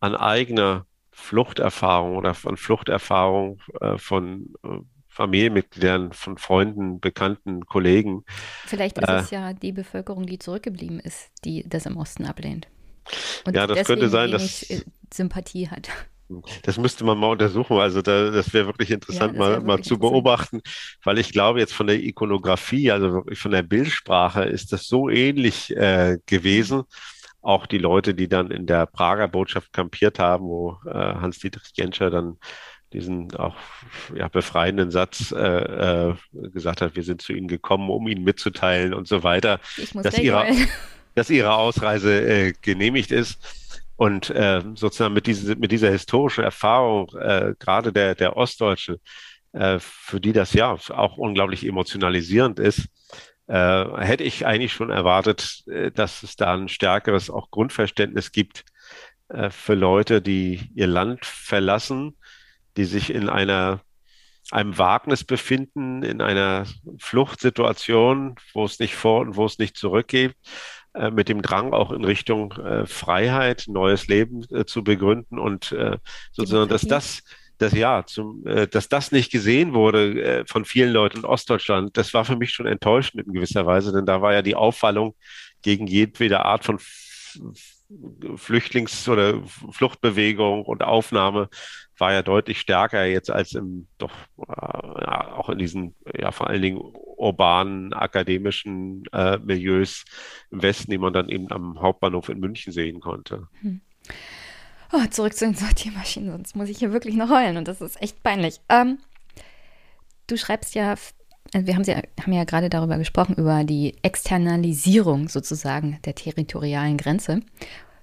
an 0.00 0.14
eigene 0.14 0.86
Fluchterfahrung 1.10 2.16
oder 2.16 2.34
von 2.34 2.56
Fluchterfahrung 2.56 3.60
äh, 3.80 3.98
von 3.98 4.54
äh, 4.64 4.78
Familienmitgliedern, 5.08 6.12
von 6.12 6.38
Freunden, 6.38 7.00
Bekannten, 7.00 7.66
Kollegen. 7.66 8.24
Vielleicht 8.64 8.98
ist 8.98 9.08
äh, 9.08 9.16
es 9.18 9.30
ja 9.30 9.52
die 9.52 9.72
Bevölkerung, 9.72 10.24
die 10.24 10.38
zurückgeblieben 10.38 11.00
ist, 11.00 11.30
die 11.44 11.68
das 11.68 11.84
im 11.86 11.96
Osten 11.96 12.24
ablehnt. 12.24 12.68
Und 13.44 13.54
ja, 13.54 13.66
das 13.66 13.86
könnte 13.86 14.08
sein, 14.08 14.30
dass 14.30 14.62
äh, 14.70 14.82
Sympathie 15.12 15.68
hat. 15.68 15.90
Das 16.62 16.78
müsste 16.78 17.04
man 17.04 17.18
mal 17.18 17.32
untersuchen. 17.32 17.76
Also 17.78 18.02
da, 18.02 18.30
das 18.30 18.54
wäre 18.54 18.66
wirklich 18.66 18.92
interessant, 18.92 19.32
ja, 19.32 19.38
mal, 19.38 19.50
wirklich 19.50 19.66
mal 19.66 19.82
zu 19.82 19.98
beobachten, 19.98 20.60
weil 21.02 21.18
ich 21.18 21.32
glaube, 21.32 21.58
jetzt 21.58 21.74
von 21.74 21.88
der 21.88 22.00
Ikonografie, 22.00 22.92
also 22.92 23.12
wirklich 23.12 23.40
von 23.40 23.50
der 23.50 23.64
Bildsprache, 23.64 24.44
ist 24.44 24.72
das 24.72 24.86
so 24.86 25.08
ähnlich 25.10 25.76
äh, 25.76 26.18
gewesen. 26.26 26.78
Mhm 26.78 26.84
auch 27.42 27.66
die 27.66 27.78
Leute, 27.78 28.14
die 28.14 28.28
dann 28.28 28.50
in 28.50 28.66
der 28.66 28.86
Prager 28.86 29.28
Botschaft 29.28 29.72
kampiert 29.72 30.18
haben, 30.18 30.44
wo 30.44 30.78
äh, 30.86 30.92
Hans-Dietrich 30.92 31.72
Genscher 31.74 32.10
dann 32.10 32.38
diesen 32.92 33.34
auch 33.36 33.54
ja, 34.14 34.28
befreienden 34.28 34.90
Satz 34.90 35.32
äh, 35.32 35.38
äh, 35.38 36.14
gesagt 36.32 36.80
hat, 36.80 36.96
wir 36.96 37.04
sind 37.04 37.22
zu 37.22 37.32
Ihnen 37.32 37.48
gekommen, 37.48 37.88
um 37.88 38.08
Ihnen 38.08 38.24
mitzuteilen 38.24 38.94
und 38.94 39.06
so 39.06 39.22
weiter, 39.22 39.60
dass 39.94 40.18
ihre, 40.18 40.46
dass 41.14 41.30
ihre 41.30 41.54
Ausreise 41.54 42.20
äh, 42.20 42.52
genehmigt 42.60 43.12
ist. 43.12 43.38
Und 43.96 44.30
äh, 44.30 44.62
sozusagen 44.74 45.12
mit, 45.12 45.26
diese, 45.26 45.56
mit 45.56 45.72
dieser 45.72 45.90
historischen 45.90 46.42
Erfahrung, 46.42 47.10
äh, 47.18 47.54
gerade 47.58 47.92
der, 47.92 48.14
der 48.14 48.36
Ostdeutsche, 48.36 48.98
für 49.52 50.20
die 50.20 50.32
das 50.32 50.52
ja 50.52 50.70
auch 50.70 51.16
unglaublich 51.16 51.66
emotionalisierend 51.66 52.60
ist, 52.60 52.86
äh, 53.50 54.04
hätte 54.04 54.22
ich 54.22 54.46
eigentlich 54.46 54.72
schon 54.72 54.90
erwartet, 54.90 55.64
äh, 55.66 55.90
dass 55.90 56.22
es 56.22 56.36
da 56.36 56.54
ein 56.54 56.68
stärkeres 56.68 57.30
auch 57.30 57.50
Grundverständnis 57.50 58.30
gibt 58.30 58.64
äh, 59.28 59.50
für 59.50 59.74
Leute, 59.74 60.22
die 60.22 60.70
ihr 60.74 60.86
Land 60.86 61.26
verlassen, 61.26 62.16
die 62.76 62.84
sich 62.84 63.10
in 63.12 63.28
einer 63.28 63.80
einem 64.52 64.78
Wagnis 64.78 65.22
befinden, 65.22 66.02
in 66.02 66.20
einer 66.20 66.66
Fluchtsituation, 66.98 68.36
wo 68.52 68.64
es 68.64 68.80
nicht 68.80 68.96
vor 68.96 69.20
und 69.20 69.36
wo 69.36 69.44
es 69.46 69.58
nicht 69.58 69.76
zurückgeht, 69.76 70.34
äh, 70.94 71.10
mit 71.10 71.28
dem 71.28 71.42
Drang 71.42 71.72
auch 71.72 71.92
in 71.92 72.04
Richtung 72.04 72.52
äh, 72.52 72.86
Freiheit, 72.86 73.66
neues 73.68 74.08
Leben 74.08 74.44
äh, 74.50 74.64
zu 74.64 74.82
begründen 74.82 75.38
und 75.38 75.74
sozusagen, 76.32 76.68
dass 76.68 76.82
das 76.82 77.22
dass 77.60 77.72
ja, 77.72 78.04
zum, 78.06 78.46
äh, 78.46 78.66
dass 78.66 78.88
das 78.88 79.12
nicht 79.12 79.30
gesehen 79.30 79.74
wurde 79.74 80.22
äh, 80.22 80.44
von 80.46 80.64
vielen 80.64 80.92
Leuten 80.92 81.18
in 81.18 81.24
Ostdeutschland, 81.24 81.96
das 81.96 82.14
war 82.14 82.24
für 82.24 82.36
mich 82.36 82.50
schon 82.50 82.66
enttäuschend 82.66 83.26
in 83.26 83.32
gewisser 83.32 83.66
Weise, 83.66 83.92
denn 83.92 84.06
da 84.06 84.22
war 84.22 84.32
ja 84.32 84.42
die 84.42 84.54
Auffallung 84.54 85.14
gegen 85.62 85.86
jedwede 85.86 86.44
Art 86.44 86.64
von 86.64 86.78
Flüchtlings- 88.36 89.08
oder 89.08 89.42
Fluchtbewegung 89.70 90.64
und 90.64 90.82
Aufnahme 90.82 91.48
war 91.98 92.12
ja 92.12 92.22
deutlich 92.22 92.60
stärker 92.60 93.04
jetzt 93.04 93.30
als 93.30 93.52
im 93.52 93.88
doch 93.98 94.12
äh, 94.38 94.52
auch 94.52 95.50
in 95.50 95.58
diesen 95.58 95.94
ja 96.16 96.32
vor 96.32 96.46
allen 96.46 96.62
Dingen 96.62 96.78
urbanen 96.78 97.92
akademischen 97.92 99.04
äh, 99.12 99.38
Milieus 99.38 100.04
im 100.50 100.62
Westen, 100.62 100.90
die 100.90 100.98
man 100.98 101.12
dann 101.12 101.28
eben 101.28 101.50
am 101.52 101.80
Hauptbahnhof 101.80 102.30
in 102.30 102.40
München 102.40 102.72
sehen 102.72 103.00
konnte. 103.00 103.48
Hm. 103.60 103.82
Oh, 104.92 105.06
zurück 105.10 105.34
zu 105.34 105.44
den 105.44 105.54
Sortiermaschinen, 105.54 106.30
sonst 106.30 106.56
muss 106.56 106.68
ich 106.68 106.78
hier 106.78 106.92
wirklich 106.92 107.14
noch 107.14 107.30
heulen 107.30 107.56
und 107.56 107.68
das 107.68 107.80
ist 107.80 108.00
echt 108.02 108.22
peinlich. 108.22 108.60
Ähm, 108.68 108.98
du 110.26 110.36
schreibst 110.36 110.74
ja, 110.74 110.94
also 111.52 111.66
wir 111.66 111.74
haben 111.74 111.84
ja, 111.84 112.02
haben 112.20 112.32
ja 112.32 112.44
gerade 112.44 112.68
darüber 112.70 112.98
gesprochen, 112.98 113.36
über 113.36 113.64
die 113.64 113.94
Externalisierung 114.02 115.28
sozusagen 115.28 115.98
der 116.04 116.14
territorialen 116.14 116.96
Grenze. 116.96 117.40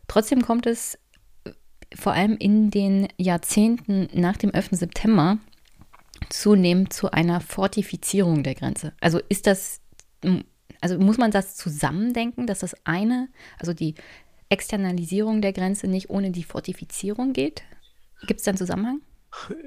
Trotzdem 0.08 0.42
kommt 0.42 0.66
es 0.66 0.98
äh, 1.44 1.52
vor 1.94 2.14
allem 2.14 2.38
in 2.38 2.72
den 2.72 3.10
Jahrzehnten 3.18 4.08
nach 4.14 4.38
dem 4.38 4.52
11. 4.52 4.70
September 4.72 5.40
zunehmend 6.30 6.94
zu 6.94 7.12
einer 7.12 7.42
Fortifizierung 7.42 8.44
der 8.44 8.56
Grenze. 8.56 8.94
Also 9.02 9.20
ist 9.30 9.46
das, 9.46 9.82
also 10.82 10.98
muss 11.00 11.18
man 11.18 11.32
das 11.32 11.56
zusammendenken, 11.56 12.48
dass 12.48 12.60
das 12.60 12.76
eine, 12.86 13.30
also 13.60 13.74
die 13.74 13.96
Externalisierung 14.50 15.42
der 15.42 15.54
Grenze 15.54 15.88
nicht 15.88 16.10
ohne 16.10 16.32
die 16.32 16.44
Fortifizierung 16.44 17.34
geht? 17.34 17.64
Gibt 18.26 18.40
es 18.40 18.46
da 18.46 18.52
einen 18.52 18.58
Zusammenhang? 18.58 19.02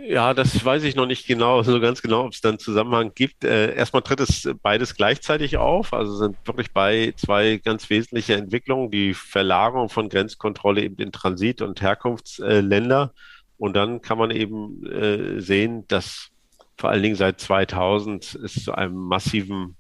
Ja, 0.05 0.35
das 0.35 0.65
weiß 0.65 0.83
ich 0.85 0.97
noch 0.97 1.07
nicht 1.07 1.27
genau, 1.27 1.63
so 1.63 1.81
ganz 1.81 2.03
genau, 2.03 2.25
ob 2.25 2.33
es 2.33 2.41
da 2.41 2.49
einen 2.49 2.59
Zusammenhang 2.59 3.13
gibt. 3.15 3.45
Äh, 3.45 3.75
erstmal 3.75 4.03
tritt 4.03 4.21
es 4.21 4.49
beides 4.63 4.95
gleichzeitig 4.95 5.59
auf, 5.59 5.93
also 5.93 6.17
sind 6.17 6.37
wirklich 6.45 6.73
bei 6.73 7.13
zwei 7.17 7.61
ganz 7.63 7.89
wesentliche 7.89 8.35
Entwicklungen, 8.35 8.91
die 8.91 9.15
Verlagerung 9.15 9.89
von 9.89 10.09
Grenzkontrolle 10.09 10.83
eben 10.83 10.97
in 10.97 11.13
Transit- 11.13 11.63
und 11.63 11.81
Herkunftsländer. 11.83 13.13
Und 13.59 13.77
dann 13.77 14.01
kann 14.01 14.19
man 14.19 14.31
eben 14.31 14.85
äh, 14.87 15.41
sehen, 15.41 15.87
dass 15.89 16.31
vor 16.77 16.91
allen 16.91 17.03
Dingen 17.03 17.17
seit 17.17 17.41
2000 17.41 18.35
es 18.37 18.65
zu 18.65 18.73
einem 18.73 18.97
massiven 18.97 19.77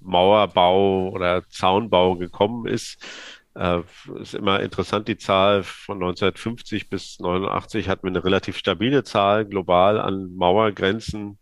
Mauerbau 0.00 1.10
oder 1.10 1.46
Zaunbau 1.48 2.16
gekommen 2.16 2.66
ist 2.66 2.98
äh, 3.56 3.82
ist 4.20 4.34
immer 4.34 4.60
interessant, 4.60 5.08
die 5.08 5.16
Zahl 5.16 5.62
von 5.62 5.96
1950 5.96 6.90
bis 6.90 7.18
89 7.20 7.88
hatten 7.88 8.02
wir 8.04 8.10
eine 8.10 8.24
relativ 8.24 8.58
stabile 8.58 9.04
Zahl 9.04 9.46
global 9.46 9.98
an 10.00 10.34
Mauergrenzen, 10.34 11.38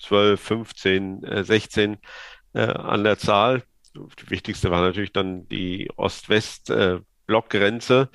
12, 0.00 0.40
15, 0.40 1.22
äh, 1.24 1.44
16 1.44 1.98
äh, 2.54 2.66
an 2.66 3.04
der 3.04 3.18
Zahl. 3.18 3.62
Die 3.94 4.30
wichtigste 4.30 4.70
war 4.70 4.80
natürlich 4.82 5.12
dann 5.12 5.46
die 5.48 5.90
Ost-West-Blockgrenze. 5.96 8.08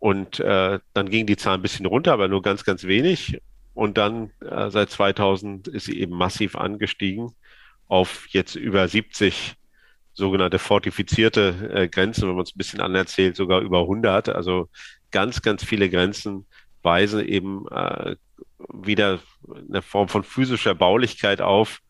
Und 0.00 0.40
äh, 0.40 0.80
dann 0.92 1.10
ging 1.10 1.26
die 1.26 1.36
Zahl 1.36 1.54
ein 1.54 1.62
bisschen 1.62 1.86
runter, 1.86 2.12
aber 2.12 2.28
nur 2.28 2.42
ganz, 2.42 2.64
ganz 2.64 2.84
wenig. 2.84 3.40
Und 3.74 3.98
dann 3.98 4.30
äh, 4.40 4.70
seit 4.70 4.90
2000 4.90 5.68
ist 5.68 5.86
sie 5.86 6.00
eben 6.00 6.16
massiv 6.16 6.56
angestiegen 6.56 7.34
auf 7.88 8.26
jetzt 8.28 8.54
über 8.54 8.88
70 8.88 9.56
sogenannte 10.14 10.58
fortifizierte 10.58 11.70
äh, 11.74 11.88
Grenzen, 11.88 12.28
wenn 12.28 12.36
man 12.36 12.44
es 12.44 12.54
ein 12.54 12.58
bisschen 12.58 12.80
anerzählt, 12.80 13.36
sogar 13.36 13.60
über 13.60 13.80
100. 13.80 14.30
Also 14.30 14.68
ganz, 15.10 15.42
ganz 15.42 15.64
viele 15.64 15.90
Grenzen 15.90 16.46
weisen 16.82 17.26
eben 17.26 17.66
äh, 17.68 18.16
wieder 18.72 19.20
eine 19.68 19.82
Form 19.82 20.08
von 20.08 20.22
physischer 20.22 20.74
Baulichkeit 20.74 21.40
auf, 21.40 21.80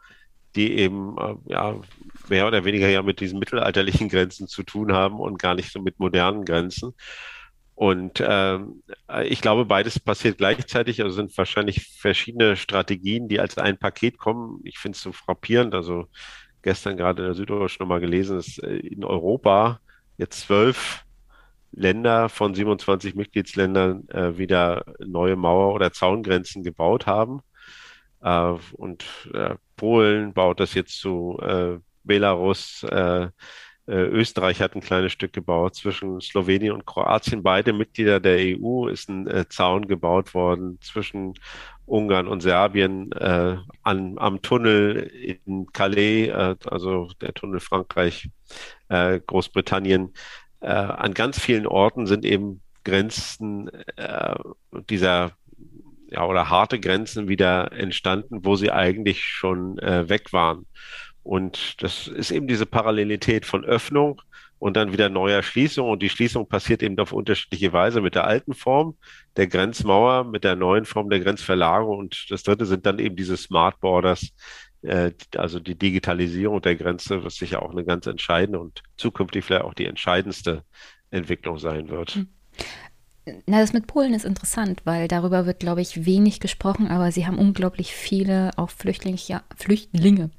die 0.57 0.73
eben 0.73 1.17
äh, 1.19 1.35
ja 1.53 1.81
mehr 2.29 2.47
oder 2.47 2.65
weniger 2.65 2.89
ja 2.89 3.03
mit 3.03 3.21
diesen 3.21 3.39
mittelalterlichen 3.39 4.09
Grenzen 4.09 4.49
zu 4.49 4.63
tun 4.63 4.93
haben 4.93 5.21
und 5.21 5.39
gar 5.39 5.55
nicht 5.55 5.71
so 5.71 5.81
mit 5.81 5.99
modernen 5.99 6.45
Grenzen. 6.45 6.95
Und 7.75 8.21
äh, 8.21 8.59
ich 9.25 9.41
glaube, 9.41 9.65
beides 9.65 9.99
passiert 9.99 10.39
gleichzeitig. 10.39 11.03
Also 11.03 11.17
sind 11.17 11.37
wahrscheinlich 11.37 11.89
verschiedene 11.99 12.57
Strategien, 12.57 13.29
die 13.29 13.41
als 13.41 13.59
ein 13.59 13.79
Paket 13.79 14.17
kommen. 14.17 14.61
Ich 14.63 14.79
finde 14.79 14.97
es 14.97 15.03
so 15.03 15.13
frappierend. 15.13 15.75
Also 15.75 16.07
gestern 16.65 16.97
gerade 16.97 17.23
in 17.23 17.29
der 17.29 17.35
Süddeutschen 17.35 17.85
nochmal 17.85 18.01
gelesen, 18.01 18.37
dass 18.37 18.59
äh, 18.59 18.77
in 18.77 19.05
Europa 19.05 19.81
jetzt 20.19 20.41
zwölf 20.41 21.05
Länder 21.73 22.29
von 22.29 22.55
27 22.55 23.15
Mitgliedsländern 23.15 24.09
äh, 24.09 24.39
wieder 24.39 24.85
neue 24.99 25.37
Mauer- 25.37 25.75
oder 25.75 25.93
Zaungrenzen 25.93 26.63
gebaut 26.65 27.07
haben. 27.07 27.41
Äh, 28.23 28.55
und 28.73 29.05
äh, 29.33 29.57
Polen 29.77 30.33
baut 30.35 30.61
das 30.61 30.75
jetzt 30.75 30.99
zu 31.01 31.39
Belarus, 32.05 32.85
äh, 32.85 33.29
äh, 33.87 33.93
Österreich 33.97 34.61
hat 34.61 34.75
ein 34.75 34.81
kleines 34.81 35.13
Stück 35.13 35.33
gebaut 35.33 35.75
zwischen 35.75 36.21
Slowenien 36.21 36.73
und 36.73 36.87
Kroatien. 36.87 37.43
Beide 37.43 37.73
Mitglieder 37.73 38.21
der 38.21 38.39
EU 38.59 38.89
ist 38.89 39.09
ein 39.09 39.27
äh, 39.27 39.47
Zaun 39.49 39.87
gebaut 39.87 40.33
worden 40.35 40.79
zwischen 40.81 41.35
Ungarn 41.87 42.29
und 42.29 42.41
Serbien 42.41 43.13
äh, 43.13 43.57
an, 43.83 44.19
am 44.19 44.43
Tunnel 44.43 44.97
in 45.47 45.67
Calais, 45.73 46.29
äh, 46.29 46.57
also 46.67 47.09
der 47.21 47.35
Tunnel 47.35 47.61
Frankreich, 47.61 48.31
äh, 48.89 49.21
Großbritannien. 49.21 50.15
Äh, 50.61 50.69
an 50.69 51.15
ganz 51.15 51.39
vielen 51.39 51.67
Orten 51.67 52.07
sind 52.07 52.25
eben 52.25 52.61
Grenzen 52.85 53.71
dieser 54.91 55.33
ja, 56.11 56.27
oder 56.27 56.51
harte 56.51 56.79
Grenzen 56.79 57.29
wieder 57.29 57.73
entstanden, 57.73 58.45
wo 58.45 58.57
sie 58.57 58.71
eigentlich 58.71 59.25
schon 59.25 59.77
weg 59.77 60.35
waren. 60.35 60.67
Und 61.23 61.83
das 61.83 62.09
ist 62.09 62.31
eben 62.31 62.47
diese 62.47 62.67
Parallelität 62.67 63.47
von 63.47 63.65
Öffnung 63.65 64.21
und 64.59 64.77
dann 64.77 64.93
wieder 64.93 65.09
neuer 65.09 65.43
Schließung. 65.43 65.89
Und 65.89 66.03
die 66.03 66.09
Schließung 66.09 66.49
passiert 66.49 66.83
eben 66.83 66.99
auf 66.99 67.13
unterschiedliche 67.13 67.73
Weise 67.73 68.01
mit 68.01 68.15
der 68.15 68.27
alten 68.27 68.55
Form 68.55 68.97
der 69.37 69.47
Grenzmauer, 69.47 70.25
mit 70.25 70.45
der 70.45 70.57
neuen 70.57 70.85
Form 70.85 71.11
der 71.11 71.21
Grenzverlagerung. 71.21 71.99
Und 71.99 72.27
das 72.31 72.43
dritte 72.43 72.67
sind 72.67 72.87
dann 72.87 72.99
eben 72.99 73.17
diese 73.17 73.37
Smart 73.37 73.81
Borders, 73.81 74.31
äh, 74.83 75.13
also 75.37 75.61
die 75.61 75.77
Digitalisierung 75.77 76.63
der 76.63 76.77
Grenze, 76.77 77.25
was 77.25 77.37
sicher 77.37 77.63
auch 77.63 77.71
eine 77.71 77.85
ganz 77.85 78.07
entscheidende 78.07 78.61
und 78.61 78.83
zukünftig 78.97 79.45
vielleicht 79.45 79.65
auch 79.65 79.75
die 79.75 79.87
entscheidendste 79.87 80.63
Entwicklung 81.11 81.59
sein 81.59 81.89
wird. 81.89 82.15
Hm. 82.15 82.29
Na, 83.47 83.61
das 83.61 83.73
mit 83.73 83.87
Polen 83.87 84.13
ist 84.13 84.27
interessant, 84.27 84.83
weil 84.85 85.09
darüber 85.09 85.47
wird, 85.47 85.59
glaube 85.59 85.81
ich, 85.81 86.05
wenig 86.05 86.41
gesprochen, 86.41 86.89
aber 86.89 87.11
sie 87.11 87.27
haben 87.27 87.39
unglaublich 87.39 87.95
viele 87.95 88.51
auch 88.57 88.69
Flüchtlinge, 88.69 89.43
Flüchtlinge 89.57 90.31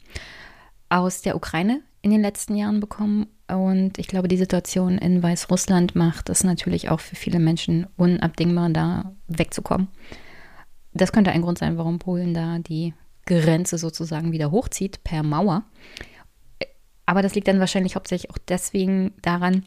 aus 0.89 1.21
der 1.23 1.35
Ukraine 1.35 1.81
in 2.03 2.11
den 2.11 2.21
letzten 2.21 2.55
Jahren 2.55 2.79
bekommen. 2.79 3.27
Und 3.47 3.99
ich 3.99 4.07
glaube, 4.07 4.27
die 4.27 4.37
Situation 4.37 4.97
in 4.97 5.21
Weißrussland 5.21 5.95
macht 5.95 6.29
es 6.29 6.43
natürlich 6.43 6.89
auch 6.89 6.99
für 6.99 7.15
viele 7.15 7.39
Menschen 7.39 7.87
unabdingbar, 7.95 8.69
da 8.69 9.13
wegzukommen. 9.27 9.87
Das 10.93 11.11
könnte 11.11 11.31
ein 11.31 11.41
Grund 11.41 11.57
sein, 11.57 11.77
warum 11.77 11.99
Polen 11.99 12.33
da 12.33 12.57
die 12.59 12.93
Grenze 13.25 13.77
sozusagen 13.77 14.31
wieder 14.31 14.51
hochzieht 14.51 15.03
per 15.03 15.23
Mauer. 15.23 15.63
Aber 17.05 17.21
das 17.21 17.35
liegt 17.35 17.47
dann 17.47 17.59
wahrscheinlich 17.59 17.95
hauptsächlich 17.95 18.31
auch 18.31 18.37
deswegen 18.47 19.13
daran, 19.21 19.63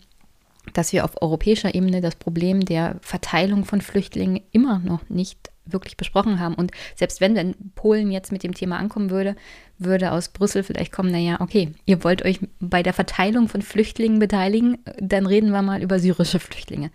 dass 0.73 0.93
wir 0.93 1.05
auf 1.05 1.23
europäischer 1.23 1.75
Ebene 1.75 2.01
das 2.01 2.17
Problem 2.17 2.65
der 2.65 2.97
Verteilung 3.01 3.65
von 3.65 3.81
Flüchtlingen 3.81 4.43
immer 4.53 4.81
noch 4.81 5.09
nicht 5.09 5.51
wirklich 5.73 5.97
besprochen 5.97 6.41
haben. 6.41 6.55
Und 6.55 6.73
selbst 6.95 7.21
wenn 7.21 7.35
dann 7.35 7.55
Polen 7.75 8.11
jetzt 8.11 8.33
mit 8.33 8.43
dem 8.43 8.55
Thema 8.55 8.79
ankommen 8.79 9.11
würde, 9.11 9.37
würde 9.79 10.13
aus 10.13 10.29
Brüssel 10.29 10.63
vielleicht 10.63 10.93
kommen, 10.93 11.11
naja, 11.11 11.41
okay, 11.41 11.73
ihr 11.87 12.03
wollt 12.05 12.25
euch 12.25 12.41
bei 12.61 12.83
der 12.83 12.93
Verteilung 12.93 13.49
von 13.49 13.63
Flüchtlingen 13.63 14.19
beteiligen, 14.19 14.79
dann 15.01 15.27
reden 15.27 15.51
wir 15.51 15.63
mal 15.63 15.83
über 15.83 15.99
syrische 15.99 16.41
Flüchtlinge. 16.41 16.91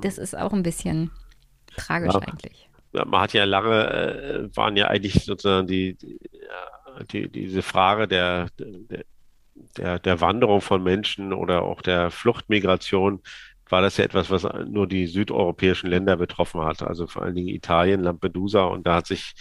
Das 0.00 0.18
ist 0.18 0.36
auch 0.36 0.52
ein 0.52 0.62
bisschen 0.62 1.10
tragisch 1.76 2.14
ja, 2.14 2.20
eigentlich. 2.20 2.68
Man 2.92 3.20
hat 3.20 3.32
ja 3.32 3.44
lange, 3.44 4.48
äh, 4.50 4.56
waren 4.56 4.76
ja 4.76 4.88
eigentlich 4.88 5.24
sozusagen 5.24 5.66
die, 5.66 5.96
die, 7.12 7.28
diese 7.28 7.62
Frage 7.62 8.08
der, 8.08 8.48
der, 9.76 9.98
der 9.98 10.20
Wanderung 10.20 10.60
von 10.60 10.82
Menschen 10.82 11.32
oder 11.32 11.62
auch 11.62 11.82
der 11.82 12.10
Fluchtmigration 12.10 13.20
war 13.70 13.82
das 13.82 13.96
ja 13.96 14.04
etwas, 14.04 14.30
was 14.30 14.46
nur 14.68 14.86
die 14.86 15.06
südeuropäischen 15.06 15.90
Länder 15.90 16.16
betroffen 16.16 16.62
hat, 16.62 16.82
also 16.82 17.06
vor 17.06 17.22
allen 17.22 17.34
Dingen 17.34 17.48
Italien, 17.48 18.02
Lampedusa. 18.02 18.64
Und 18.64 18.86
da 18.86 18.96
hat 18.96 19.06
sich 19.06 19.34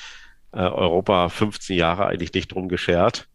äh, 0.51 0.59
Europa 0.59 1.29
15 1.29 1.77
Jahre 1.77 2.07
eigentlich 2.07 2.33
nicht 2.33 2.53
drum 2.53 2.69
geschert, 2.69 3.27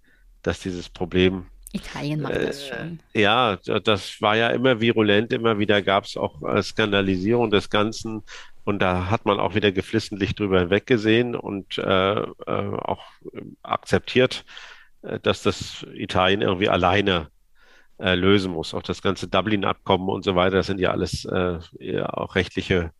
dass 0.43 0.61
dieses 0.61 0.89
Problem. 0.89 1.47
Italien 1.73 2.21
macht 2.21 2.35
äh, 2.35 2.47
das 2.47 2.69
schon. 2.69 3.01
Ja, 3.13 3.57
das 3.57 4.21
war 4.23 4.37
ja 4.37 4.49
immer 4.49 4.81
virulent, 4.81 5.33
immer 5.33 5.59
wieder 5.59 5.83
gab 5.83 6.05
es 6.05 6.17
auch 6.17 6.43
äh, 6.43 6.63
Skandalisierung 6.63 7.51
des 7.51 7.71
Ganzen. 7.71 8.23
Und 8.65 8.81
da 8.81 9.11
hat 9.11 9.27
man 9.27 9.39
auch 9.39 9.55
wieder 9.55 9.73
geflissentlich 9.73 10.35
drüber 10.35 10.71
weggesehen 10.71 11.35
und 11.35 11.77
äh, 11.79 11.83
äh, 11.83 12.25
auch 12.47 13.05
akzeptiert, 13.63 14.45
äh, 15.03 15.21
dass 15.21 15.43
das 15.43 15.85
Italien 15.93 16.41
irgendwie 16.41 16.71
alleine 16.71 17.29
äh, 17.99 18.15
lösen 18.15 18.53
muss. 18.53 18.75
Auch 18.75 18.83
das 18.83 19.03
ganze 19.03 19.29
Dublin-Abkommen 19.29 20.09
und 20.09 20.25
so 20.25 20.35
weiter, 20.37 20.57
das 20.57 20.67
sind 20.67 20.81
ja 20.81 20.91
alles 20.91 21.25
äh, 21.25 21.59
ja, 21.79 22.09
auch 22.11 22.35
rechtliche 22.35 22.93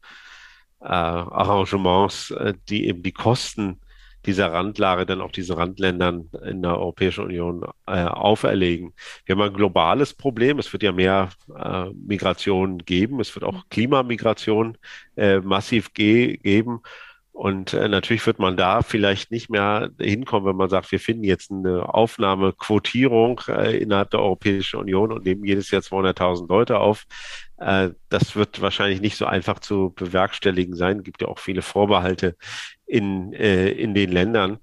äh, 0.81 0.87
Arrangements, 0.87 2.31
äh, 2.31 2.55
die 2.69 2.87
eben 2.87 3.03
die 3.03 3.13
Kosten 3.13 3.81
dieser 4.27 4.53
Randlage 4.53 5.07
dann 5.07 5.21
auch 5.21 5.33
diesen 5.33 5.57
Randländern 5.57 6.31
in 6.45 6.63
der 6.63 6.79
Europäischen 6.79 7.25
Union 7.25 7.65
äh, 7.87 8.05
auferlegen. 8.05 8.95
Wir 9.25 9.35
haben 9.35 9.43
ein 9.43 9.53
globales 9.53 10.15
Problem. 10.15 10.59
Es 10.59 10.73
wird 10.73 10.83
ja 10.83 10.93
mehr 10.93 11.31
äh, 11.55 11.91
Migration 11.91 12.79
geben. 12.79 13.21
Es 13.21 13.35
wird 13.35 13.45
auch 13.45 13.69
Klimamigration 13.69 14.79
äh, 15.17 15.41
massiv 15.41 15.93
ge 15.93 16.37
geben. 16.39 16.81
Und 17.35 17.75
äh, 17.75 17.89
natürlich 17.89 18.25
wird 18.29 18.39
man 18.39 18.57
da 18.57 18.83
vielleicht 18.83 19.33
nicht 19.33 19.51
mehr 19.51 19.91
hinkommen, 20.01 20.47
wenn 20.47 20.57
man 20.57 20.71
sagt, 20.71 20.93
wir 20.93 21.01
finden 21.01 21.25
jetzt 21.25 21.51
eine 21.51 21.93
Aufnahmequotierung 21.93 23.41
äh, 23.49 23.77
innerhalb 23.77 24.11
der 24.11 24.21
Europäischen 24.21 24.79
Union 24.79 25.11
und 25.11 25.25
nehmen 25.25 25.45
jedes 25.45 25.69
Jahr 25.73 25.83
200.000 25.83 26.49
Leute 26.49 26.79
auf. 26.79 27.07
Äh, 27.57 27.91
das 28.09 28.37
wird 28.37 28.63
wahrscheinlich 28.63 29.01
nicht 29.01 29.17
so 29.17 29.27
einfach 29.27 29.59
zu 29.59 29.93
bewerkstelligen 29.97 30.77
sein. 30.77 30.99
Es 30.99 31.05
gibt 31.05 31.23
ja 31.23 31.29
auch 31.29 31.41
viele 31.41 31.63
Vorbehalte 31.63 32.37
in, 32.87 33.33
äh, 33.33 33.69
in 33.69 33.95
den 33.95 34.13
Ländern. 34.13 34.59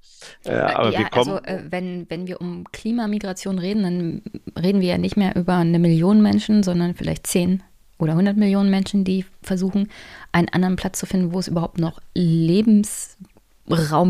Äh, 0.46 0.54
aber 0.54 0.92
ja, 0.92 1.00
wir 1.00 1.06
kommen. 1.10 1.32
Also, 1.32 1.44
äh, 1.44 1.64
wenn, 1.70 2.10
wenn 2.10 2.26
wir 2.26 2.40
um 2.40 2.64
Klimamigration 2.72 3.60
reden, 3.60 3.84
dann 3.84 4.22
reden 4.58 4.80
wir 4.80 4.88
ja 4.88 4.98
nicht 4.98 5.18
mehr 5.18 5.36
über 5.36 5.56
eine 5.56 5.78
Million 5.78 6.22
Menschen, 6.22 6.64
sondern 6.64 6.96
vielleicht 6.96 7.28
zehn 7.28 7.64
oder 8.02 8.14
100 8.14 8.36
Millionen 8.38 8.70
Menschen, 8.70 9.04
die 9.04 9.26
versuchen, 9.42 9.90
einen 10.32 10.50
anderen 10.50 10.76
Platz 10.76 11.00
zu 11.00 11.06
finden, 11.06 11.34
wo 11.34 11.40
es 11.40 11.48
überhaupt 11.48 11.78
noch 11.78 12.02
Lebensraum 12.14 13.18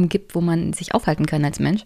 gibt, 0.10 0.34
wo 0.36 0.42
man 0.42 0.74
sich 0.74 0.94
aufhalten 0.94 1.26
kann 1.26 1.46
als 1.46 1.60
Mensch. 1.60 1.84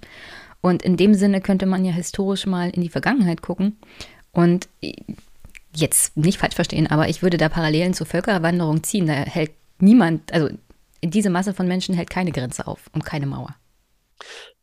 Und 0.62 0.84
in 0.84 0.98
dem 0.98 1.14
Sinne 1.14 1.42
könnte 1.42 1.66
man 1.66 1.86
ja 1.86 1.92
historisch 1.92 2.46
mal 2.46 2.70
in 2.70 2.82
die 2.82 2.90
Vergangenheit 2.90 3.42
gucken 3.42 3.78
und 4.32 4.68
jetzt 5.76 6.16
nicht 6.18 6.40
falsch 6.40 6.56
verstehen, 6.56 6.88
aber 6.88 7.10
ich 7.10 7.22
würde 7.22 7.38
da 7.38 7.50
Parallelen 7.50 7.94
zur 7.94 8.08
Völkerwanderung 8.08 8.84
ziehen. 8.84 9.08
Da 9.08 9.14
hält 9.14 9.52
niemand, 9.80 10.32
also 10.34 10.50
diese 11.04 11.30
Masse 11.30 11.54
von 11.54 11.68
Menschen 11.68 11.96
hält 11.96 12.10
keine 12.10 12.32
Grenze 12.32 12.68
auf 12.68 12.90
und 12.94 13.06
keine 13.06 13.26
Mauer. 13.26 13.56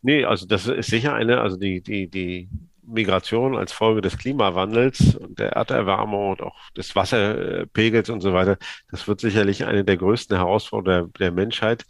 Nee, 0.01 0.25
also 0.25 0.47
das 0.47 0.67
ist 0.67 0.91
sicher 0.91 1.15
eine, 1.15 1.41
also 1.41 1.57
die, 1.57 1.81
die, 1.81 2.09
die 2.09 2.49
Migration 2.93 3.57
als 3.57 3.73
Folge 3.73 4.01
des 4.01 4.19
Klimawandels 4.19 5.17
und 5.17 5.39
der 5.39 5.53
Erderwärmung 5.53 6.31
und 6.31 6.43
auch 6.43 6.71
des 6.77 6.95
Wasserpegels 6.95 8.11
und 8.11 8.21
so 8.21 8.33
weiter, 8.33 8.59
das 8.91 9.09
wird 9.09 9.21
sicherlich 9.21 9.65
eine 9.65 9.85
der 9.85 9.97
größten 9.97 10.37
Herausforderungen 10.37 11.13
der, 11.19 11.29
der 11.29 11.33
Menschheit, 11.33 11.85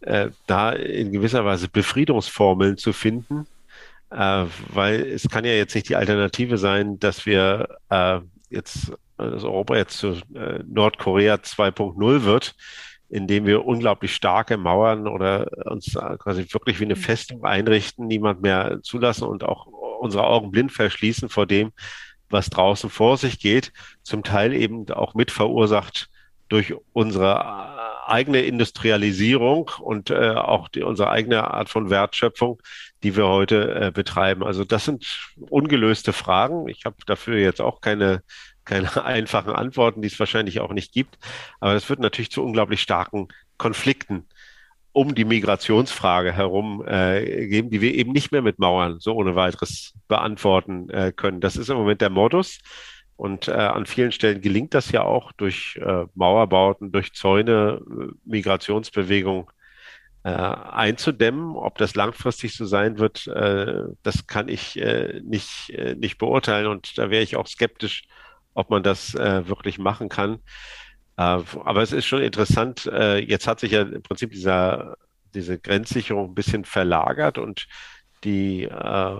äh, 0.00 0.30
da 0.46 0.72
in 0.72 1.12
gewisser 1.12 1.44
Weise 1.44 1.68
Befriedungsformeln 1.68 2.76
zu 2.76 2.92
finden, 2.92 3.46
äh, 4.10 4.44
weil 4.68 5.00
es 5.02 5.28
kann 5.28 5.44
ja 5.44 5.52
jetzt 5.52 5.74
nicht 5.74 5.88
die 5.88 5.96
Alternative 5.96 6.58
sein, 6.58 6.98
dass 6.98 7.26
wir 7.26 7.68
äh, 7.90 8.20
jetzt, 8.50 8.92
dass 9.16 9.44
Europa 9.44 9.76
jetzt 9.76 9.98
zu 9.98 10.20
äh, 10.34 10.60
Nordkorea 10.66 11.36
2.0 11.36 12.24
wird, 12.24 12.54
indem 13.08 13.46
wir 13.46 13.64
unglaublich 13.64 14.14
starke 14.14 14.56
Mauern 14.56 15.06
oder 15.06 15.48
uns 15.70 15.94
quasi 16.18 16.46
wirklich 16.52 16.80
wie 16.80 16.84
eine 16.84 16.96
mhm. 16.96 17.00
Festung 17.00 17.44
einrichten, 17.44 18.06
niemand 18.06 18.42
mehr 18.42 18.80
zulassen 18.82 19.28
und 19.28 19.44
auch 19.44 19.66
unsere 20.00 20.24
Augen 20.24 20.50
blind 20.50 20.72
verschließen 20.72 21.28
vor 21.28 21.46
dem, 21.46 21.72
was 22.28 22.50
draußen 22.50 22.90
vor 22.90 23.16
sich 23.16 23.38
geht, 23.38 23.72
zum 24.02 24.22
Teil 24.22 24.52
eben 24.52 24.90
auch 24.90 25.14
mit 25.14 25.30
verursacht 25.30 26.08
durch 26.48 26.74
unsere 26.92 27.34
äh, 27.34 28.10
eigene 28.10 28.42
Industrialisierung 28.42 29.70
und 29.80 30.10
äh, 30.10 30.30
auch 30.30 30.68
die, 30.68 30.82
unsere 30.82 31.10
eigene 31.10 31.50
Art 31.50 31.68
von 31.68 31.90
Wertschöpfung, 31.90 32.60
die 33.02 33.16
wir 33.16 33.28
heute 33.28 33.74
äh, 33.74 33.90
betreiben. 33.90 34.44
Also 34.44 34.64
das 34.64 34.84
sind 34.84 35.32
ungelöste 35.48 36.12
Fragen. 36.12 36.68
Ich 36.68 36.84
habe 36.84 36.96
dafür 37.06 37.38
jetzt 37.38 37.60
auch 37.60 37.80
keine, 37.80 38.22
keine 38.64 38.88
einfachen 39.04 39.52
Antworten, 39.52 40.02
die 40.02 40.08
es 40.08 40.18
wahrscheinlich 40.18 40.60
auch 40.60 40.72
nicht 40.72 40.92
gibt. 40.92 41.18
Aber 41.60 41.74
das 41.74 41.88
wird 41.88 42.00
natürlich 42.00 42.30
zu 42.30 42.42
unglaublich 42.42 42.80
starken 42.80 43.28
Konflikten 43.56 44.26
um 44.94 45.16
die 45.16 45.24
Migrationsfrage 45.24 46.32
herum 46.32 46.84
äh, 46.86 47.48
geben, 47.48 47.68
die 47.68 47.80
wir 47.80 47.92
eben 47.94 48.12
nicht 48.12 48.30
mehr 48.30 48.42
mit 48.42 48.60
Mauern 48.60 49.00
so 49.00 49.14
ohne 49.14 49.34
weiteres 49.34 49.92
beantworten 50.06 50.88
äh, 50.88 51.12
können. 51.14 51.40
Das 51.40 51.56
ist 51.56 51.68
im 51.68 51.76
Moment 51.76 52.00
der 52.00 52.10
Modus. 52.10 52.60
Und 53.16 53.48
äh, 53.48 53.52
an 53.52 53.86
vielen 53.86 54.12
Stellen 54.12 54.40
gelingt 54.40 54.72
das 54.72 54.92
ja 54.92 55.02
auch 55.02 55.32
durch 55.32 55.80
äh, 55.82 56.06
Mauerbauten, 56.14 56.92
durch 56.92 57.12
Zäune, 57.12 57.80
äh, 57.84 58.12
Migrationsbewegungen 58.24 59.46
äh, 60.22 60.30
einzudämmen. 60.30 61.56
Ob 61.56 61.76
das 61.78 61.96
langfristig 61.96 62.54
so 62.54 62.64
sein 62.64 62.98
wird, 62.98 63.26
äh, 63.26 63.82
das 64.04 64.28
kann 64.28 64.48
ich 64.48 64.80
äh, 64.80 65.20
nicht, 65.24 65.70
äh, 65.70 65.96
nicht 65.96 66.18
beurteilen. 66.18 66.68
Und 66.68 66.98
da 66.98 67.10
wäre 67.10 67.24
ich 67.24 67.34
auch 67.34 67.48
skeptisch, 67.48 68.04
ob 68.54 68.70
man 68.70 68.82
das 68.82 69.14
äh, 69.14 69.46
wirklich 69.48 69.78
machen 69.78 70.08
kann. 70.08 70.36
Äh, 71.16 71.40
aber 71.64 71.82
es 71.82 71.92
ist 71.92 72.06
schon 72.06 72.22
interessant, 72.22 72.86
äh, 72.86 73.18
jetzt 73.18 73.46
hat 73.46 73.60
sich 73.60 73.72
ja 73.72 73.82
im 73.82 74.02
Prinzip 74.02 74.30
dieser, 74.30 74.96
diese 75.34 75.58
Grenzsicherung 75.58 76.30
ein 76.30 76.34
bisschen 76.34 76.64
verlagert 76.64 77.38
und 77.38 77.66
die 78.24 78.64
äh, 78.64 79.16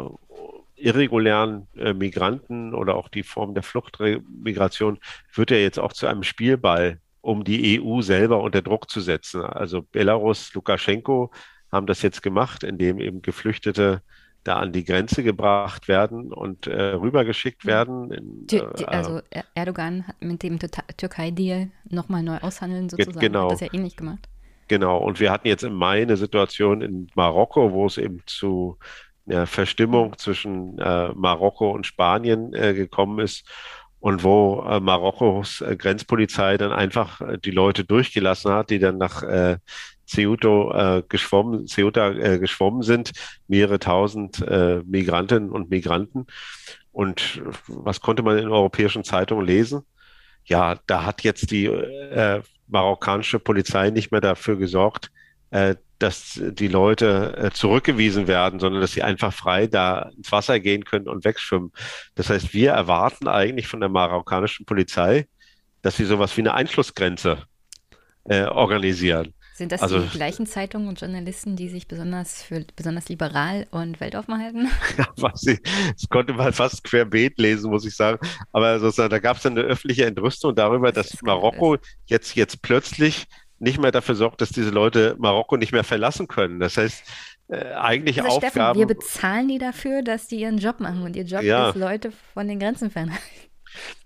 irregulären 0.76 1.68
äh, 1.76 1.92
Migranten 1.92 2.74
oder 2.74 2.96
auch 2.96 3.08
die 3.08 3.22
Form 3.22 3.54
der 3.54 3.62
Fluchtmigration 3.62 4.98
wird 5.34 5.50
ja 5.50 5.56
jetzt 5.56 5.78
auch 5.78 5.92
zu 5.92 6.06
einem 6.06 6.22
Spielball, 6.22 7.00
um 7.20 7.44
die 7.44 7.80
EU 7.80 8.02
selber 8.02 8.42
unter 8.42 8.62
Druck 8.62 8.90
zu 8.90 9.00
setzen. 9.00 9.42
Also 9.42 9.82
Belarus, 9.82 10.52
Lukaschenko 10.54 11.32
haben 11.70 11.86
das 11.86 12.02
jetzt 12.02 12.22
gemacht, 12.22 12.64
indem 12.64 12.98
eben 12.98 13.22
Geflüchtete 13.22 14.02
da 14.44 14.56
an 14.56 14.72
die 14.72 14.84
Grenze 14.84 15.22
gebracht 15.22 15.88
werden 15.88 16.32
und 16.32 16.66
äh, 16.66 16.92
rübergeschickt 16.92 17.64
werden. 17.64 18.12
In, 18.12 18.46
die, 18.46 18.62
die, 18.78 18.84
äh, 18.84 18.86
also 18.86 19.20
Erdogan 19.54 20.06
hat 20.06 20.16
mit 20.20 20.42
dem 20.42 20.58
Türkei-Deal 20.58 21.70
nochmal 21.88 22.22
neu 22.22 22.38
aushandeln 22.38 22.88
sozusagen, 22.88 23.18
genau. 23.18 23.44
hat 23.44 23.52
das 23.52 23.60
ja 23.60 23.68
ähnlich 23.72 23.96
gemacht. 23.96 24.28
Genau, 24.68 24.98
und 24.98 25.20
wir 25.20 25.30
hatten 25.30 25.48
jetzt 25.48 25.64
im 25.64 25.74
Mai 25.74 26.02
eine 26.02 26.16
Situation 26.16 26.80
in 26.80 27.08
Marokko, 27.14 27.72
wo 27.72 27.86
es 27.86 27.98
eben 27.98 28.22
zu 28.26 28.78
ja, 29.26 29.46
Verstimmung 29.46 30.16
zwischen 30.18 30.78
äh, 30.78 31.08
Marokko 31.14 31.70
und 31.70 31.86
Spanien 31.86 32.52
äh, 32.54 32.74
gekommen 32.74 33.18
ist 33.18 33.46
und 34.00 34.22
wo 34.22 34.62
äh, 34.68 34.80
Marokkos 34.80 35.62
äh, 35.62 35.76
Grenzpolizei 35.76 36.58
dann 36.58 36.72
einfach 36.72 37.20
äh, 37.22 37.38
die 37.38 37.50
Leute 37.50 37.84
durchgelassen 37.84 38.52
hat, 38.52 38.70
die 38.70 38.78
dann 38.78 38.98
nach 38.98 39.22
äh, 39.22 39.56
Ceuta, 40.06 40.98
äh, 40.98 41.02
geschwommen, 41.08 41.66
Ceuta 41.66 42.10
äh, 42.10 42.38
geschwommen 42.38 42.82
sind, 42.82 43.12
mehrere 43.48 43.78
tausend 43.78 44.40
äh, 44.42 44.82
Migrantinnen 44.84 45.50
und 45.50 45.70
Migranten. 45.70 46.26
Und 46.92 47.42
was 47.66 48.00
konnte 48.00 48.22
man 48.22 48.38
in 48.38 48.48
europäischen 48.48 49.04
Zeitungen 49.04 49.46
lesen? 49.46 49.82
Ja, 50.44 50.78
da 50.86 51.04
hat 51.04 51.22
jetzt 51.22 51.50
die 51.50 51.66
äh, 51.66 52.42
marokkanische 52.68 53.38
Polizei 53.38 53.90
nicht 53.90 54.12
mehr 54.12 54.20
dafür 54.20 54.56
gesorgt, 54.56 55.10
äh, 55.50 55.76
dass 55.98 56.40
die 56.42 56.68
Leute 56.68 57.34
äh, 57.36 57.50
zurückgewiesen 57.50 58.26
werden, 58.26 58.60
sondern 58.60 58.80
dass 58.80 58.92
sie 58.92 59.02
einfach 59.02 59.32
frei 59.32 59.66
da 59.66 60.10
ins 60.16 60.30
Wasser 60.32 60.60
gehen 60.60 60.84
können 60.84 61.08
und 61.08 61.24
wegschwimmen. 61.24 61.72
Das 62.14 62.30
heißt, 62.30 62.52
wir 62.52 62.72
erwarten 62.72 63.28
eigentlich 63.28 63.68
von 63.68 63.80
der 63.80 63.88
marokkanischen 63.88 64.66
Polizei, 64.66 65.26
dass 65.82 65.96
sie 65.96 66.04
sowas 66.04 66.36
wie 66.36 66.42
eine 66.42 66.54
Einschlussgrenze 66.54 67.38
äh, 68.24 68.44
organisieren. 68.44 69.34
Sind 69.54 69.70
das 69.70 69.82
also, 69.82 70.00
die 70.00 70.08
gleichen 70.08 70.46
Zeitungen 70.46 70.88
und 70.88 71.00
Journalisten, 71.00 71.54
die 71.54 71.68
sich 71.68 71.86
besonders 71.86 72.42
für 72.42 72.64
besonders 72.74 73.08
liberal 73.08 73.68
und 73.70 74.00
weltoffen 74.00 74.36
halten? 74.36 74.68
Ja, 74.98 75.06
was 75.16 75.46
ich, 75.46 75.60
das 75.62 76.08
konnte 76.08 76.32
man 76.32 76.52
fast 76.52 76.82
querbeet 76.82 77.38
lesen, 77.38 77.70
muss 77.70 77.86
ich 77.86 77.94
sagen. 77.94 78.18
Aber 78.52 78.80
sozusagen, 78.80 79.10
da 79.10 79.20
gab 79.20 79.36
es 79.36 79.46
eine 79.46 79.60
öffentliche 79.60 80.06
Entrüstung 80.06 80.56
darüber, 80.56 80.90
das 80.90 81.10
dass 81.10 81.22
Marokko 81.22 81.76
jetzt, 82.06 82.34
jetzt 82.34 82.62
plötzlich 82.62 83.26
nicht 83.60 83.80
mehr 83.80 83.92
dafür 83.92 84.16
sorgt, 84.16 84.40
dass 84.40 84.50
diese 84.50 84.70
Leute 84.70 85.14
Marokko 85.18 85.56
nicht 85.56 85.70
mehr 85.70 85.84
verlassen 85.84 86.26
können. 86.26 86.58
Das 86.58 86.76
heißt, 86.76 87.04
äh, 87.48 87.74
eigentlich 87.74 88.20
also 88.22 88.36
Aufgaben. 88.36 88.52
Steffen, 88.52 88.78
wir 88.78 88.86
bezahlen 88.86 89.48
die 89.48 89.58
dafür, 89.58 90.02
dass 90.02 90.26
die 90.26 90.40
ihren 90.40 90.58
Job 90.58 90.80
machen 90.80 91.02
und 91.02 91.14
ihr 91.14 91.24
Job 91.24 91.42
ja. 91.42 91.70
ist, 91.70 91.76
Leute 91.76 92.12
von 92.32 92.48
den 92.48 92.58
Grenzen 92.58 92.90
fernhalten. 92.90 93.22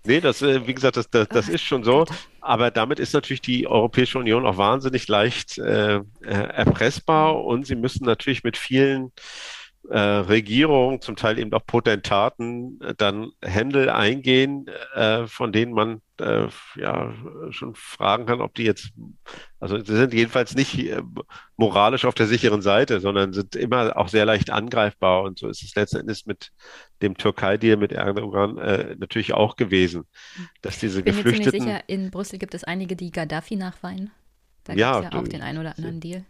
Nee, 0.03 0.21
das, 0.21 0.41
äh, 0.41 0.65
wie 0.67 0.73
gesagt, 0.73 0.97
das, 0.97 1.09
das, 1.09 1.27
das 1.27 1.49
ist 1.49 1.63
schon 1.63 1.83
so. 1.83 2.05
Aber 2.41 2.71
damit 2.71 2.99
ist 2.99 3.13
natürlich 3.13 3.41
die 3.41 3.67
Europäische 3.67 4.17
Union 4.17 4.45
auch 4.45 4.57
wahnsinnig 4.57 5.07
leicht 5.07 5.57
äh, 5.57 5.97
äh 5.97 6.01
erpressbar 6.21 7.43
und 7.43 7.65
sie 7.65 7.75
müssen 7.75 8.05
natürlich 8.05 8.43
mit 8.43 8.57
vielen 8.57 9.11
äh, 9.89 9.99
Regierungen, 9.99 11.01
zum 11.01 11.15
Teil 11.15 11.39
eben 11.39 11.51
auch 11.53 11.65
Potentaten, 11.65 12.79
äh, 12.81 12.93
dann 12.95 13.31
Händel 13.41 13.89
eingehen, 13.89 14.67
äh, 14.93 15.25
von 15.25 15.51
denen 15.51 15.73
man 15.73 16.01
äh, 16.19 16.47
ja 16.75 17.13
schon 17.49 17.73
fragen 17.73 18.27
kann, 18.27 18.41
ob 18.41 18.53
die 18.53 18.63
jetzt, 18.63 18.91
also 19.59 19.79
sie 19.79 19.95
sind 19.95 20.13
jedenfalls 20.13 20.53
nicht 20.55 20.77
äh, 20.77 21.01
moralisch 21.57 22.05
auf 22.05 22.13
der 22.13 22.27
sicheren 22.27 22.61
Seite, 22.61 22.99
sondern 22.99 23.33
sind 23.33 23.55
immer 23.55 23.97
auch 23.97 24.09
sehr 24.09 24.25
leicht 24.25 24.51
angreifbar. 24.51 25.23
Und 25.23 25.39
so 25.39 25.47
ist 25.47 25.63
es 25.63 25.73
letzten 25.73 26.01
Endes 26.01 26.27
mit 26.27 26.51
dem 27.01 27.17
Türkei-Deal 27.17 27.77
mit 27.77 27.91
Erdogan 27.91 28.55
natürlich 28.99 29.33
auch 29.33 29.55
gewesen, 29.55 30.03
dass 30.61 30.79
diese 30.79 30.99
ich 30.99 31.05
bin 31.05 31.15
Geflüchteten. 31.15 31.63
Mir 31.63 31.71
sicher, 31.71 31.83
in 31.87 32.11
Brüssel 32.11 32.37
gibt 32.37 32.53
es 32.53 32.63
einige, 32.63 32.95
die 32.95 33.11
Gaddafi 33.11 33.55
nachweinen. 33.55 34.11
Da 34.65 34.73
gibt 34.73 34.77
es 34.77 34.81
ja, 34.81 35.01
ja 35.01 35.13
auch 35.13 35.27
den 35.27 35.41
einen 35.41 35.57
oder 35.57 35.77
anderen 35.77 35.99
Deal. 35.99 36.25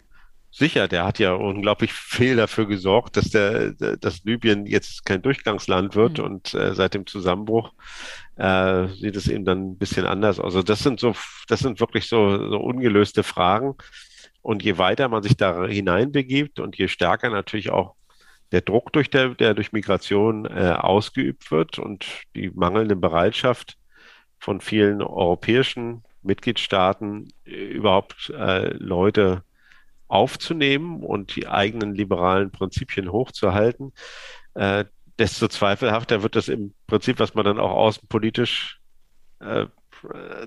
Sicher, 0.52 0.88
der 0.88 1.06
hat 1.06 1.20
ja 1.20 1.34
unglaublich 1.34 1.94
viel 1.94 2.36
dafür 2.36 2.66
gesorgt, 2.66 3.18
dass 3.18 3.30
der, 3.30 3.72
dass 3.74 4.24
Libyen 4.24 4.66
jetzt 4.66 5.06
kein 5.06 5.22
Durchgangsland 5.22 5.96
wird 5.96 6.18
mhm. 6.18 6.24
und 6.24 6.54
äh, 6.56 6.74
seit 6.74 6.96
dem 6.96 7.06
Zusammenbruch 7.06 7.72
äh, 8.36 8.88
sieht 8.88 9.16
es 9.16 9.28
eben 9.28 9.46
dann 9.46 9.72
ein 9.72 9.78
bisschen 9.78 10.06
anders 10.06 10.40
aus. 10.40 10.46
Also 10.46 10.64
das 10.64 10.80
sind 10.80 11.00
so, 11.00 11.14
das 11.48 11.60
sind 11.60 11.80
wirklich 11.80 12.08
so, 12.08 12.50
so 12.50 12.58
ungelöste 12.58 13.24
Fragen. 13.24 13.76
Und 14.42 14.64
je 14.64 14.78
weiter 14.78 15.10
man 15.10 15.22
sich 15.22 15.36
da 15.38 15.66
hineinbegibt 15.66 16.60
und 16.60 16.78
je 16.78 16.88
stärker 16.88 17.30
natürlich 17.30 17.70
auch 17.72 17.96
der 18.52 18.62
Druck 18.62 18.92
durch 18.94 19.10
der, 19.10 19.36
der 19.36 19.54
durch 19.54 19.72
Migration 19.74 20.46
äh, 20.46 20.74
ausgeübt 20.78 21.52
wird 21.52 21.78
und 21.78 22.06
die 22.36 22.50
mangelnde 22.50 22.96
Bereitschaft 22.96 23.78
von 24.40 24.62
vielen 24.62 25.02
europäischen 25.02 26.04
Mitgliedstaaten 26.24 27.32
äh, 27.46 27.52
überhaupt 27.52 28.32
äh, 28.36 28.74
Leute 28.74 29.44
aufzunehmen 30.10 31.02
und 31.02 31.36
die 31.36 31.48
eigenen 31.48 31.96
liberalen 31.96 32.52
Prinzipien 32.52 33.12
hochzuhalten, 33.12 33.94
äh, 34.56 34.86
desto 35.18 35.48
zweifelhafter 35.48 36.24
wird 36.24 36.36
das 36.36 36.48
im 36.50 36.74
Prinzip, 36.88 37.20
was 37.20 37.36
man 37.36 37.46
dann 37.46 37.60
auch 37.60 37.72
außenpolitisch 37.72 38.80
äh, 39.40 39.68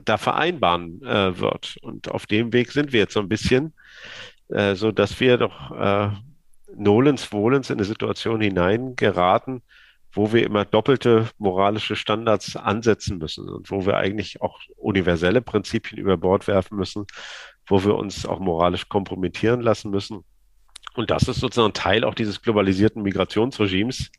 da 0.05 0.17
vereinbaren 0.19 1.03
äh, 1.03 1.39
wird. 1.39 1.77
Und 1.83 2.11
auf 2.11 2.27
dem 2.27 2.53
Weg 2.53 2.73
sind 2.73 2.93
wir 2.93 3.01
jetzt 3.01 3.15
so 3.15 3.21
ein 3.21 3.29
bisschen, 3.29 3.75
äh, 4.49 4.75
so 4.75 4.93
dass 4.93 5.21
wir 5.21 5.39
doch 5.39 5.71
äh, 5.73 6.11
nolens 6.75 7.33
wohlens 7.33 7.71
in 7.71 7.77
eine 7.77 7.85
Situation 7.85 8.41
hineingeraten, 8.41 9.63
wo 10.13 10.33
wir 10.33 10.45
immer 10.45 10.65
doppelte 10.65 11.29
moralische 11.39 11.97
Standards 11.97 12.57
ansetzen 12.57 13.19
müssen 13.19 13.49
und 13.49 13.71
wo 13.71 13.87
wir 13.87 13.97
eigentlich 13.97 14.43
auch 14.43 14.61
universelle 14.77 15.43
Prinzipien 15.43 15.99
über 15.99 16.17
Bord 16.17 16.47
werfen 16.49 16.77
müssen, 16.77 17.07
wo 17.67 17.85
wir 17.85 17.97
uns 17.97 18.27
auch 18.27 18.41
moralisch 18.41 18.89
kompromittieren 18.89 19.61
lassen 19.61 19.91
müssen. 19.91 20.25
Und 20.95 21.11
das 21.11 21.29
ist 21.29 21.41
sozusagen 21.41 21.73
Teil 21.73 22.05
auch 22.05 22.15
dieses 22.15 22.43
globalisierten 22.43 23.03
Migrationsregimes, 23.03 24.11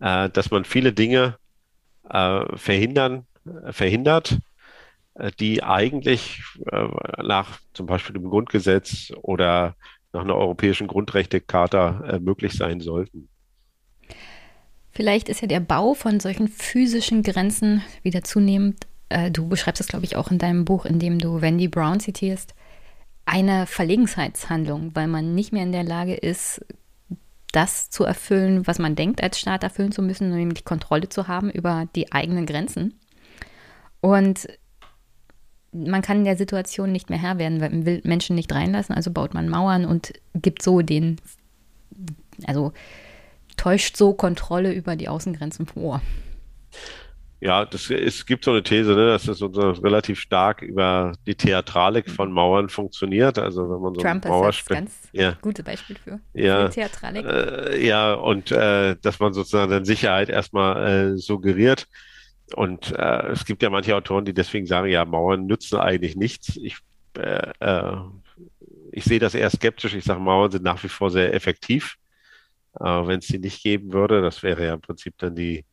äh, 0.00 0.30
dass 0.30 0.50
man 0.50 0.64
viele 0.64 0.92
Dinge 0.92 1.38
äh, 2.08 2.56
verhindern, 2.56 3.26
äh, 3.46 3.72
verhindert, 3.72 4.38
äh, 5.14 5.30
die 5.38 5.62
eigentlich 5.62 6.42
äh, 6.70 6.88
nach 7.22 7.58
zum 7.72 7.86
Beispiel 7.86 8.14
dem 8.14 8.28
Grundgesetz 8.28 9.12
oder 9.22 9.76
nach 10.12 10.22
einer 10.22 10.36
europäischen 10.36 10.86
Grundrechtecharta 10.86 12.20
möglich 12.20 12.52
sein 12.52 12.78
sollten. 12.78 13.28
Vielleicht 14.92 15.28
ist 15.28 15.40
ja 15.40 15.48
der 15.48 15.58
Bau 15.58 15.94
von 15.94 16.20
solchen 16.20 16.46
physischen 16.46 17.24
Grenzen 17.24 17.82
wieder 18.04 18.22
zunehmend, 18.22 18.86
du 19.32 19.48
beschreibst 19.48 19.80
es, 19.80 19.88
glaube 19.88 20.04
ich, 20.04 20.14
auch 20.14 20.30
in 20.30 20.38
deinem 20.38 20.64
Buch, 20.64 20.86
in 20.86 21.00
dem 21.00 21.18
du 21.18 21.40
Wendy 21.40 21.66
Brown 21.66 21.98
zitierst, 21.98 22.54
eine 23.26 23.66
Verlegenheitshandlung, 23.66 24.90
weil 24.94 25.08
man 25.08 25.34
nicht 25.34 25.52
mehr 25.52 25.62
in 25.62 25.72
der 25.72 25.84
Lage 25.84 26.14
ist, 26.14 26.64
das 27.52 27.88
zu 27.88 28.04
erfüllen, 28.04 28.66
was 28.66 28.78
man 28.78 28.96
denkt, 28.96 29.22
als 29.22 29.38
Staat 29.38 29.62
erfüllen 29.62 29.92
zu 29.92 30.02
müssen, 30.02 30.30
nämlich 30.30 30.64
Kontrolle 30.64 31.08
zu 31.08 31.28
haben 31.28 31.50
über 31.50 31.86
die 31.94 32.12
eigenen 32.12 32.46
Grenzen. 32.46 32.94
Und 34.00 34.48
man 35.72 36.02
kann 36.02 36.24
der 36.24 36.36
Situation 36.36 36.92
nicht 36.92 37.10
mehr 37.10 37.18
Herr 37.18 37.38
werden, 37.38 37.60
weil 37.60 37.70
man 37.70 37.86
will 37.86 38.00
Menschen 38.04 38.36
nicht 38.36 38.52
reinlassen, 38.52 38.94
also 38.94 39.10
baut 39.10 39.34
man 39.34 39.48
Mauern 39.48 39.84
und 39.84 40.12
gibt 40.34 40.62
so 40.62 40.82
den, 40.82 41.20
also 42.46 42.72
täuscht 43.56 43.96
so 43.96 44.14
Kontrolle 44.14 44.72
über 44.72 44.96
die 44.96 45.08
Außengrenzen 45.08 45.66
vor. 45.66 46.02
Ja, 47.44 47.66
das, 47.66 47.90
es 47.90 48.24
gibt 48.24 48.46
so 48.46 48.52
eine 48.52 48.62
These, 48.62 48.94
ne, 48.94 49.04
dass 49.04 49.24
das 49.24 49.36
so 49.36 49.48
relativ 49.48 50.18
stark 50.18 50.62
über 50.62 51.12
die 51.26 51.34
Theatralik 51.34 52.08
von. 52.10 52.32
Mauern 52.32 52.70
funktioniert. 52.70 53.38
Also 53.38 53.68
wenn 53.68 53.82
man 53.82 53.94
so 53.94 54.00
Trump 54.00 54.24
Mauer 54.24 54.48
ist 54.48 54.60
das 54.60 54.66
ganz 54.66 55.08
ja. 55.12 55.36
gute 55.42 55.62
Beispiel 55.62 55.96
für, 55.96 56.20
ja, 56.32 56.64
für 56.64 56.70
Theatralik. 56.70 57.26
Äh, 57.26 57.86
ja, 57.86 58.14
und 58.14 58.50
äh, 58.50 58.96
dass 59.02 59.20
man 59.20 59.34
sozusagen 59.34 59.70
dann 59.70 59.84
Sicherheit 59.84 60.30
erstmal 60.30 61.12
äh, 61.12 61.18
suggeriert. 61.18 61.86
Und 62.54 62.92
äh, 62.92 63.26
es 63.32 63.44
gibt 63.44 63.62
ja 63.62 63.68
manche 63.68 63.94
Autoren, 63.94 64.24
die 64.24 64.32
deswegen 64.32 64.64
sagen, 64.64 64.88
ja, 64.88 65.04
Mauern 65.04 65.44
nützen 65.44 65.78
eigentlich 65.78 66.16
nichts. 66.16 66.56
Ich, 66.56 66.78
äh, 67.18 67.50
äh, 67.60 67.96
ich 68.90 69.04
sehe 69.04 69.18
das 69.18 69.34
eher 69.34 69.50
skeptisch. 69.50 69.92
Ich 69.92 70.04
sage, 70.04 70.20
Mauern 70.20 70.50
sind 70.50 70.64
nach 70.64 70.82
wie 70.82 70.88
vor 70.88 71.10
sehr 71.10 71.34
effektiv. 71.34 71.96
Wenn 72.76 73.20
es 73.20 73.28
sie 73.28 73.38
nicht 73.38 73.62
geben 73.62 73.92
würde, 73.92 74.20
das 74.20 74.42
wäre 74.42 74.66
ja 74.66 74.74
im 74.74 74.80
Prinzip 74.80 75.14
dann 75.18 75.36
die 75.36 75.64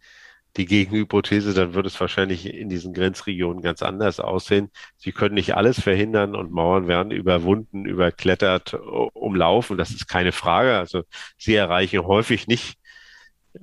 die 0.58 0.66
Gegenhypothese, 0.66 1.54
dann 1.54 1.74
würde 1.74 1.88
es 1.88 2.00
wahrscheinlich 2.00 2.54
in 2.54 2.70
diesen 2.70 2.94
Grenzregionen 2.94 3.62
ganz 3.62 3.82
anders 3.82 4.20
aussehen. 4.20 4.70
Sie 4.98 5.12
können 5.12 5.36
nicht 5.36 5.56
alles 5.56 5.80
verhindern 5.80 6.36
und 6.36 6.52
Mauern 6.52 6.88
werden 6.88 7.12
überwunden, 7.12 7.86
überklettert, 7.86 8.74
umlaufen. 8.74 9.78
Das 9.78 9.92
ist 9.92 10.08
keine 10.08 10.32
Frage. 10.32 10.78
Also 10.78 11.04
sie 11.38 11.56
erreichen 11.56 12.06
häufig 12.06 12.48
nicht 12.48 12.78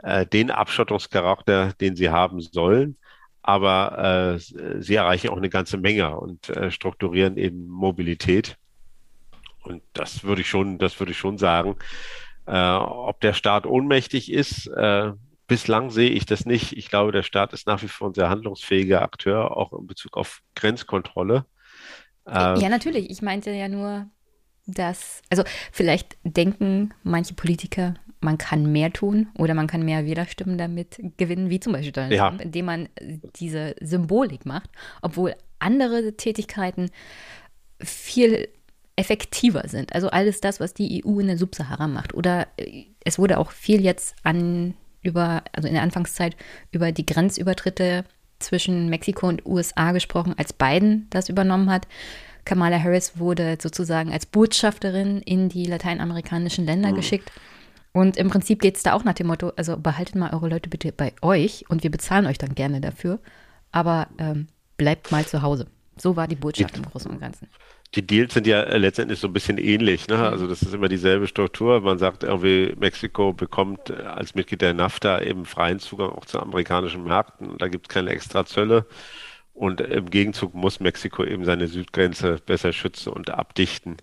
äh, 0.03 0.27
den 0.27 0.51
Abschottungscharakter, 0.51 1.75
den 1.81 1.95
sie 1.95 2.11
haben 2.11 2.41
sollen. 2.41 2.97
Aber 3.43 4.37
äh, 4.37 4.81
sie 4.81 4.95
erreichen 4.95 5.29
auch 5.31 5.37
eine 5.37 5.49
ganze 5.51 5.79
Menge 5.79 6.19
und 6.19 6.51
äh, 6.51 6.71
strukturieren 6.71 7.37
eben 7.37 7.67
Mobilität. 7.67 8.57
Und 9.63 9.83
das 9.93 10.25
würde 10.25 10.41
ich 10.41 10.49
schon, 10.49 10.79
das 10.79 10.99
würde 10.99 11.13
ich 11.13 11.19
schon 11.19 11.39
sagen. 11.39 11.77
Äh, 12.47 12.73
ob 12.73 13.21
der 13.21 13.35
Staat 13.35 13.67
ohnmächtig 13.67 14.33
ist, 14.33 14.67
äh, 14.69 15.13
bislang 15.49 15.91
sehe 15.91 16.11
ich 16.11 16.27
das 16.27 16.47
nicht. 16.47 16.75
Ich 16.75 16.89
glaube, 16.89 17.11
der 17.11 17.25
Staat 17.25 17.53
ist 17.53 17.67
nach 17.67 17.83
wie 17.83 17.89
vor 17.89 18.11
ein 18.11 18.15
sehr 18.15 18.29
handlungsfähiger 18.29 19.03
Akteur, 19.03 19.57
auch 19.57 19.73
in 19.73 19.87
Bezug 19.87 20.17
auf 20.17 20.43
Grenzkontrolle. 20.55 21.47
Äh, 22.27 22.61
ja, 22.61 22.69
natürlich. 22.69 23.11
Ich 23.11 23.23
meinte 23.23 23.51
ja 23.51 23.69
nur, 23.69 24.07
dass, 24.67 25.23
also 25.31 25.43
vielleicht 25.73 26.17
denken 26.23 26.95
manche 27.03 27.35
Politiker, 27.35 27.95
man 28.21 28.37
kann 28.37 28.71
mehr 28.71 28.93
tun 28.93 29.29
oder 29.39 29.55
man 29.55 29.67
kann 29.67 29.85
mehr 29.85 30.05
Wählerstimmen 30.05 30.59
damit 30.59 31.01
gewinnen, 31.17 31.51
wie 31.51 31.61
zum 31.61 31.73
Beispiel 31.73 31.93
Donald 31.93 32.13
ja. 32.13 32.29
Trump, 32.29 32.43
indem 32.43 32.65
man 32.67 32.89
diese 33.37 33.75
Symbolik 33.81 34.45
macht, 34.45 34.71
obwohl 35.03 35.35
andere 35.59 36.17
Tätigkeiten 36.17 36.91
viel 37.81 38.49
effektiver 38.97 39.69
sind. 39.69 39.95
Also 39.95 40.11
alles 40.11 40.41
das, 40.41 40.59
was 40.59 40.75
die 40.75 41.05
EU 41.05 41.21
in 41.21 41.29
der 41.29 41.39
Subsahara 41.39 41.87
macht. 41.87 42.15
Oder 42.15 42.49
äh, 42.57 42.87
es 43.05 43.19
wurde 43.19 43.39
auch 43.39 43.53
viel 43.53 43.83
jetzt 43.83 44.17
an 44.25 44.75
über, 45.03 45.43
also 45.53 45.69
in 45.69 45.75
der 45.75 45.83
Anfangszeit 45.83 46.37
über 46.73 46.93
die 46.93 47.07
Grenzübertritte 47.07 48.05
zwischen 48.39 48.89
Mexiko 48.89 49.27
und 49.29 49.45
USA 49.47 49.93
gesprochen, 49.93 50.35
als 50.37 50.53
Biden 50.53 51.07
das 51.11 51.29
übernommen 51.29 51.71
hat. 51.71 51.87
Kamala 52.45 52.83
Harris 52.83 53.19
wurde 53.19 53.59
sozusagen 53.61 54.13
als 54.13 54.27
Botschafterin 54.27 55.21
in 55.23 55.49
die 55.49 55.65
lateinamerikanischen 55.65 56.65
Länder 56.65 56.93
mhm. 56.93 56.97
geschickt. 56.97 57.31
Und 57.93 58.17
im 58.17 58.29
Prinzip 58.29 58.61
geht 58.61 58.77
es 58.77 58.83
da 58.83 58.93
auch 58.93 59.05
nach 59.05 59.15
dem 59.15 59.27
Motto, 59.27 59.53
also 59.57 59.77
behaltet 59.77 60.15
mal 60.15 60.33
eure 60.33 60.49
Leute 60.49 60.71
bitte 60.71 60.93
bei 60.93 61.13
euch 61.21 61.65
und 61.69 61.83
wir 61.83 61.91
bezahlen 61.91 62.27
euch 62.27 62.39
dann 62.39 62.55
gerne 62.55 62.81
dafür, 62.81 63.19
aber 63.73 64.09
ähm, 64.19 64.47
bleibt 64.77 65.11
mal 65.11 65.27
zu 65.27 65.43
Hause. 65.43 65.67
So 65.97 66.15
war 66.15 66.29
die 66.29 66.37
Botschaft 66.37 66.77
im 66.77 66.85
Großen 66.85 67.11
und 67.11 67.21
Ganzen. 67.21 67.49
Die 67.95 68.07
Deals 68.07 68.35
sind 68.35 68.47
ja 68.47 68.63
letztendlich 68.77 69.19
so 69.19 69.29
ein 69.29 69.33
bisschen 69.33 69.57
ähnlich. 69.57 70.09
Ne? 70.09 70.19
Also 70.19 70.47
das 70.47 70.61
ist 70.61 70.75
immer 70.75 70.89
dieselbe 70.89 71.27
Struktur. 71.27 71.81
Man 71.81 71.99
sagt 71.99 72.23
irgendwie, 72.23 72.75
Mexiko 72.79 73.33
bekommt 73.33 73.91
als 73.91 74.35
Mitglied 74.35 74.61
der 74.61 74.75
NAFTA 74.75 75.23
eben 75.23 75.47
freien 75.47 75.79
Zugang 75.79 76.11
auch 76.11 76.27
zu 76.27 76.39
amerikanischen 76.39 77.05
Märkten. 77.05 77.57
Da 77.57 77.69
gibt 77.69 77.89
es 77.89 77.95
keine 77.95 78.11
extra 78.11 78.45
Zölle. 78.45 78.85
Und 79.59 79.81
im 79.81 80.09
Gegenzug 80.11 80.55
muss 80.55 80.81
Mexiko 80.81 81.25
eben 81.25 81.45
seine 81.45 81.67
Südgrenze 81.67 82.37
besser 82.47 82.73
schützen 82.73 83.13
und 83.13 83.31
abdichten, 83.31 83.97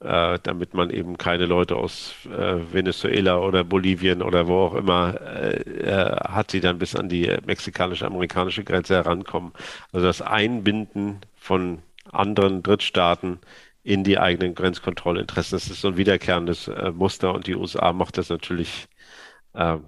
äh, 0.00 0.38
damit 0.42 0.74
man 0.74 0.90
eben 0.90 1.18
keine 1.18 1.46
Leute 1.46 1.76
aus 1.76 2.14
äh, 2.26 2.56
Venezuela 2.72 3.38
oder 3.40 3.64
Bolivien 3.64 4.22
oder 4.22 4.46
wo 4.46 4.58
auch 4.58 4.74
immer 4.74 5.20
äh, 5.20 5.56
äh 5.80 6.16
hat, 6.28 6.52
die 6.52 6.60
dann 6.60 6.78
bis 6.78 6.94
an 6.94 7.08
die 7.08 7.34
mexikanische-amerikanische 7.44 8.62
Grenze 8.64 8.94
herankommen. 8.94 9.52
Also 9.92 10.06
das 10.06 10.22
Einbinden 10.22 11.18
von 11.34 11.78
anderen 12.14 12.62
Drittstaaten 12.62 13.40
in 13.82 14.04
die 14.04 14.18
eigenen 14.18 14.54
Grenzkontrollinteressen, 14.54 15.56
das 15.56 15.68
ist 15.70 15.80
so 15.80 15.88
ein 15.88 15.96
wiederkehrendes 15.96 16.68
äh, 16.68 16.90
Muster 16.92 17.34
und 17.34 17.46
die 17.46 17.54
USA 17.54 17.92
macht 17.92 18.18
das 18.18 18.30
natürlich 18.30 18.86
äh, 19.54 19.78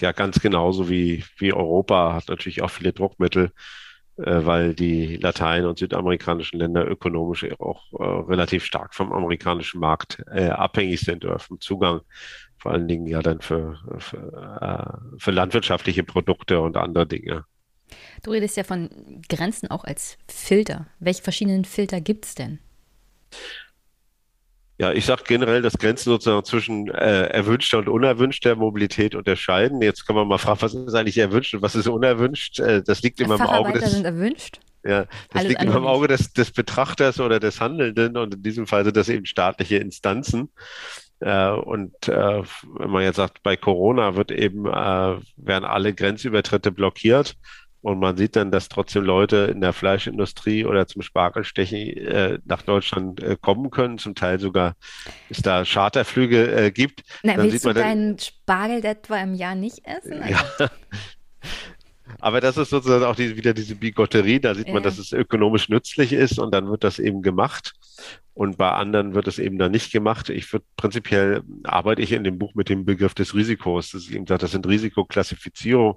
ja 0.00 0.12
ganz 0.12 0.40
genauso 0.40 0.88
wie, 0.88 1.24
wie 1.38 1.52
Europa, 1.52 2.14
hat 2.14 2.28
natürlich 2.28 2.62
auch 2.62 2.70
viele 2.70 2.92
Druckmittel 2.92 3.52
äh, 4.18 4.46
weil 4.46 4.74
die 4.74 5.16
Latein- 5.16 5.66
und 5.66 5.78
südamerikanischen 5.78 6.58
Länder 6.58 6.88
ökonomisch 6.90 7.46
auch 7.58 7.92
äh, 7.92 8.02
relativ 8.30 8.64
stark 8.64 8.94
vom 8.94 9.12
amerikanischen 9.12 9.78
Markt 9.78 10.22
äh, 10.32 10.48
abhängig 10.48 11.00
sind 11.00 11.24
oder 11.24 11.38
vom 11.38 11.60
Zugang, 11.60 12.00
vor 12.58 12.72
allen 12.72 12.88
Dingen 12.88 13.06
ja 13.06 13.20
dann 13.20 13.40
für, 13.42 13.78
für, 13.98 14.16
äh, 14.60 15.18
für 15.18 15.30
landwirtschaftliche 15.32 16.02
Produkte 16.02 16.60
und 16.60 16.78
andere 16.78 17.06
Dinge. 17.06 17.44
Du 18.22 18.30
redest 18.30 18.56
ja 18.56 18.64
von 18.64 18.90
Grenzen 19.28 19.70
auch 19.70 19.84
als 19.84 20.18
Filter. 20.28 20.86
Welche 20.98 21.22
verschiedenen 21.22 21.64
Filter 21.64 22.00
gibt 22.00 22.24
es 22.26 22.34
denn? 22.34 22.58
Ja, 24.78 24.92
ich 24.92 25.06
sage 25.06 25.22
generell, 25.26 25.62
dass 25.62 25.78
Grenzen 25.78 26.10
sozusagen 26.10 26.44
zwischen 26.44 26.88
äh, 26.88 27.28
erwünschter 27.28 27.78
und 27.78 27.88
unerwünschter 27.88 28.56
Mobilität 28.56 29.14
unterscheiden. 29.14 29.80
Jetzt 29.80 30.06
kann 30.06 30.16
man 30.16 30.28
mal 30.28 30.36
fragen, 30.36 30.60
was 30.60 30.74
ist 30.74 30.94
eigentlich 30.94 31.16
erwünscht 31.16 31.54
und 31.54 31.62
was 31.62 31.74
ist 31.74 31.88
unerwünscht? 31.88 32.60
Äh, 32.60 32.82
das 32.82 33.02
liegt 33.02 33.20
immer 33.20 33.36
im 33.36 33.42
Auge 33.42 33.72
des. 33.72 33.92
sind 33.92 34.04
erwünscht. 34.04 34.60
Ja, 34.84 35.04
das 35.04 35.40
Alles 35.40 35.48
liegt 35.48 35.62
immer 35.62 35.76
im 35.76 35.86
Auge 35.86 36.08
des, 36.08 36.32
des 36.32 36.50
Betrachters 36.50 37.20
oder 37.20 37.40
des 37.40 37.60
Handelnden 37.60 38.18
und 38.18 38.34
in 38.34 38.42
diesem 38.42 38.66
Fall 38.66 38.84
sind 38.84 38.96
das 38.96 39.08
eben 39.08 39.24
staatliche 39.24 39.76
Instanzen. 39.76 40.50
Äh, 41.20 41.50
und 41.50 42.08
äh, 42.08 42.42
wenn 42.74 42.90
man 42.90 43.02
jetzt 43.02 43.16
sagt, 43.16 43.42
bei 43.42 43.56
Corona 43.56 44.14
wird 44.14 44.30
eben, 44.30 44.66
äh, 44.66 44.70
werden 44.70 45.64
alle 45.64 45.94
Grenzübertritte 45.94 46.70
blockiert 46.70 47.36
und 47.82 48.00
man 48.00 48.16
sieht 48.16 48.36
dann, 48.36 48.50
dass 48.50 48.68
trotzdem 48.68 49.04
Leute 49.04 49.48
in 49.52 49.60
der 49.60 49.72
Fleischindustrie 49.72 50.64
oder 50.64 50.86
zum 50.86 51.02
Spargelstechen 51.02 51.78
äh, 51.78 52.38
nach 52.44 52.62
Deutschland 52.62 53.22
äh, 53.22 53.36
kommen 53.40 53.70
können. 53.70 53.98
Zum 53.98 54.14
Teil 54.14 54.40
sogar 54.40 54.74
es 55.30 55.42
da 55.42 55.64
Charterflüge 55.64 56.50
äh, 56.50 56.70
gibt. 56.70 57.02
Na, 57.22 57.34
dann 57.34 57.44
willst 57.44 57.58
sieht 57.58 57.64
man 57.64 57.74
du 57.74 57.80
deinen 57.80 58.18
Spargel 58.18 58.84
etwa 58.84 59.18
im 59.18 59.34
Jahr 59.34 59.54
nicht 59.54 59.82
essen? 59.84 60.22
Ja. 60.28 60.44
Aber 62.20 62.40
das 62.40 62.56
ist 62.56 62.70
sozusagen 62.70 63.04
auch 63.04 63.16
die, 63.16 63.36
wieder 63.36 63.52
diese 63.52 63.74
Bigotterie. 63.74 64.40
Da 64.40 64.54
sieht 64.54 64.72
man, 64.72 64.82
dass 64.82 64.98
es 64.98 65.12
ökonomisch 65.12 65.68
nützlich 65.68 66.12
ist 66.12 66.38
und 66.38 66.52
dann 66.52 66.68
wird 66.68 66.82
das 66.82 66.98
eben 66.98 67.22
gemacht. 67.22 67.74
Und 68.36 68.58
bei 68.58 68.70
anderen 68.70 69.14
wird 69.14 69.28
es 69.28 69.38
eben 69.38 69.56
dann 69.56 69.72
nicht 69.72 69.90
gemacht. 69.90 70.28
Ich 70.28 70.52
würde 70.52 70.66
prinzipiell 70.76 71.42
arbeite 71.64 72.02
ich 72.02 72.12
in 72.12 72.22
dem 72.22 72.38
Buch 72.38 72.54
mit 72.54 72.68
dem 72.68 72.84
Begriff 72.84 73.14
des 73.14 73.34
Risikos. 73.34 73.92
Das, 73.92 74.02
ist 74.02 74.10
eben 74.10 74.26
gesagt, 74.26 74.42
das 74.42 74.50
sind 74.50 74.68
Risikoklassifizierungen, 74.68 75.94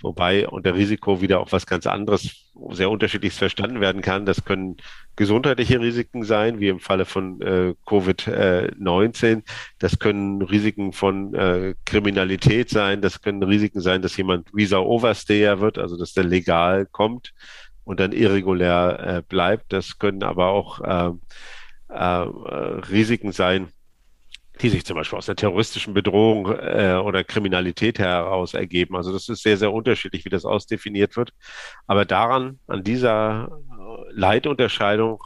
wobei 0.00 0.46
unter 0.46 0.76
Risiko 0.76 1.20
wieder 1.20 1.40
auch 1.40 1.50
was 1.50 1.66
ganz 1.66 1.88
anderes, 1.88 2.52
sehr 2.70 2.90
unterschiedliches 2.90 3.38
verstanden 3.38 3.80
werden 3.80 4.02
kann. 4.02 4.24
Das 4.24 4.44
können 4.44 4.76
gesundheitliche 5.16 5.80
Risiken 5.80 6.22
sein, 6.22 6.60
wie 6.60 6.68
im 6.68 6.78
Falle 6.78 7.06
von 7.06 7.40
äh, 7.40 7.74
Covid-19. 7.86 9.42
Das 9.80 9.98
können 9.98 10.42
Risiken 10.42 10.92
von 10.92 11.34
äh, 11.34 11.74
Kriminalität 11.86 12.70
sein. 12.70 13.02
Das 13.02 13.20
können 13.20 13.42
Risiken 13.42 13.80
sein, 13.80 14.00
dass 14.00 14.16
jemand 14.16 14.54
Visa 14.54 14.78
Overstayer 14.78 15.58
wird, 15.58 15.76
also 15.76 15.96
dass 15.96 16.12
der 16.12 16.22
legal 16.22 16.86
kommt 16.86 17.34
und 17.82 17.98
dann 17.98 18.12
irregulär 18.12 19.00
äh, 19.00 19.22
bleibt. 19.28 19.72
Das 19.72 19.98
können 19.98 20.22
aber 20.22 20.50
auch 20.50 20.80
äh, 21.90 21.96
äh, 21.96 22.80
Risiken 22.90 23.32
sein, 23.32 23.68
die 24.60 24.68
sich 24.68 24.84
zum 24.84 24.96
Beispiel 24.96 25.18
aus 25.18 25.26
der 25.26 25.36
terroristischen 25.36 25.94
Bedrohung 25.94 26.46
äh, 26.46 27.00
oder 27.02 27.24
Kriminalität 27.24 27.98
heraus 27.98 28.54
ergeben. 28.54 28.96
Also 28.96 29.12
das 29.12 29.28
ist 29.28 29.42
sehr, 29.42 29.56
sehr 29.56 29.72
unterschiedlich, 29.72 30.24
wie 30.24 30.30
das 30.30 30.44
ausdefiniert 30.44 31.16
wird. 31.16 31.32
Aber 31.86 32.04
daran, 32.04 32.58
an 32.66 32.84
dieser 32.84 33.58
Leitunterscheidung 34.10 35.22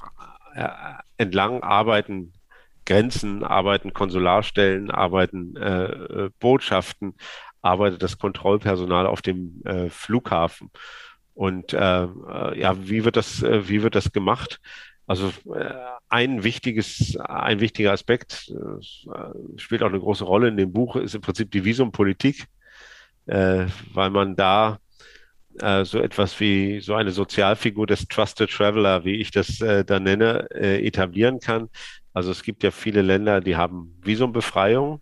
äh, 0.55 0.69
entlang 1.17 1.63
arbeiten 1.63 2.33
Grenzen, 2.87 3.45
arbeiten 3.45 3.93
Konsularstellen, 3.93 4.91
arbeiten 4.91 5.57
äh, 5.57 6.31
Botschaften, 6.39 7.15
arbeitet 7.63 8.03
das 8.03 8.19
Kontrollpersonal 8.19 9.07
auf 9.07 9.23
dem 9.23 9.63
äh, 9.65 9.89
Flughafen. 9.89 10.71
Und 11.33 11.73
äh, 11.73 12.05
äh 12.05 12.61
ja, 12.61 12.87
wie 12.87 13.05
wird 13.05 13.17
das, 13.17 13.43
äh, 13.43 13.69
wie 13.69 13.83
wird 13.83 13.95
das 13.95 14.13
gemacht? 14.13 14.61
Also 15.07 15.33
äh, 15.55 15.75
ein 16.09 16.45
wichtiges, 16.45 17.17
ein 17.19 17.61
wichtiger 17.61 17.93
Aspekt 17.93 18.51
äh, 18.51 19.59
spielt 19.59 19.83
auch 19.83 19.89
eine 19.89 20.01
große 20.01 20.25
Rolle 20.25 20.49
in 20.49 20.57
dem 20.57 20.73
Buch, 20.73 20.97
ist 20.97 21.15
im 21.15 21.21
Prinzip 21.21 21.51
die 21.51 21.65
Visumpolitik, 21.65 22.47
äh, 23.27 23.67
weil 23.93 24.11
man 24.11 24.37
da 24.37 24.79
so 25.85 26.01
etwas 26.01 26.41
wie 26.41 26.81
so 26.81 26.97
eine 26.97 27.13
Sozialfigur 27.13 27.87
des 27.87 28.09
Trusted 28.09 28.51
Traveler, 28.51 29.05
wie 29.05 29.21
ich 29.21 29.31
das 29.31 29.59
da 29.59 30.01
nenne, 30.01 30.51
etablieren 30.51 31.39
kann. 31.39 31.69
Also 32.13 32.33
es 32.33 32.43
gibt 32.43 32.65
ja 32.65 32.73
viele 32.73 33.03
Länder, 33.03 33.41
die 33.41 33.55
haben 33.55 33.97
Visumbefreiung. 34.03 35.01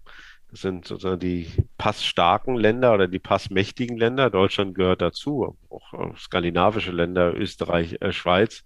Das 0.50 0.60
sind 0.60 0.86
sozusagen 0.86 1.20
die 1.20 1.46
passstarken 1.78 2.56
Länder 2.56 2.92
oder 2.92 3.08
die 3.08 3.18
passmächtigen 3.18 3.96
Länder. 3.96 4.28
Deutschland 4.28 4.74
gehört 4.74 5.00
dazu, 5.00 5.56
auch 5.70 6.14
skandinavische 6.18 6.92
Länder, 6.92 7.34
Österreich, 7.34 7.96
Schweiz 8.10 8.62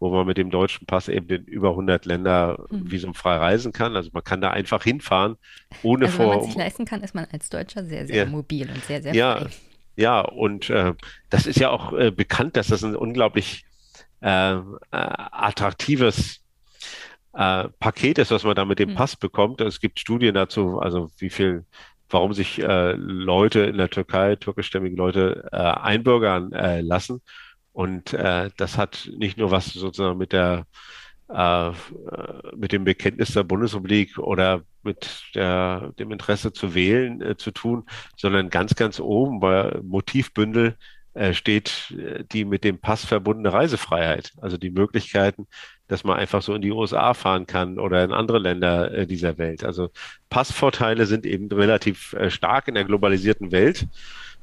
wo 0.00 0.10
man 0.10 0.26
mit 0.26 0.38
dem 0.38 0.50
deutschen 0.50 0.86
Pass 0.86 1.08
eben 1.08 1.28
in 1.28 1.44
über 1.44 1.70
100 1.70 2.06
Länder 2.06 2.64
mhm. 2.70 2.90
visumfrei 2.90 3.36
reisen 3.36 3.72
kann. 3.72 3.94
Also 3.94 4.10
man 4.12 4.24
kann 4.24 4.40
da 4.40 4.50
einfach 4.50 4.82
hinfahren, 4.82 5.36
ohne 5.82 6.06
also, 6.06 6.16
vor. 6.16 6.30
Wenn 6.30 6.38
man 6.38 6.46
sich 6.46 6.56
leisten 6.56 6.84
kann, 6.86 7.02
ist 7.02 7.14
man 7.14 7.26
als 7.30 7.50
Deutscher 7.50 7.84
sehr, 7.84 8.06
sehr 8.06 8.16
ja. 8.16 8.26
mobil 8.26 8.68
und 8.68 8.82
sehr, 8.84 9.02
sehr 9.02 9.14
ja, 9.14 9.36
frei. 9.36 9.50
Ja, 9.96 10.20
und 10.20 10.70
äh, 10.70 10.94
das 11.28 11.46
ist 11.46 11.60
ja 11.60 11.70
auch 11.70 11.92
äh, 11.92 12.10
bekannt, 12.10 12.56
dass 12.56 12.68
das 12.68 12.82
ein 12.82 12.96
unglaublich 12.96 13.64
äh, 14.22 14.54
äh 14.54 14.60
attraktives 14.90 16.40
äh, 17.34 17.68
Paket 17.78 18.18
ist, 18.18 18.30
was 18.30 18.44
man 18.44 18.54
da 18.54 18.64
mit 18.64 18.78
dem 18.78 18.90
mhm. 18.90 18.94
Pass 18.94 19.16
bekommt. 19.16 19.60
Es 19.60 19.80
gibt 19.80 20.00
Studien 20.00 20.34
dazu, 20.34 20.80
also 20.80 21.10
wie 21.18 21.30
viel 21.30 21.66
warum 22.12 22.32
sich 22.34 22.60
äh, 22.60 22.92
Leute 22.92 23.60
in 23.60 23.78
der 23.78 23.88
Türkei, 23.88 24.36
türkischstämmige 24.36 24.96
Leute, 24.96 25.48
äh, 25.52 25.56
einbürgern 25.56 26.52
äh, 26.52 26.80
lassen. 26.80 27.22
Und 27.80 28.12
äh, 28.12 28.50
das 28.58 28.76
hat 28.76 29.08
nicht 29.16 29.38
nur 29.38 29.50
was 29.50 29.72
sozusagen 29.72 30.18
mit 30.18 30.34
der 30.34 30.66
äh, 31.30 31.70
mit 32.54 32.72
dem 32.72 32.84
Bekenntnis 32.84 33.32
der 33.32 33.42
Bundesrepublik 33.42 34.18
oder 34.18 34.64
mit 34.82 35.22
der, 35.34 35.94
dem 35.98 36.12
Interesse 36.12 36.52
zu 36.52 36.74
wählen 36.74 37.22
äh, 37.22 37.36
zu 37.38 37.52
tun, 37.52 37.86
sondern 38.18 38.50
ganz, 38.50 38.74
ganz 38.74 39.00
oben 39.00 39.40
bei 39.40 39.80
Motivbündel 39.82 40.76
äh, 41.14 41.32
steht 41.32 41.94
äh, 41.98 42.22
die 42.30 42.44
mit 42.44 42.64
dem 42.64 42.80
Pass 42.80 43.06
verbundene 43.06 43.50
Reisefreiheit. 43.50 44.34
Also 44.42 44.58
die 44.58 44.70
Möglichkeiten, 44.70 45.46
dass 45.88 46.04
man 46.04 46.18
einfach 46.18 46.42
so 46.42 46.52
in 46.52 46.60
die 46.60 46.72
USA 46.72 47.14
fahren 47.14 47.46
kann 47.46 47.78
oder 47.78 48.04
in 48.04 48.12
andere 48.12 48.40
Länder 48.40 48.92
äh, 48.92 49.06
dieser 49.06 49.38
Welt. 49.38 49.64
Also 49.64 49.88
Passvorteile 50.28 51.06
sind 51.06 51.24
eben 51.24 51.48
relativ 51.50 52.12
äh, 52.12 52.28
stark 52.28 52.68
in 52.68 52.74
der 52.74 52.84
globalisierten 52.84 53.52
Welt. 53.52 53.88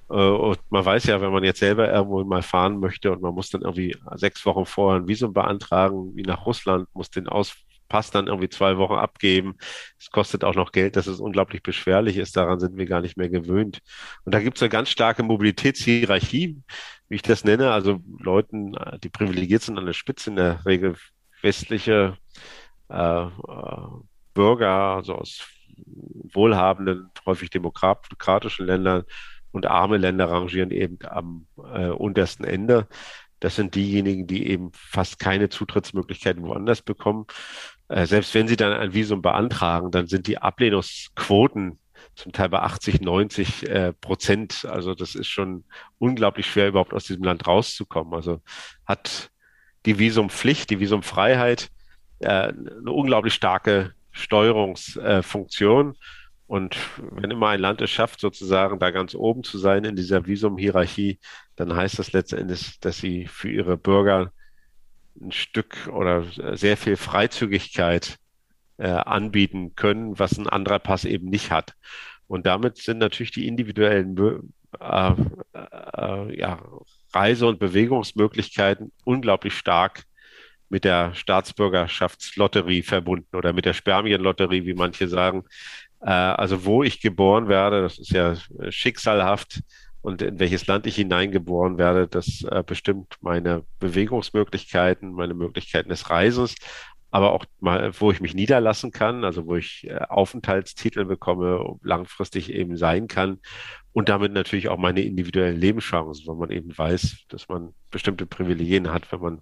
Äh, 0.09 0.13
und 0.13 0.59
man 0.69 0.85
weiß 0.85 1.05
ja, 1.05 1.21
wenn 1.21 1.31
man 1.31 1.43
jetzt 1.43 1.59
selber 1.59 1.91
irgendwo 1.91 2.23
mal 2.23 2.41
fahren 2.41 2.79
möchte 2.79 3.11
und 3.11 3.21
man 3.21 3.33
muss 3.33 3.49
dann 3.49 3.61
irgendwie 3.61 3.95
sechs 4.15 4.45
Wochen 4.45 4.65
vorher 4.65 5.01
ein 5.01 5.07
Visum 5.07 5.33
beantragen, 5.33 6.15
wie 6.15 6.23
nach 6.23 6.45
Russland, 6.45 6.87
muss 6.93 7.09
den 7.09 7.27
Auspass 7.27 8.11
dann 8.11 8.27
irgendwie 8.27 8.49
zwei 8.49 8.77
Wochen 8.77 8.93
abgeben. 8.93 9.55
Es 9.99 10.09
kostet 10.09 10.43
auch 10.43 10.55
noch 10.55 10.71
Geld, 10.71 10.95
dass 10.95 11.07
es 11.07 11.19
unglaublich 11.19 11.63
beschwerlich 11.63 12.17
ist. 12.17 12.37
Daran 12.37 12.59
sind 12.59 12.77
wir 12.77 12.85
gar 12.85 13.01
nicht 13.01 13.17
mehr 13.17 13.29
gewöhnt. 13.29 13.79
Und 14.25 14.33
da 14.33 14.39
gibt 14.39 14.57
es 14.57 14.63
eine 14.63 14.69
ganz 14.69 14.89
starke 14.89 15.23
Mobilitätshierarchie, 15.23 16.61
wie 17.09 17.15
ich 17.15 17.21
das 17.21 17.43
nenne. 17.43 17.71
Also 17.71 17.99
Leuten, 18.19 18.75
die 19.03 19.09
privilegiert 19.09 19.61
sind 19.61 19.77
an 19.77 19.85
der 19.85 19.93
Spitze, 19.93 20.29
in 20.29 20.35
der 20.37 20.65
Regel 20.65 20.95
westliche 21.41 22.17
äh, 22.89 23.23
äh 23.25 23.87
Bürger, 24.33 24.95
also 24.97 25.15
aus 25.15 25.47
wohlhabenden, 26.33 27.09
häufig 27.25 27.49
demokratischen 27.49 28.65
Ländern 28.65 29.03
und 29.51 29.65
arme 29.65 29.97
Länder 29.97 30.29
rangieren 30.29 30.71
eben 30.71 30.99
am 31.07 31.47
äh, 31.57 31.87
untersten 31.87 32.45
Ende. 32.45 32.87
Das 33.39 33.55
sind 33.55 33.75
diejenigen, 33.75 34.27
die 34.27 34.47
eben 34.47 34.71
fast 34.73 35.19
keine 35.19 35.49
Zutrittsmöglichkeiten 35.49 36.43
woanders 36.43 36.81
bekommen. 36.81 37.25
Äh, 37.87 38.05
selbst 38.05 38.33
wenn 38.33 38.47
sie 38.47 38.55
dann 38.55 38.73
ein 38.73 38.93
Visum 38.93 39.21
beantragen, 39.21 39.91
dann 39.91 40.07
sind 40.07 40.27
die 40.27 40.39
Ablehnungsquoten 40.39 41.79
zum 42.15 42.31
Teil 42.31 42.49
bei 42.49 42.59
80, 42.59 43.01
90 43.01 43.69
äh, 43.69 43.93
Prozent. 43.93 44.65
Also 44.65 44.95
das 44.95 45.15
ist 45.15 45.27
schon 45.27 45.63
unglaublich 45.99 46.47
schwer, 46.47 46.67
überhaupt 46.67 46.93
aus 46.93 47.05
diesem 47.05 47.23
Land 47.23 47.47
rauszukommen. 47.47 48.13
Also 48.13 48.41
hat 48.85 49.31
die 49.85 49.99
Visumpflicht, 49.99 50.69
die 50.69 50.79
Visumfreiheit 50.79 51.69
äh, 52.19 52.27
eine 52.27 52.91
unglaublich 52.91 53.33
starke 53.33 53.93
Steuerungsfunktion. 54.11 55.95
Und 56.47 56.77
wenn 56.97 57.29
immer 57.29 57.49
ein 57.49 57.59
Land 57.59 57.81
es 57.81 57.91
schafft, 57.91 58.21
sozusagen 58.21 58.79
da 58.79 58.91
ganz 58.91 59.13
oben 59.15 59.43
zu 59.43 59.57
sein 59.57 59.83
in 59.83 59.95
dieser 59.95 60.25
Visumhierarchie, 60.25 61.19
dann 61.57 61.75
heißt 61.75 61.99
das 61.99 62.13
letztendlich, 62.13 62.79
dass 62.79 62.97
sie 62.97 63.27
für 63.27 63.49
ihre 63.49 63.77
Bürger 63.77 64.31
ein 65.19 65.31
Stück 65.31 65.89
oder 65.91 66.25
sehr 66.55 66.77
viel 66.77 66.95
Freizügigkeit 66.95 68.17
äh, 68.77 68.87
anbieten 68.87 69.75
können, 69.75 70.17
was 70.19 70.37
ein 70.37 70.47
anderer 70.47 70.79
Pass 70.79 71.03
eben 71.03 71.29
nicht 71.29 71.51
hat. 71.51 71.75
Und 72.27 72.45
damit 72.45 72.77
sind 72.77 72.99
natürlich 72.99 73.31
die 73.31 73.47
individuellen 73.47 74.17
äh, 74.79 75.13
äh, 75.53 76.39
ja, 76.39 76.61
Reise- 77.13 77.47
und 77.47 77.59
Bewegungsmöglichkeiten 77.59 78.91
unglaublich 79.03 79.53
stark 79.53 80.03
mit 80.69 80.83
der 80.83 81.13
Staatsbürgerschaftslotterie 81.15 82.83
verbunden 82.83 83.35
oder 83.35 83.53
mit 83.53 83.65
der 83.65 83.73
Spermienlotterie, 83.73 84.65
wie 84.65 84.73
manche 84.73 85.07
sagen. 85.07 85.45
Äh, 86.01 86.09
also 86.09 86.65
wo 86.65 86.83
ich 86.83 87.01
geboren 87.01 87.47
werde, 87.47 87.81
das 87.81 87.97
ist 87.99 88.11
ja 88.11 88.35
schicksalhaft. 88.69 89.61
Und 90.01 90.21
in 90.21 90.39
welches 90.39 90.67
Land 90.67 90.87
ich 90.87 90.95
hineingeboren 90.95 91.77
werde, 91.77 92.07
das 92.07 92.43
äh, 92.49 92.63
bestimmt 92.65 93.15
meine 93.19 93.63
Bewegungsmöglichkeiten, 93.79 95.11
meine 95.11 95.33
Möglichkeiten 95.33 95.89
des 95.89 96.09
Reisens, 96.09 96.55
aber 97.09 97.31
auch 97.33 97.45
mal, 97.59 97.91
wo 97.99 98.11
ich 98.11 98.21
mich 98.21 98.33
niederlassen 98.33 98.91
kann, 98.91 99.23
also 99.23 99.45
wo 99.47 99.55
ich 99.55 99.87
äh, 99.87 99.97
Aufenthaltstitel 100.09 101.05
bekomme, 101.05 101.77
langfristig 101.81 102.53
eben 102.53 102.77
sein 102.77 103.07
kann. 103.07 103.39
Und 103.91 104.09
damit 104.09 104.31
natürlich 104.33 104.69
auch 104.69 104.77
meine 104.77 105.01
individuellen 105.01 105.59
Lebenschancen, 105.59 106.27
weil 106.27 106.35
man 106.35 106.51
eben 106.51 106.77
weiß, 106.77 107.25
dass 107.29 107.49
man 107.49 107.73
bestimmte 107.89 108.25
Privilegien 108.25 108.91
hat, 108.91 109.11
wenn 109.11 109.21
man 109.21 109.41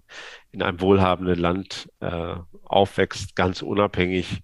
in 0.52 0.62
einem 0.62 0.80
wohlhabenden 0.80 1.38
Land 1.38 1.88
äh, 2.00 2.36
aufwächst, 2.64 3.36
ganz 3.36 3.62
unabhängig 3.62 4.42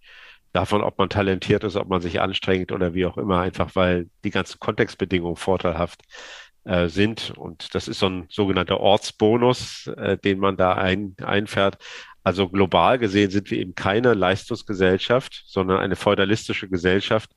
davon, 0.53 0.83
ob 0.83 0.99
man 0.99 1.09
talentiert 1.09 1.65
ist, 1.65 1.77
ob 1.77 1.89
man 1.89 2.01
sich 2.01 2.21
anstrengt 2.21 2.73
oder 2.73 2.95
wie 2.95 3.07
auch 3.07 3.17
immer, 3.17 3.41
einfach 3.41 3.75
weil 3.75 4.09
die 4.25 4.31
ganzen 4.31 4.59
Kontextbedingungen 4.59 5.37
vorteilhaft 5.37 6.03
äh, 6.65 6.89
sind. 6.89 7.33
Und 7.37 7.75
das 7.75 7.89
ist 7.89 7.99
so 7.99 8.09
ein 8.09 8.27
sogenannter 8.29 8.81
Ortsbonus, 8.81 9.89
äh, 9.97 10.19
den 10.19 10.39
man 10.39 10.57
da 10.57 10.75
ein, 10.75 11.17
einfährt. 11.23 11.79
Also 12.25 12.49
global 12.49 12.99
gesehen 12.99 13.31
sind 13.31 13.51
wir 13.51 13.59
eben 13.59 13.75
keine 13.75 14.15
Leistungsgesellschaft, 14.15 15.43
sondern 15.47 15.79
eine 15.79 15.97
feudalistische 15.97 16.69
Gesellschaft, 16.69 17.31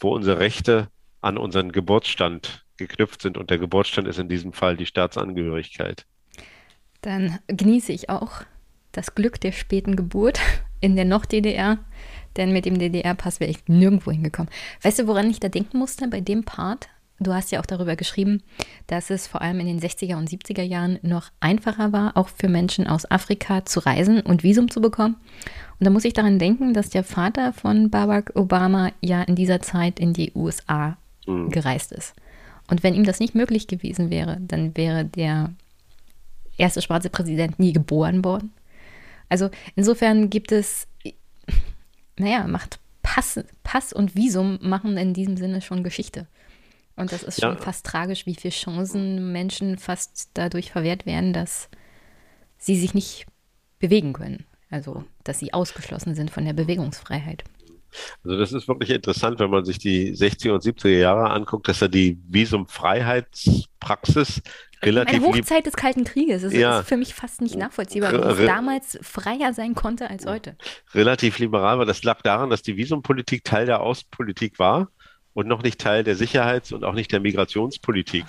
wo 0.00 0.14
unsere 0.14 0.40
Rechte 0.40 0.88
an 1.20 1.38
unseren 1.38 1.70
Geburtsstand 1.70 2.64
geknüpft 2.76 3.22
sind. 3.22 3.38
Und 3.38 3.50
der 3.50 3.58
Geburtsstand 3.58 4.08
ist 4.08 4.18
in 4.18 4.28
diesem 4.28 4.52
Fall 4.52 4.76
die 4.76 4.86
Staatsangehörigkeit. 4.86 6.06
Dann 7.02 7.38
genieße 7.46 7.92
ich 7.92 8.08
auch 8.08 8.42
das 8.90 9.14
Glück 9.14 9.40
der 9.40 9.52
späten 9.52 9.96
Geburt 9.96 10.40
in 10.80 10.96
der 10.96 11.04
Noch-DDR, 11.04 11.78
denn 12.36 12.52
mit 12.52 12.64
dem 12.64 12.78
DDR-Pass 12.78 13.40
wäre 13.40 13.50
ich 13.50 13.68
nirgendwo 13.68 14.10
hingekommen. 14.10 14.50
Weißt 14.82 14.98
du, 14.98 15.06
woran 15.06 15.30
ich 15.30 15.40
da 15.40 15.48
denken 15.48 15.78
musste 15.78 16.08
bei 16.08 16.20
dem 16.20 16.44
Part? 16.44 16.88
Du 17.20 17.32
hast 17.32 17.52
ja 17.52 17.60
auch 17.60 17.66
darüber 17.66 17.94
geschrieben, 17.94 18.42
dass 18.88 19.10
es 19.10 19.26
vor 19.26 19.42
allem 19.42 19.60
in 19.60 19.66
den 19.66 19.80
60er 19.80 20.16
und 20.16 20.28
70er 20.28 20.62
Jahren 20.62 20.98
noch 21.02 21.30
einfacher 21.40 21.92
war, 21.92 22.16
auch 22.16 22.28
für 22.28 22.48
Menschen 22.48 22.86
aus 22.86 23.08
Afrika 23.10 23.64
zu 23.64 23.80
reisen 23.80 24.20
und 24.20 24.42
Visum 24.42 24.70
zu 24.70 24.80
bekommen. 24.80 25.16
Und 25.78 25.86
da 25.86 25.90
muss 25.90 26.04
ich 26.04 26.14
daran 26.14 26.38
denken, 26.38 26.74
dass 26.74 26.90
der 26.90 27.04
Vater 27.04 27.52
von 27.52 27.90
Barack 27.90 28.32
Obama 28.34 28.90
ja 29.00 29.22
in 29.22 29.36
dieser 29.36 29.60
Zeit 29.60 30.00
in 30.00 30.12
die 30.12 30.32
USA 30.34 30.96
mhm. 31.26 31.50
gereist 31.50 31.92
ist. 31.92 32.14
Und 32.68 32.82
wenn 32.82 32.94
ihm 32.94 33.04
das 33.04 33.20
nicht 33.20 33.34
möglich 33.34 33.66
gewesen 33.66 34.10
wäre, 34.10 34.38
dann 34.40 34.76
wäre 34.76 35.04
der 35.04 35.52
erste 36.56 36.82
schwarze 36.82 37.10
Präsident 37.10 37.58
nie 37.58 37.72
geboren 37.72 38.24
worden. 38.24 38.52
Also 39.28 39.50
insofern 39.76 40.30
gibt 40.30 40.52
es, 40.52 40.86
naja, 42.18 42.46
macht 42.46 42.78
Pass, 43.02 43.40
Pass 43.62 43.92
und 43.92 44.14
Visum 44.14 44.58
machen 44.62 44.96
in 44.96 45.12
diesem 45.12 45.36
Sinne 45.36 45.60
schon 45.60 45.82
Geschichte. 45.82 46.26
Und 46.96 47.12
das 47.12 47.22
ist 47.22 47.40
schon 47.40 47.54
ja. 47.54 47.60
fast 47.60 47.86
tragisch, 47.86 48.26
wie 48.26 48.34
viele 48.34 48.52
Chancen 48.52 49.32
Menschen 49.32 49.78
fast 49.78 50.30
dadurch 50.34 50.70
verwehrt 50.70 51.06
werden, 51.06 51.32
dass 51.32 51.68
sie 52.58 52.76
sich 52.76 52.94
nicht 52.94 53.26
bewegen 53.78 54.12
können. 54.12 54.44
Also, 54.70 55.04
dass 55.24 55.38
sie 55.38 55.52
ausgeschlossen 55.52 56.14
sind 56.14 56.30
von 56.30 56.44
der 56.44 56.52
Bewegungsfreiheit. 56.52 57.44
Also 58.24 58.38
das 58.38 58.52
ist 58.52 58.68
wirklich 58.68 58.90
interessant, 58.90 59.38
wenn 59.38 59.50
man 59.50 59.66
sich 59.66 59.78
die 59.78 60.16
60er 60.16 60.52
und 60.52 60.62
70er 60.62 60.98
Jahre 60.98 61.30
anguckt, 61.30 61.68
dass 61.68 61.82
er 61.82 61.88
die 61.88 62.18
Visumfreiheitspraxis 62.28 64.40
relativ. 64.84 65.22
Eine 65.22 65.26
Hochzeit 65.26 65.66
des 65.66 65.74
Kalten 65.74 66.04
Krieges. 66.04 66.42
Das 66.42 66.52
ja, 66.52 66.80
ist 66.80 66.88
für 66.88 66.96
mich 66.96 67.14
fast 67.14 67.40
nicht 67.40 67.56
nachvollziehbar, 67.56 68.12
wie 68.12 68.42
es 68.42 68.46
damals 68.46 68.98
freier 69.02 69.52
sein 69.54 69.74
konnte 69.74 70.08
als 70.08 70.26
heute. 70.26 70.56
Relativ 70.94 71.38
liberal, 71.38 71.78
weil 71.78 71.86
das 71.86 72.02
lag 72.02 72.22
daran, 72.22 72.50
dass 72.50 72.62
die 72.62 72.76
Visumpolitik 72.76 73.44
Teil 73.44 73.66
der 73.66 73.80
Außenpolitik 73.80 74.58
war 74.58 74.88
und 75.34 75.48
noch 75.48 75.62
nicht 75.62 75.80
Teil 75.80 76.04
der 76.04 76.16
Sicherheits- 76.16 76.72
und 76.72 76.84
auch 76.84 76.94
nicht 76.94 77.12
der 77.12 77.20
Migrationspolitik. 77.20 78.24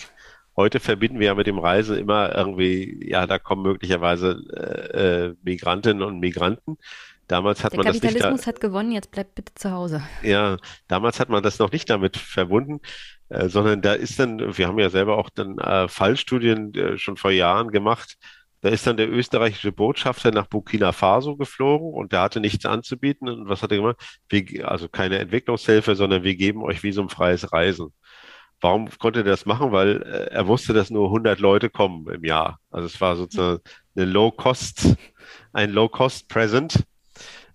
Heute 0.56 0.80
verbinden 0.80 1.20
wir 1.20 1.28
ja 1.28 1.36
mit 1.36 1.48
dem 1.48 1.58
Reisen 1.58 1.98
immer 1.98 2.36
irgendwie, 2.36 3.10
ja, 3.10 3.26
da 3.26 3.40
kommen 3.40 3.64
möglicherweise 3.64 4.44
äh, 4.56 5.28
äh 5.28 5.36
Migrantinnen 5.44 6.04
und 6.04 6.20
Migranten. 6.20 6.78
Damals 7.28 7.64
hat 7.64 7.72
der 7.72 7.78
man 7.78 7.86
das 7.88 7.94
nicht. 7.96 8.04
Der 8.04 8.12
Kapitalismus 8.12 8.48
hat 8.48 8.60
gewonnen, 8.60 8.92
jetzt 8.92 9.10
bleibt 9.12 9.34
bitte 9.34 9.54
zu 9.56 9.72
Hause. 9.72 10.04
Ja, 10.22 10.58
damals 10.88 11.20
hat 11.20 11.30
man 11.30 11.42
das 11.42 11.58
noch 11.58 11.72
nicht 11.72 11.90
damit 11.90 12.18
verbunden, 12.18 12.82
äh, 13.30 13.50
sondern 13.50 13.82
da 13.82 13.94
ist 13.94 14.20
dann, 14.20 14.58
wir 14.58 14.68
haben 14.68 14.80
ja 14.80 14.90
selber 14.90 15.18
auch 15.18 15.30
dann 15.30 15.58
äh, 15.58 15.88
Fallstudien 15.88 16.74
äh, 16.76 16.98
schon 16.98 17.18
vor 17.18 17.32
Jahren 17.32 17.72
gemacht, 17.72 18.18
da 18.64 18.70
ist 18.70 18.88
dann 18.88 18.96
der 18.96 19.12
österreichische 19.12 19.74
Botschafter 19.74 20.32
nach 20.32 20.48
Burkina 20.48 20.94
Faso 20.94 21.36
geflogen 21.36 21.94
und 21.94 22.14
der 22.14 22.22
hatte 22.22 22.40
nichts 22.40 22.66
anzubieten. 22.66 23.28
Und 23.28 23.50
was 23.50 23.62
hat 23.62 23.72
er 23.72 23.78
gemacht? 23.78 23.98
Wir, 24.30 24.72
also 24.72 24.88
keine 24.88 25.20
Entwicklungshilfe, 25.20 25.96
sondern 25.96 26.24
wir 26.24 26.36
geben 26.36 26.64
euch 26.64 26.82
visumfreies 26.82 27.52
Reisen. 27.52 27.94
Warum 28.62 28.90
konnte 28.98 29.20
er 29.20 29.26
das 29.26 29.46
machen? 29.46 29.74
Weil 29.74 30.02
äh, 30.04 30.32
er 30.32 30.48
wusste, 30.48 30.72
dass 30.72 30.90
nur 30.90 31.08
100 31.08 31.40
Leute 31.42 31.70
kommen 31.70 32.08
im 32.08 32.24
Jahr. 32.24 32.58
Also 32.72 32.86
es 32.86 33.02
war 33.02 33.18
sozusagen 33.18 33.60
eine 33.98 34.06
Low-Cost, 34.06 34.96
ein 35.52 35.72
Low-Cost-Present. 35.72 36.86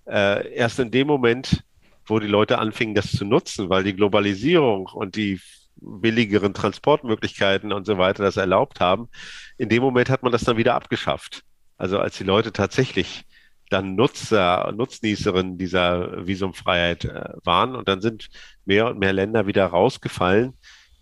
Äh, 0.05 0.53
erst 0.53 0.79
in 0.79 0.91
dem 0.91 1.07
Moment, 1.07 1.65
wo 2.05 2.19
die 2.19 2.27
Leute 2.27 2.59
anfingen, 2.59 2.95
das 2.95 3.13
zu 3.13 3.25
nutzen, 3.25 3.71
weil 3.71 3.83
die 3.83 3.97
Globalisierung 3.97 4.91
und 4.93 5.17
die 5.17 5.41
billigeren 5.81 6.55
Transportmöglichkeiten 6.55 7.73
und 7.73 7.87
so 7.87 7.99
weiter 7.99 8.23
das 8.25 8.37
erlaubt 8.37 8.81
haben. 8.81 9.09
In 9.57 9.69
dem 9.69 9.83
Moment 9.83 10.11
hat 10.11 10.23
man 10.23 10.33
das 10.33 10.45
dann 10.45 10.57
wieder 10.57 10.75
abgeschafft. 10.75 11.43
Also 11.77 11.99
als 11.99 12.19
die 12.19 12.25
Leute 12.25 12.53
tatsächlich 12.53 13.25
dann 13.71 13.95
Nutzer, 13.95 14.73
Nutznießerinnen 14.73 15.59
dieser 15.59 16.27
Visumfreiheit 16.27 17.05
äh, 17.05 17.33
waren 17.45 17.77
und 17.77 17.87
dann 17.89 18.01
sind 18.01 18.29
mehr 18.65 18.89
und 18.89 18.99
mehr 18.99 19.13
Länder 19.13 19.47
wieder 19.47 19.67
rausgefallen, 19.67 20.55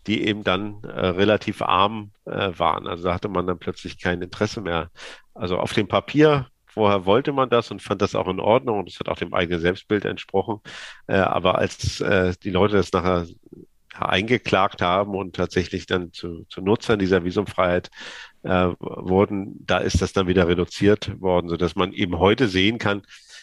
die 0.06 0.26
eben 0.26 0.42
dann 0.42 0.82
äh, 0.82 1.06
relativ 1.06 1.62
arm 1.62 2.10
äh, 2.24 2.50
waren. 2.56 2.86
Also 2.86 3.04
da 3.04 3.14
hatte 3.14 3.28
man 3.28 3.46
dann 3.46 3.58
plötzlich 3.58 4.00
kein 4.00 4.20
Interesse 4.20 4.60
mehr. 4.60 4.90
Also 5.34 5.58
auf 5.58 5.72
dem 5.74 5.88
Papier 5.88 6.46
Vorher 6.76 7.06
wollte 7.06 7.32
man 7.32 7.48
das 7.48 7.70
und 7.70 7.80
fand 7.80 8.02
das 8.02 8.14
auch 8.14 8.28
in 8.28 8.38
Ordnung 8.38 8.80
und 8.80 8.90
es 8.90 9.00
hat 9.00 9.08
auch 9.08 9.16
dem 9.16 9.32
eigenen 9.32 9.62
Selbstbild 9.62 10.04
entsprochen. 10.04 10.60
Äh, 11.06 11.16
aber 11.16 11.56
als 11.56 12.02
äh, 12.02 12.34
die 12.42 12.50
Leute 12.50 12.76
das 12.76 12.92
nachher 12.92 13.26
eingeklagt 14.00 14.82
haben 14.82 15.14
und 15.14 15.36
tatsächlich 15.36 15.86
dann 15.86 16.12
zu, 16.12 16.44
zu 16.48 16.60
Nutzern 16.60 16.98
dieser 16.98 17.24
Visumfreiheit 17.24 17.90
äh, 18.42 18.68
wurden, 18.78 19.64
da 19.66 19.78
ist 19.78 20.02
das 20.02 20.12
dann 20.12 20.28
wieder 20.28 20.48
reduziert 20.48 21.20
worden, 21.20 21.48
sodass 21.48 21.76
man 21.76 21.92
eben 21.92 22.18
heute 22.18 22.48
sehen 22.48 22.78
kann, 22.78 23.02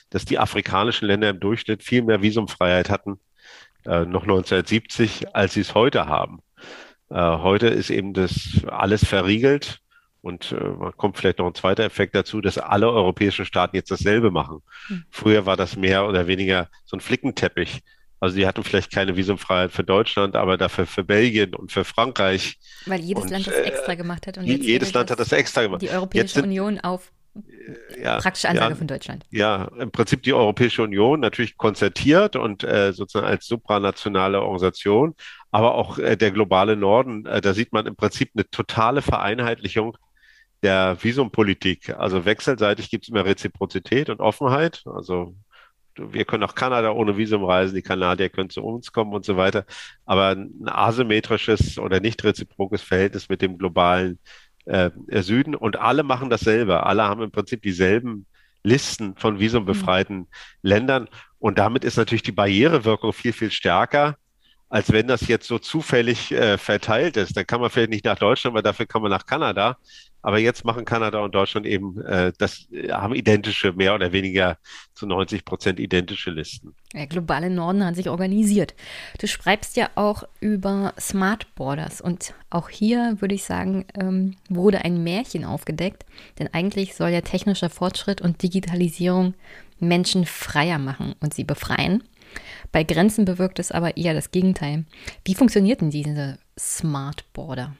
dass 0.09 0.25
die 0.25 0.39
afrikanischen 0.39 1.07
Länder 1.07 1.29
im 1.29 1.39
Durchschnitt 1.39 1.83
viel 1.83 2.03
mehr 2.03 2.21
Visumfreiheit 2.21 2.89
hatten, 2.89 3.19
äh, 3.85 4.05
noch 4.05 4.23
1970, 4.23 5.35
als 5.35 5.53
sie 5.53 5.61
es 5.61 5.73
heute 5.73 6.07
haben. 6.07 6.39
Äh, 7.09 7.15
heute 7.15 7.67
ist 7.67 7.89
eben 7.89 8.13
das 8.13 8.61
alles 8.67 9.05
verriegelt 9.05 9.81
und 10.21 10.53
äh, 10.53 10.91
kommt 10.95 11.17
vielleicht 11.17 11.39
noch 11.39 11.47
ein 11.47 11.55
zweiter 11.55 11.83
Effekt 11.83 12.15
dazu, 12.15 12.39
dass 12.39 12.57
alle 12.57 12.89
europäischen 12.89 13.45
Staaten 13.45 13.75
jetzt 13.75 13.91
dasselbe 13.91 14.31
machen. 14.31 14.59
Hm. 14.87 15.03
Früher 15.09 15.45
war 15.45 15.57
das 15.57 15.75
mehr 15.75 16.07
oder 16.07 16.27
weniger 16.27 16.69
so 16.85 16.95
ein 16.95 17.01
Flickenteppich. 17.01 17.83
Also 18.23 18.37
die 18.37 18.47
hatten 18.47 18.63
vielleicht 18.63 18.89
keine 18.89 19.17
Visumfreiheit 19.17 19.73
für 19.73 19.83
Deutschland, 19.83 20.37
aber 20.37 20.55
dafür 20.55 20.85
für 20.85 21.03
Belgien 21.03 21.53
und 21.53 21.73
für 21.73 21.83
Frankreich. 21.83 22.57
Weil 22.85 23.01
jedes 23.01 23.23
und, 23.25 23.31
Land 23.31 23.47
das 23.47 23.55
extra 23.55 23.95
gemacht 23.95 24.27
hat. 24.27 24.37
Und 24.37 24.45
jedes 24.45 24.93
Land 24.93 25.11
hat 25.11 25.19
das 25.19 25.33
extra 25.33 25.63
gemacht. 25.63 25.81
Die 25.81 25.89
Europäische 25.89 26.35
sind, 26.35 26.45
Union 26.45 26.79
auf 26.79 27.11
ja, 28.01 28.21
praktische 28.21 28.47
Ansage 28.47 28.69
ja, 28.69 28.75
von 28.77 28.87
Deutschland. 28.87 29.25
Ja, 29.29 29.69
im 29.77 29.91
Prinzip 29.91 30.23
die 30.23 30.31
Europäische 30.31 30.83
Union 30.83 31.19
natürlich 31.19 31.57
konzertiert 31.57 32.37
und 32.37 32.63
äh, 32.63 32.93
sozusagen 32.93 33.27
als 33.27 33.45
supranationale 33.45 34.39
Organisation, 34.41 35.15
aber 35.51 35.75
auch 35.75 35.97
äh, 35.97 36.15
der 36.15 36.31
globale 36.31 36.77
Norden, 36.77 37.25
äh, 37.25 37.41
da 37.41 37.53
sieht 37.53 37.73
man 37.73 37.87
im 37.87 37.97
Prinzip 37.97 38.31
eine 38.35 38.49
totale 38.49 39.01
Vereinheitlichung 39.01 39.97
der 40.61 40.95
Visumpolitik. 41.03 41.89
Also 41.97 42.23
wechselseitig 42.23 42.89
gibt 42.89 43.03
es 43.03 43.09
immer 43.09 43.25
Reziprozität 43.25 44.09
und 44.09 44.21
Offenheit. 44.21 44.81
Also 44.85 45.35
wir 45.97 46.25
können 46.25 46.41
nach 46.41 46.55
Kanada 46.55 46.91
ohne 46.91 47.17
Visum 47.17 47.43
reisen, 47.43 47.75
die 47.75 47.81
Kanadier 47.81 48.29
können 48.29 48.49
zu 48.49 48.63
uns 48.63 48.91
kommen 48.91 49.13
und 49.13 49.25
so 49.25 49.37
weiter. 49.37 49.65
Aber 50.05 50.29
ein 50.29 50.51
asymmetrisches 50.65 51.77
oder 51.77 51.99
nicht 51.99 52.23
reziprokes 52.23 52.81
Verhältnis 52.81 53.29
mit 53.29 53.41
dem 53.41 53.57
globalen 53.57 54.19
äh, 54.65 54.89
Süden 55.21 55.55
und 55.55 55.77
alle 55.77 56.03
machen 56.03 56.29
dasselbe. 56.29 56.85
Alle 56.85 57.03
haben 57.03 57.21
im 57.21 57.31
Prinzip 57.31 57.61
dieselben 57.61 58.25
Listen 58.63 59.15
von 59.17 59.39
visumbefreiten 59.39 60.17
mhm. 60.17 60.27
Ländern 60.61 61.09
und 61.39 61.57
damit 61.57 61.83
ist 61.83 61.97
natürlich 61.97 62.23
die 62.23 62.31
Barrierewirkung 62.31 63.13
viel, 63.13 63.33
viel 63.33 63.51
stärker 63.51 64.17
als 64.73 64.91
wenn 64.91 65.05
das 65.05 65.27
jetzt 65.27 65.47
so 65.47 65.59
zufällig 65.59 66.31
äh, 66.31 66.57
verteilt 66.57 67.15
ist. 67.15 67.37
Dann 67.37 67.45
kann 67.45 67.61
man 67.61 67.69
vielleicht 67.69 67.91
nicht 67.91 68.05
nach 68.05 68.17
Deutschland, 68.17 68.55
weil 68.55 68.63
dafür 68.63 68.87
kann 68.87 69.03
man 69.03 69.11
nach 69.11 69.27
Kanada. 69.27 69.77
Aber 70.23 70.39
jetzt 70.39 70.63
machen 70.63 70.85
Kanada 70.85 71.19
und 71.19 71.35
Deutschland 71.35 71.65
eben 71.65 72.01
äh, 72.01 72.31
das 72.37 72.67
äh, 72.71 72.91
haben 72.91 73.13
identische, 73.13 73.73
mehr 73.73 73.93
oder 73.93 74.13
weniger 74.13 74.57
zu 74.95 75.05
90 75.05 75.43
Prozent 75.43 75.79
identische 75.79 76.31
Listen. 76.31 76.73
Der 76.93 77.07
globale 77.07 77.49
Norden 77.49 77.85
hat 77.85 77.95
sich 77.95 78.09
organisiert. 78.09 78.73
Du 79.19 79.27
schreibst 79.27 79.75
ja 79.75 79.89
auch 79.95 80.23
über 80.39 80.93
Smart 80.99 81.53
Borders 81.55 81.99
und 81.99 82.33
auch 82.49 82.69
hier 82.69 83.17
würde 83.19 83.35
ich 83.35 83.43
sagen, 83.43 83.85
ähm, 83.99 84.35
wurde 84.49 84.85
ein 84.85 85.03
Märchen 85.03 85.43
aufgedeckt, 85.43 86.05
denn 86.39 86.47
eigentlich 86.53 86.95
soll 86.95 87.09
ja 87.09 87.21
technischer 87.21 87.69
Fortschritt 87.69 88.21
und 88.21 88.41
Digitalisierung 88.41 89.33
Menschen 89.79 90.25
freier 90.25 90.79
machen 90.79 91.15
und 91.19 91.33
sie 91.33 91.43
befreien. 91.43 92.03
Bei 92.71 92.83
Grenzen 92.83 93.25
bewirkt 93.25 93.59
es 93.59 93.71
aber 93.71 93.97
eher 93.97 94.13
das 94.13 94.31
Gegenteil. 94.31 94.85
Wie 95.25 95.35
funktioniert 95.35 95.81
denn 95.81 95.91
diese 95.91 96.39
Smart 96.57 97.25
Border? 97.33 97.75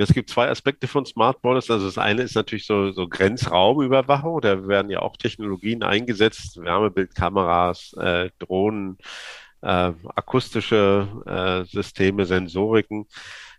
Ja, 0.00 0.04
es 0.04 0.14
gibt 0.14 0.30
zwei 0.30 0.48
Aspekte 0.48 0.88
von 0.88 1.04
Smart 1.04 1.42
Borders. 1.42 1.70
Also 1.70 1.84
das 1.84 1.98
eine 1.98 2.22
ist 2.22 2.34
natürlich 2.34 2.64
so, 2.64 2.90
so 2.90 3.06
Grenzraumüberwachung. 3.06 4.40
Da 4.40 4.66
werden 4.66 4.90
ja 4.90 5.00
auch 5.00 5.18
Technologien 5.18 5.82
eingesetzt, 5.82 6.56
Wärmebildkameras, 6.56 7.92
äh, 7.98 8.30
Drohnen, 8.38 8.96
äh, 9.60 9.92
akustische 10.14 11.06
äh, 11.26 11.70
Systeme, 11.70 12.24
Sensoriken. 12.24 13.08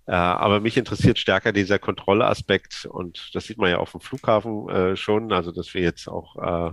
Äh, 0.07 0.13
aber 0.13 0.61
mich 0.61 0.77
interessiert 0.77 1.19
stärker 1.19 1.51
dieser 1.51 1.77
Kontrollaspekt 1.77 2.87
und 2.89 3.29
das 3.35 3.45
sieht 3.45 3.59
man 3.59 3.69
ja 3.69 3.77
auf 3.77 3.91
dem 3.91 4.01
Flughafen 4.01 4.67
äh, 4.69 4.95
schon, 4.95 5.31
also 5.31 5.51
dass 5.51 5.75
wir 5.75 5.83
jetzt 5.83 6.07
auch 6.07 6.37
äh, 6.37 6.71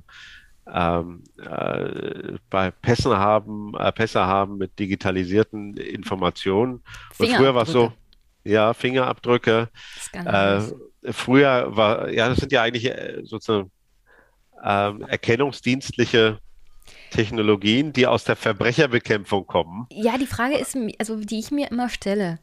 ähm, 0.72 1.24
äh, 1.36 2.38
bei 2.48 2.70
Pässen 2.70 3.18
haben, 3.18 3.74
äh, 3.78 3.92
Pässe 3.92 4.24
haben 4.24 4.56
mit 4.56 4.78
digitalisierten 4.78 5.76
Informationen. 5.76 6.82
Und 7.18 7.28
früher 7.28 7.54
war 7.54 7.64
es 7.64 7.72
so, 7.72 7.92
ja, 8.49 8.74
Fingerabdrücke. 8.74 9.68
Äh, 10.12 10.61
früher 11.12 11.76
war, 11.76 12.11
ja, 12.11 12.28
das 12.28 12.38
sind 12.38 12.53
ja 12.53 12.62
eigentlich 12.62 12.86
äh, 12.86 13.20
sozusagen 13.24 13.70
ähm, 14.64 15.03
erkennungsdienstliche 15.03 16.38
Technologien, 17.11 17.92
die 17.92 18.07
aus 18.07 18.24
der 18.24 18.36
Verbrecherbekämpfung 18.36 19.46
kommen. 19.46 19.86
Ja, 19.90 20.18
die 20.18 20.26
Frage 20.26 20.57
ist, 20.59 20.76
also 20.99 21.16
die 21.16 21.38
ich 21.38 21.51
mir 21.51 21.70
immer 21.70 21.88
stelle, 21.88 22.38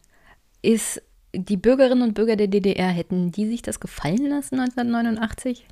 ist, 0.61 1.01
die 1.33 1.57
Bürgerinnen 1.57 2.01
und 2.01 2.13
Bürger 2.13 2.35
der 2.35 2.47
DDR, 2.47 2.87
hätten 2.87 3.31
die 3.31 3.47
sich 3.47 3.61
das 3.61 3.79
gefallen 3.79 4.27
lassen 4.27 4.59
1989? 4.59 5.65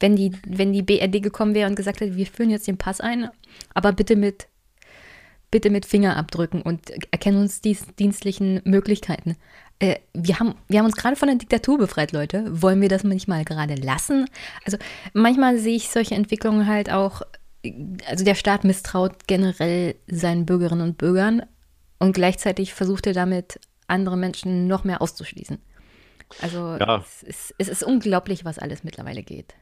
wenn 0.00 0.16
die, 0.16 0.32
wenn 0.46 0.72
die 0.72 0.82
BRD 0.82 1.22
gekommen 1.22 1.54
wäre 1.54 1.68
und 1.68 1.76
gesagt 1.76 2.00
hätte, 2.00 2.16
wir 2.16 2.26
führen 2.26 2.50
jetzt 2.50 2.66
den 2.66 2.78
Pass 2.78 3.00
ein, 3.00 3.30
aber 3.74 3.92
bitte 3.92 4.16
mit, 4.16 4.48
bitte 5.50 5.70
mit 5.70 5.86
Fingerabdrücken 5.86 6.62
und 6.62 6.90
erkennungsdienstlichen 7.12 8.60
Möglichkeiten. 8.64 9.36
Äh, 9.78 9.96
wir, 10.14 10.38
haben, 10.38 10.54
wir 10.68 10.78
haben 10.78 10.86
uns 10.86 10.96
gerade 10.96 11.16
von 11.16 11.28
der 11.28 11.36
Diktatur 11.36 11.78
befreit, 11.78 12.12
Leute. 12.12 12.44
Wollen 12.62 12.80
wir 12.80 12.88
das 12.88 13.04
nicht 13.04 13.28
mal 13.28 13.44
gerade 13.44 13.74
lassen? 13.74 14.26
Also 14.64 14.78
manchmal 15.12 15.58
sehe 15.58 15.76
ich 15.76 15.90
solche 15.90 16.14
Entwicklungen 16.14 16.66
halt 16.66 16.90
auch, 16.90 17.22
also 18.06 18.24
der 18.24 18.34
Staat 18.34 18.64
misstraut 18.64 19.26
generell 19.26 19.96
seinen 20.06 20.46
Bürgerinnen 20.46 20.82
und 20.82 20.98
Bürgern 20.98 21.42
und 21.98 22.12
gleichzeitig 22.12 22.74
versucht 22.74 23.06
er 23.06 23.12
damit, 23.12 23.60
andere 23.88 24.16
Menschen 24.16 24.66
noch 24.66 24.84
mehr 24.84 25.02
auszuschließen. 25.02 25.58
Also 26.40 26.76
ja. 26.78 27.04
es, 27.04 27.22
ist, 27.22 27.54
es 27.58 27.68
ist 27.68 27.82
unglaublich, 27.84 28.44
was 28.44 28.58
alles 28.58 28.82
mittlerweile 28.82 29.22
geht. 29.22 29.54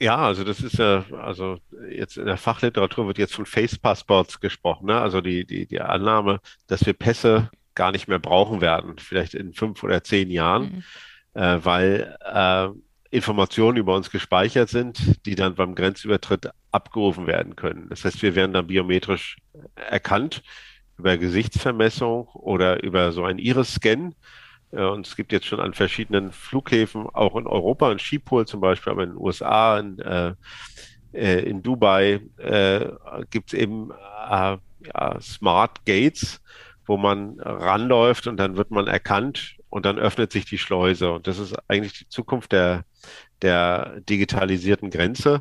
Ja, 0.00 0.16
also 0.16 0.44
das 0.44 0.60
ist 0.60 0.78
ja, 0.78 1.04
also 1.20 1.58
jetzt 1.88 2.16
in 2.16 2.26
der 2.26 2.36
Fachliteratur 2.36 3.06
wird 3.06 3.18
jetzt 3.18 3.34
von 3.34 3.46
Face 3.46 3.78
Passports 3.78 4.40
gesprochen, 4.40 4.86
ne? 4.86 5.00
Also 5.00 5.20
die, 5.20 5.44
die, 5.44 5.66
die 5.66 5.80
Annahme, 5.80 6.40
dass 6.66 6.84
wir 6.84 6.92
Pässe 6.92 7.50
gar 7.74 7.92
nicht 7.92 8.08
mehr 8.08 8.18
brauchen 8.18 8.60
werden, 8.60 8.96
vielleicht 8.98 9.34
in 9.34 9.52
fünf 9.52 9.82
oder 9.82 10.04
zehn 10.04 10.30
Jahren, 10.30 10.84
mhm. 11.34 11.40
äh, 11.40 11.64
weil 11.64 12.16
äh, 12.20 12.68
Informationen 13.10 13.76
über 13.76 13.94
uns 13.94 14.10
gespeichert 14.10 14.70
sind, 14.70 15.24
die 15.26 15.34
dann 15.34 15.54
beim 15.54 15.74
Grenzübertritt 15.74 16.48
abgerufen 16.70 17.26
werden 17.26 17.56
können. 17.56 17.88
Das 17.90 18.04
heißt, 18.04 18.22
wir 18.22 18.34
werden 18.34 18.54
dann 18.54 18.66
biometrisch 18.66 19.36
erkannt 19.74 20.42
über 20.96 21.18
Gesichtsvermessung 21.18 22.28
oder 22.28 22.82
über 22.82 23.12
so 23.12 23.24
ein 23.24 23.38
Iris-Scan. 23.38 24.14
Äh, 24.72 24.84
und 24.84 25.06
es 25.06 25.16
gibt 25.16 25.32
jetzt 25.32 25.46
schon 25.46 25.60
an 25.60 25.74
verschiedenen 25.74 26.32
Flughäfen, 26.32 27.06
auch 27.06 27.36
in 27.36 27.46
Europa, 27.46 27.92
in 27.92 27.98
Schiphol 27.98 28.46
zum 28.46 28.60
Beispiel, 28.60 28.92
aber 28.92 29.04
in 29.04 29.10
den 29.10 29.18
USA, 29.18 29.78
in, 29.78 29.98
äh, 29.98 30.34
äh, 31.12 31.40
in 31.42 31.62
Dubai, 31.62 32.20
äh, 32.38 32.88
gibt 33.30 33.52
es 33.52 33.58
eben 33.58 33.90
äh, 33.90 34.56
ja, 34.86 35.20
Smart 35.20 35.84
Gates, 35.84 36.40
wo 36.86 36.96
man 36.96 37.38
ranläuft 37.40 38.26
und 38.26 38.36
dann 38.36 38.56
wird 38.56 38.70
man 38.70 38.86
erkannt 38.86 39.56
und 39.70 39.86
dann 39.86 39.98
öffnet 39.98 40.32
sich 40.32 40.44
die 40.44 40.58
Schleuse. 40.58 41.12
Und 41.12 41.26
das 41.26 41.38
ist 41.38 41.54
eigentlich 41.68 41.98
die 41.98 42.08
Zukunft 42.08 42.52
der, 42.52 42.84
der 43.40 44.00
digitalisierten 44.00 44.90
Grenze 44.90 45.40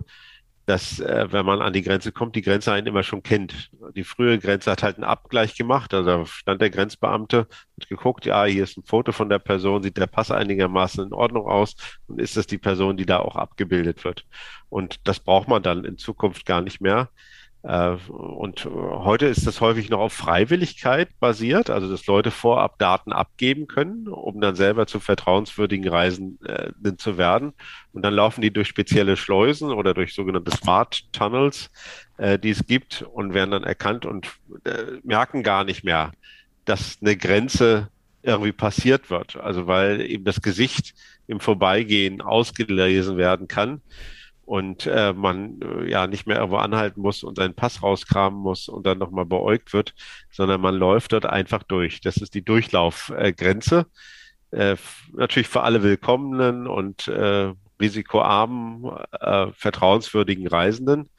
dass, 0.65 0.99
äh, 0.99 1.27
wenn 1.31 1.45
man 1.45 1.61
an 1.61 1.73
die 1.73 1.81
Grenze 1.81 2.11
kommt, 2.11 2.35
die 2.35 2.41
Grenze 2.41 2.71
einen 2.71 2.87
immer 2.87 3.03
schon 3.03 3.23
kennt. 3.23 3.71
Die 3.95 4.03
frühe 4.03 4.37
Grenze 4.39 4.71
hat 4.71 4.83
halt 4.83 4.95
einen 4.95 5.03
Abgleich 5.03 5.55
gemacht. 5.55 5.93
Also 5.93 6.09
da 6.09 6.25
stand 6.25 6.61
der 6.61 6.69
Grenzbeamte, 6.69 7.39
hat 7.39 7.89
geguckt, 7.89 8.25
ja, 8.25 8.45
hier 8.45 8.63
ist 8.63 8.77
ein 8.77 8.83
Foto 8.83 9.11
von 9.11 9.29
der 9.29 9.39
Person, 9.39 9.83
sieht 9.83 9.97
der 9.97 10.07
Pass 10.07 10.31
einigermaßen 10.31 11.05
in 11.05 11.13
Ordnung 11.13 11.47
aus 11.47 11.75
und 12.07 12.21
ist 12.21 12.37
das 12.37 12.47
die 12.47 12.57
Person, 12.57 12.95
die 12.95 13.05
da 13.05 13.19
auch 13.19 13.35
abgebildet 13.35 14.03
wird. 14.03 14.25
Und 14.69 15.07
das 15.07 15.19
braucht 15.19 15.47
man 15.47 15.63
dann 15.63 15.83
in 15.83 15.97
Zukunft 15.97 16.45
gar 16.45 16.61
nicht 16.61 16.79
mehr. 16.79 17.09
Äh, 17.63 17.95
und 18.09 18.65
heute 18.65 19.27
ist 19.27 19.45
das 19.45 19.61
häufig 19.61 19.89
noch 19.89 19.99
auf 19.99 20.13
Freiwilligkeit 20.13 21.09
basiert, 21.19 21.69
also 21.69 21.89
dass 21.89 22.07
Leute 22.07 22.31
vorab 22.31 22.79
Daten 22.79 23.11
abgeben 23.11 23.67
können, 23.67 24.07
um 24.07 24.41
dann 24.41 24.55
selber 24.55 24.87
zu 24.87 24.99
vertrauenswürdigen 24.99 25.87
Reisenden 25.87 26.97
zu 26.97 27.17
werden. 27.17 27.53
Und 27.93 28.03
dann 28.03 28.13
laufen 28.13 28.41
die 28.41 28.51
durch 28.51 28.67
spezielle 28.67 29.17
Schleusen 29.17 29.71
oder 29.71 29.93
durch 29.93 30.13
sogenannte 30.13 30.51
Smart 30.51 31.11
Tunnels, 31.13 31.69
äh, 32.17 32.39
die 32.39 32.49
es 32.49 32.65
gibt 32.65 33.03
und 33.03 33.33
werden 33.33 33.51
dann 33.51 33.63
erkannt 33.63 34.05
und 34.05 34.27
äh, 34.65 34.99
merken 35.03 35.43
gar 35.43 35.63
nicht 35.63 35.83
mehr, 35.83 36.11
dass 36.65 36.97
eine 37.01 37.15
Grenze 37.15 37.89
irgendwie 38.23 38.51
passiert 38.51 39.09
wird. 39.09 39.35
Also 39.35 39.67
weil 39.67 40.01
eben 40.01 40.25
das 40.25 40.41
Gesicht 40.41 40.93
im 41.27 41.39
Vorbeigehen 41.39 42.21
ausgelesen 42.21 43.17
werden 43.17 43.47
kann 43.47 43.81
und 44.51 44.85
äh, 44.85 45.13
man 45.13 45.61
äh, 45.61 45.89
ja 45.89 46.07
nicht 46.07 46.27
mehr 46.27 46.39
irgendwo 46.39 46.57
anhalten 46.57 46.99
muss 46.99 47.23
und 47.23 47.37
seinen 47.37 47.53
Pass 47.53 47.81
rauskramen 47.81 48.37
muss 48.37 48.67
und 48.67 48.85
dann 48.85 48.97
nochmal 48.97 49.25
beäugt 49.25 49.71
wird, 49.71 49.93
sondern 50.29 50.59
man 50.59 50.75
läuft 50.75 51.13
dort 51.13 51.25
einfach 51.25 51.63
durch. 51.63 52.01
Das 52.01 52.17
ist 52.17 52.35
die 52.35 52.43
Durchlaufgrenze. 52.43 53.85
Äh, 54.51 54.75
natürlich 55.13 55.47
für 55.47 55.61
alle 55.63 55.83
willkommenen 55.83 56.67
und 56.67 57.07
äh, 57.07 57.53
risikoarmen, 57.79 58.91
äh, 59.21 59.47
vertrauenswürdigen 59.53 60.47
Reisenden. 60.47 61.09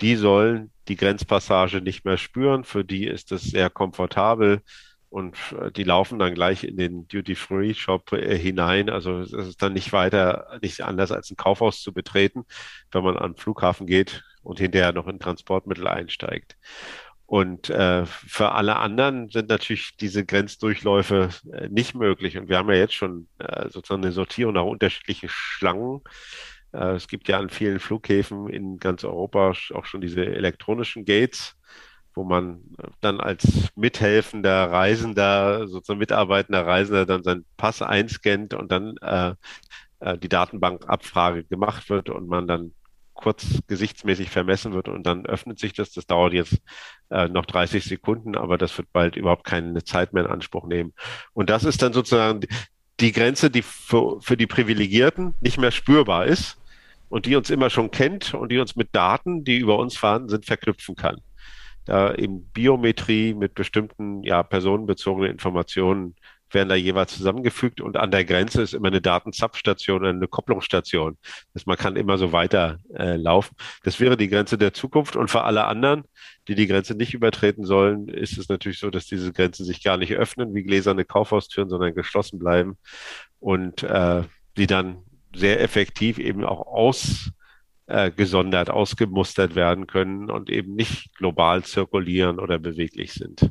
Die 0.00 0.16
sollen 0.16 0.70
die 0.88 0.96
Grenzpassage 0.96 1.82
nicht 1.82 2.06
mehr 2.06 2.16
spüren. 2.16 2.64
Für 2.64 2.82
die 2.82 3.06
ist 3.06 3.30
es 3.30 3.42
sehr 3.42 3.68
komfortabel 3.68 4.62
und 5.10 5.36
äh, 5.60 5.70
die 5.70 5.84
laufen 5.84 6.18
dann 6.18 6.34
gleich 6.34 6.64
in 6.64 6.76
den 6.76 7.06
Duty-Free-Shop 7.08 8.12
äh, 8.12 8.38
hinein. 8.38 8.88
Also 8.88 9.18
es 9.18 9.32
ist 9.32 9.60
dann 9.60 9.74
nicht 9.74 9.92
weiter, 9.92 10.58
nicht 10.62 10.80
anders 10.82 11.12
als 11.12 11.30
ein 11.30 11.36
Kaufhaus 11.36 11.82
zu 11.82 11.92
betreten, 11.92 12.44
wenn 12.92 13.04
man 13.04 13.16
an 13.18 13.32
den 13.32 13.36
Flughafen 13.38 13.86
geht 13.86 14.22
und 14.42 14.60
hinterher 14.60 14.92
noch 14.92 15.08
in 15.08 15.18
Transportmittel 15.18 15.86
einsteigt. 15.88 16.56
Und 17.26 17.70
äh, 17.70 18.06
für 18.06 18.52
alle 18.52 18.76
anderen 18.76 19.28
sind 19.30 19.48
natürlich 19.48 19.96
diese 19.96 20.24
Grenzdurchläufe 20.24 21.28
äh, 21.52 21.68
nicht 21.68 21.94
möglich. 21.94 22.36
Und 22.36 22.48
wir 22.48 22.58
haben 22.58 22.70
ja 22.70 22.76
jetzt 22.76 22.94
schon 22.94 23.28
äh, 23.38 23.68
sozusagen 23.68 24.02
eine 24.02 24.12
Sortierung 24.12 24.54
nach 24.54 24.64
unterschiedlichen 24.64 25.28
Schlangen. 25.28 26.00
Äh, 26.72 26.94
es 26.94 27.06
gibt 27.06 27.28
ja 27.28 27.38
an 27.38 27.50
vielen 27.50 27.78
Flughäfen 27.78 28.48
in 28.48 28.78
ganz 28.78 29.04
Europa 29.04 29.52
auch 29.74 29.84
schon 29.84 30.00
diese 30.00 30.24
elektronischen 30.24 31.04
Gates, 31.04 31.56
wo 32.14 32.24
man 32.24 32.60
dann 33.00 33.20
als 33.20 33.68
mithelfender 33.76 34.70
Reisender, 34.70 35.68
sozusagen 35.68 35.98
mitarbeitender 35.98 36.66
Reisender 36.66 37.06
dann 37.06 37.22
seinen 37.22 37.44
Pass 37.56 37.82
einscannt 37.82 38.54
und 38.54 38.70
dann 38.72 38.96
äh, 38.98 39.34
äh, 40.00 40.18
die 40.18 40.28
Datenbankabfrage 40.28 41.44
gemacht 41.44 41.88
wird 41.90 42.10
und 42.10 42.28
man 42.28 42.46
dann 42.48 42.72
kurz 43.14 43.46
gesichtsmäßig 43.66 44.30
vermessen 44.30 44.72
wird 44.72 44.88
und 44.88 45.04
dann 45.04 45.26
öffnet 45.26 45.58
sich 45.58 45.72
das. 45.74 45.92
Das 45.92 46.06
dauert 46.06 46.32
jetzt 46.32 46.58
äh, 47.10 47.28
noch 47.28 47.46
30 47.46 47.84
Sekunden, 47.84 48.36
aber 48.36 48.58
das 48.58 48.76
wird 48.78 48.92
bald 48.92 49.16
überhaupt 49.16 49.44
keine 49.44 49.84
Zeit 49.84 50.12
mehr 50.12 50.24
in 50.24 50.30
Anspruch 50.30 50.66
nehmen. 50.66 50.94
Und 51.32 51.50
das 51.50 51.64
ist 51.64 51.82
dann 51.82 51.92
sozusagen 51.92 52.40
die 52.98 53.12
Grenze, 53.12 53.50
die 53.50 53.62
für, 53.62 54.20
für 54.20 54.36
die 54.36 54.46
Privilegierten 54.46 55.34
nicht 55.40 55.58
mehr 55.58 55.70
spürbar 55.70 56.26
ist 56.26 56.58
und 57.08 57.26
die 57.26 57.36
uns 57.36 57.50
immer 57.50 57.70
schon 57.70 57.90
kennt 57.90 58.34
und 58.34 58.50
die 58.50 58.58
uns 58.58 58.76
mit 58.76 58.88
Daten, 58.92 59.44
die 59.44 59.58
über 59.58 59.78
uns 59.78 59.96
vorhanden 59.96 60.28
sind, 60.28 60.46
verknüpfen 60.46 60.96
kann. 60.96 61.20
Da 61.84 62.14
eben 62.14 62.44
Biometrie 62.52 63.34
mit 63.34 63.54
bestimmten 63.54 64.22
ja, 64.22 64.42
personenbezogenen 64.42 65.30
Informationen 65.30 66.14
werden 66.54 66.68
da 66.68 66.74
jeweils 66.74 67.16
zusammengefügt 67.16 67.80
und 67.80 67.96
an 67.96 68.10
der 68.10 68.24
Grenze 68.24 68.62
ist 68.62 68.74
immer 68.74 68.88
eine 68.88 69.00
Datenzapfstation, 69.00 70.04
eine 70.04 70.28
Kopplungsstation. 70.28 71.16
Das 71.54 71.66
man 71.66 71.76
kann 71.76 71.96
immer 71.96 72.18
so 72.18 72.32
weiter 72.32 72.78
äh. 72.94 73.18
Das 73.84 74.00
wäre 74.00 74.16
die 74.16 74.28
Grenze 74.28 74.58
der 74.58 74.72
Zukunft 74.72 75.16
und 75.16 75.30
für 75.30 75.42
alle 75.42 75.66
anderen, 75.66 76.04
die 76.48 76.54
die 76.54 76.66
Grenze 76.66 76.94
nicht 76.94 77.14
übertreten 77.14 77.64
sollen, 77.64 78.08
ist 78.08 78.38
es 78.38 78.48
natürlich 78.48 78.78
so, 78.78 78.90
dass 78.90 79.06
diese 79.06 79.32
Grenzen 79.32 79.64
sich 79.64 79.82
gar 79.82 79.96
nicht 79.96 80.14
öffnen 80.14 80.54
wie 80.54 80.62
gläserne 80.62 81.04
Kaufhaustüren, 81.04 81.68
sondern 81.68 81.94
geschlossen 81.94 82.38
bleiben 82.38 82.76
und 83.38 83.82
äh, 83.82 84.24
die 84.56 84.66
dann 84.66 84.98
sehr 85.34 85.60
effektiv 85.60 86.18
eben 86.18 86.44
auch 86.44 86.66
ausgesondert, 86.66 87.34
äh, 87.90 88.70
ausgemustert 88.70 89.54
werden 89.54 89.86
können 89.86 90.30
und 90.30 90.50
eben 90.50 90.74
nicht 90.74 91.14
global 91.16 91.64
zirkulieren 91.64 92.38
oder 92.38 92.58
beweglich 92.58 93.12
sind. 93.12 93.50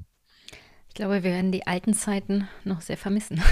Ich 0.87 0.95
glaube, 0.95 1.23
wir 1.23 1.31
werden 1.31 1.51
die 1.51 1.67
alten 1.67 1.93
Zeiten 1.93 2.47
noch 2.63 2.81
sehr 2.81 2.97
vermissen. 2.97 3.41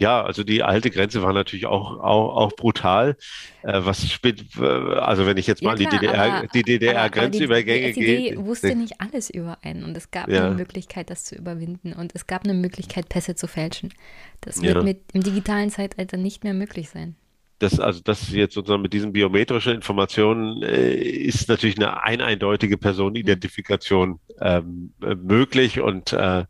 Ja, 0.00 0.22
also 0.22 0.44
die 0.44 0.62
alte 0.62 0.90
Grenze 0.90 1.22
war 1.22 1.32
natürlich 1.32 1.66
auch, 1.66 1.98
auch, 1.98 2.36
auch 2.36 2.52
brutal. 2.52 3.16
Äh, 3.62 3.80
was 3.82 4.08
spät, 4.08 4.44
also 4.60 5.26
wenn 5.26 5.36
ich 5.38 5.48
jetzt 5.48 5.62
mal 5.62 5.80
ja, 5.80 5.88
klar, 5.88 6.00
die 6.00 6.06
DDR, 6.06 6.46
die 6.54 6.62
DDR-Grenzübergänge 6.62 7.92
gehe. 7.94 8.32
Die 8.32 8.38
wusste 8.38 8.76
nicht 8.76 9.00
alles 9.00 9.28
über 9.28 9.58
einen 9.62 9.82
und 9.82 9.96
es 9.96 10.12
gab 10.12 10.28
ja. 10.28 10.46
eine 10.46 10.54
Möglichkeit, 10.54 11.10
das 11.10 11.24
zu 11.24 11.34
überwinden 11.34 11.94
und 11.94 12.14
es 12.14 12.28
gab 12.28 12.44
eine 12.44 12.54
Möglichkeit, 12.54 13.08
Pässe 13.08 13.34
zu 13.34 13.48
fälschen. 13.48 13.92
Das 14.40 14.62
wird 14.62 14.76
ja. 14.76 14.82
mit 14.82 15.00
im 15.14 15.24
digitalen 15.24 15.70
Zeitalter 15.70 16.16
nicht 16.16 16.44
mehr 16.44 16.54
möglich 16.54 16.90
sein 16.90 17.16
das, 17.58 17.80
also 17.80 18.00
das 18.02 18.30
jetzt 18.32 18.54
sozusagen 18.54 18.82
mit 18.82 18.92
diesen 18.92 19.12
biometrischen 19.12 19.74
Informationen 19.74 20.62
äh, 20.62 20.94
ist 20.94 21.48
natürlich 21.48 21.76
eine 21.76 22.02
eineindeutige 22.02 22.78
Personenidentifikation 22.78 24.20
ähm, 24.40 24.94
äh, 25.02 25.16
möglich 25.16 25.80
und 25.80 26.12
äh, 26.12 26.44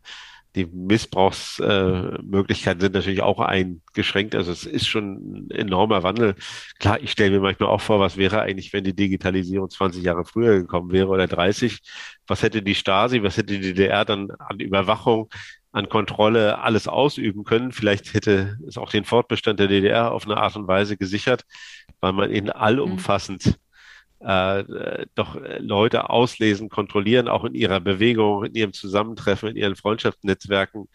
die 0.55 0.65
Missbrauchsmöglichkeiten 0.65 2.79
äh, 2.79 2.83
sind 2.83 2.95
natürlich 2.95 3.21
auch 3.21 3.39
eingeschränkt. 3.39 4.33
Also 4.35 4.51
es 4.51 4.65
ist 4.65 4.87
schon 4.87 5.47
ein 5.47 5.51
enormer 5.51 6.03
Wandel. 6.03 6.35
Klar, 6.79 6.99
ich 7.01 7.11
stelle 7.11 7.31
mir 7.31 7.39
manchmal 7.39 7.69
auch 7.69 7.81
vor, 7.81 7.99
was 7.99 8.17
wäre 8.17 8.41
eigentlich, 8.41 8.73
wenn 8.73 8.83
die 8.83 8.95
Digitalisierung 8.95 9.69
20 9.69 10.03
Jahre 10.03 10.25
früher 10.25 10.59
gekommen 10.59 10.91
wäre 10.91 11.07
oder 11.07 11.27
30? 11.27 11.79
Was 12.25 12.41
hätte 12.41 12.63
die 12.63 12.75
Stasi, 12.75 13.21
was 13.21 13.37
hätte 13.37 13.53
die 13.53 13.61
DDR 13.61 14.05
dann 14.05 14.31
an 14.31 14.59
Überwachung 14.59 15.29
an 15.71 15.89
Kontrolle 15.89 16.59
alles 16.59 16.87
ausüben 16.87 17.43
können. 17.43 17.71
Vielleicht 17.71 18.13
hätte 18.13 18.57
es 18.67 18.77
auch 18.77 18.89
den 18.91 19.05
Fortbestand 19.05 19.59
der 19.59 19.67
DDR 19.67 20.11
auf 20.11 20.25
eine 20.25 20.37
Art 20.37 20.55
und 20.55 20.67
Weise 20.67 20.97
gesichert, 20.97 21.43
weil 21.99 22.13
man 22.13 22.31
ihn 22.31 22.49
allumfassend 22.49 23.59
äh, 24.19 25.05
doch 25.15 25.37
Leute 25.59 26.09
auslesen, 26.09 26.69
kontrollieren, 26.69 27.27
auch 27.27 27.45
in 27.45 27.53
ihrer 27.53 27.79
Bewegung, 27.79 28.45
in 28.45 28.55
ihrem 28.55 28.73
Zusammentreffen, 28.73 29.49
in 29.49 29.55
ihren 29.55 29.75
Freundschaftsnetzwerken 29.75 30.87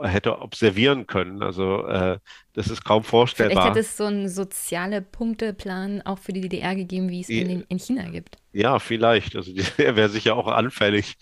hätte 0.00 0.40
observieren 0.40 1.06
können. 1.06 1.42
Also 1.42 1.86
äh, 1.86 2.18
das 2.54 2.68
ist 2.68 2.84
kaum 2.84 3.04
vorstellbar. 3.04 3.52
Vielleicht 3.52 3.68
hätte 3.68 3.80
es 3.80 3.96
so 3.96 4.04
einen 4.04 4.28
soziale 4.28 5.02
Punkteplan 5.02 6.02
auch 6.02 6.18
für 6.18 6.32
die 6.32 6.40
DDR 6.40 6.74
gegeben, 6.74 7.10
wie 7.10 7.20
es 7.20 7.28
in, 7.28 7.48
den, 7.48 7.64
in 7.68 7.78
China 7.78 8.08
gibt. 8.08 8.38
Ja, 8.52 8.78
vielleicht. 8.78 9.36
Also 9.36 9.52
er 9.76 9.96
wäre 9.96 10.08
sicher 10.08 10.36
auch 10.36 10.48
anfällig 10.48 11.16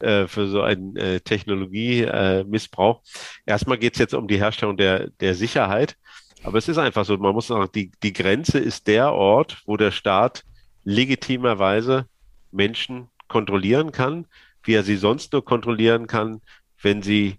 äh, 0.00 0.26
für 0.26 0.46
so 0.46 0.62
einen 0.62 0.96
äh, 0.96 1.20
Technologiemissbrauch. 1.20 3.02
Äh, 3.46 3.50
Erstmal 3.50 3.78
geht 3.78 3.94
es 3.94 3.98
jetzt 3.98 4.14
um 4.14 4.28
die 4.28 4.38
Herstellung 4.38 4.76
der, 4.76 5.08
der 5.20 5.34
Sicherheit. 5.34 5.96
Aber 6.42 6.58
es 6.58 6.68
ist 6.68 6.78
einfach 6.78 7.04
so, 7.04 7.16
man 7.16 7.34
muss 7.34 7.48
sagen, 7.48 7.68
die, 7.74 7.90
die 8.02 8.12
Grenze 8.12 8.58
ist 8.58 8.86
der 8.86 9.12
Ort, 9.12 9.62
wo 9.66 9.76
der 9.76 9.90
Staat 9.90 10.44
legitimerweise 10.84 12.06
Menschen 12.52 13.08
kontrollieren 13.28 13.90
kann, 13.90 14.26
wie 14.62 14.74
er 14.74 14.84
sie 14.84 14.96
sonst 14.96 15.32
nur 15.32 15.44
kontrollieren 15.44 16.06
kann, 16.06 16.40
wenn 16.80 17.02
sie 17.02 17.38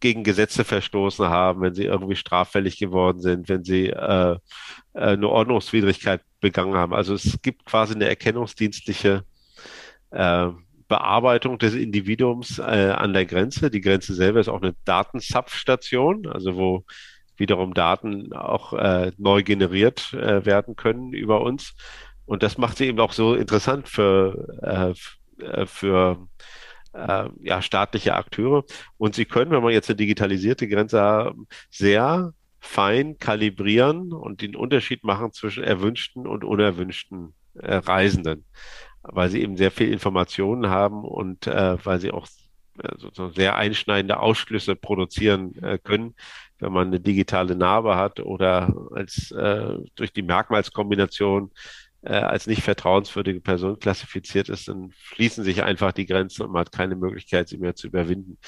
gegen 0.00 0.22
Gesetze 0.22 0.64
verstoßen 0.64 1.28
haben, 1.28 1.60
wenn 1.60 1.74
sie 1.74 1.84
irgendwie 1.84 2.16
straffällig 2.16 2.78
geworden 2.78 3.20
sind, 3.20 3.48
wenn 3.48 3.64
sie 3.64 3.88
äh, 3.88 4.32
äh 4.32 4.38
eine 4.94 5.28
Ordnungswidrigkeit 5.28 6.22
begangen 6.40 6.74
haben. 6.74 6.94
Also 6.94 7.14
es 7.14 7.38
gibt 7.42 7.66
quasi 7.66 7.94
eine 7.94 8.08
erkennungsdienstliche 8.08 9.24
äh, 10.10 10.48
Bearbeitung 10.88 11.58
des 11.58 11.74
Individuums 11.74 12.58
äh, 12.58 12.62
an 12.96 13.12
der 13.12 13.26
Grenze. 13.26 13.70
Die 13.70 13.80
Grenze 13.80 14.14
selber 14.14 14.40
ist 14.40 14.48
auch 14.48 14.62
eine 14.62 14.74
Datenzapfstation, 14.84 16.26
also 16.26 16.56
wo 16.56 16.84
wiederum 17.36 17.74
Daten 17.74 18.32
auch 18.32 18.72
äh, 18.72 19.12
neu 19.16 19.42
generiert 19.42 20.12
äh, 20.14 20.44
werden 20.44 20.76
können 20.76 21.12
über 21.12 21.42
uns. 21.42 21.74
Und 22.24 22.42
das 22.42 22.58
macht 22.58 22.78
sie 22.78 22.86
eben 22.86 23.00
auch 23.00 23.12
so 23.12 23.34
interessant 23.34 23.88
für, 23.88 24.94
äh, 25.40 25.44
äh 25.44 25.66
für 25.66 26.28
äh, 26.92 27.28
ja, 27.40 27.62
staatliche 27.62 28.14
Akteure. 28.14 28.64
Und 28.96 29.14
sie 29.14 29.24
können, 29.24 29.50
wenn 29.50 29.62
man 29.62 29.72
jetzt 29.72 29.88
eine 29.88 29.96
digitalisierte 29.96 30.68
Grenze 30.68 31.00
haben, 31.00 31.46
sehr 31.70 32.32
fein 32.60 33.18
kalibrieren 33.18 34.12
und 34.12 34.42
den 34.42 34.56
Unterschied 34.56 35.04
machen 35.04 35.32
zwischen 35.32 35.62
erwünschten 35.62 36.26
und 36.26 36.44
unerwünschten 36.44 37.34
äh, 37.54 37.76
Reisenden 37.76 38.44
weil 39.02 39.28
sie 39.28 39.42
eben 39.42 39.56
sehr 39.56 39.70
viel 39.70 39.92
Informationen 39.92 40.70
haben 40.70 41.04
und 41.04 41.46
äh, 41.46 41.84
weil 41.84 42.00
sie 42.00 42.10
auch 42.10 42.26
äh, 42.82 42.96
sozusagen 42.98 43.34
sehr 43.34 43.56
einschneidende 43.56 44.20
Ausschlüsse 44.20 44.76
produzieren 44.76 45.54
äh, 45.62 45.78
können, 45.78 46.14
wenn 46.58 46.72
man 46.72 46.88
eine 46.88 47.00
digitale 47.00 47.56
Narbe 47.56 47.96
hat 47.96 48.20
oder 48.20 48.74
als 48.92 49.30
äh, 49.30 49.78
durch 49.94 50.12
die 50.12 50.22
Merkmalskombination 50.22 51.50
äh, 52.02 52.12
als 52.12 52.46
nicht 52.46 52.62
vertrauenswürdige 52.62 53.40
Person 53.40 53.78
klassifiziert 53.78 54.48
ist, 54.48 54.68
dann 54.68 54.92
schließen 55.02 55.42
sich 55.44 55.62
einfach 55.62 55.92
die 55.92 56.06
Grenzen 56.06 56.42
und 56.42 56.52
man 56.52 56.60
hat 56.60 56.72
keine 56.72 56.96
Möglichkeit, 56.96 57.48
sie 57.48 57.58
mehr 57.58 57.74
zu 57.74 57.88
überwinden. 57.88 58.38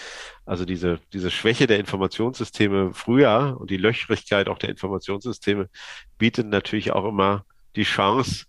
Also 0.45 0.65
diese, 0.65 1.01
diese 1.13 1.31
Schwäche 1.31 1.67
der 1.67 1.81
Informationssysteme 1.81 2.95
früher 2.95 3.57
und 3.59 3.71
die 3.71 3.77
Löchrigkeit 3.77 4.49
auch 4.49 4.59
der 4.59 4.71
Informationssysteme 4.71 5.69
bietet 6.19 6.47
natürlich 6.47 6.93
auch 6.93 7.05
immer 7.05 7.45
die 7.77 7.83
Chance, 7.83 8.47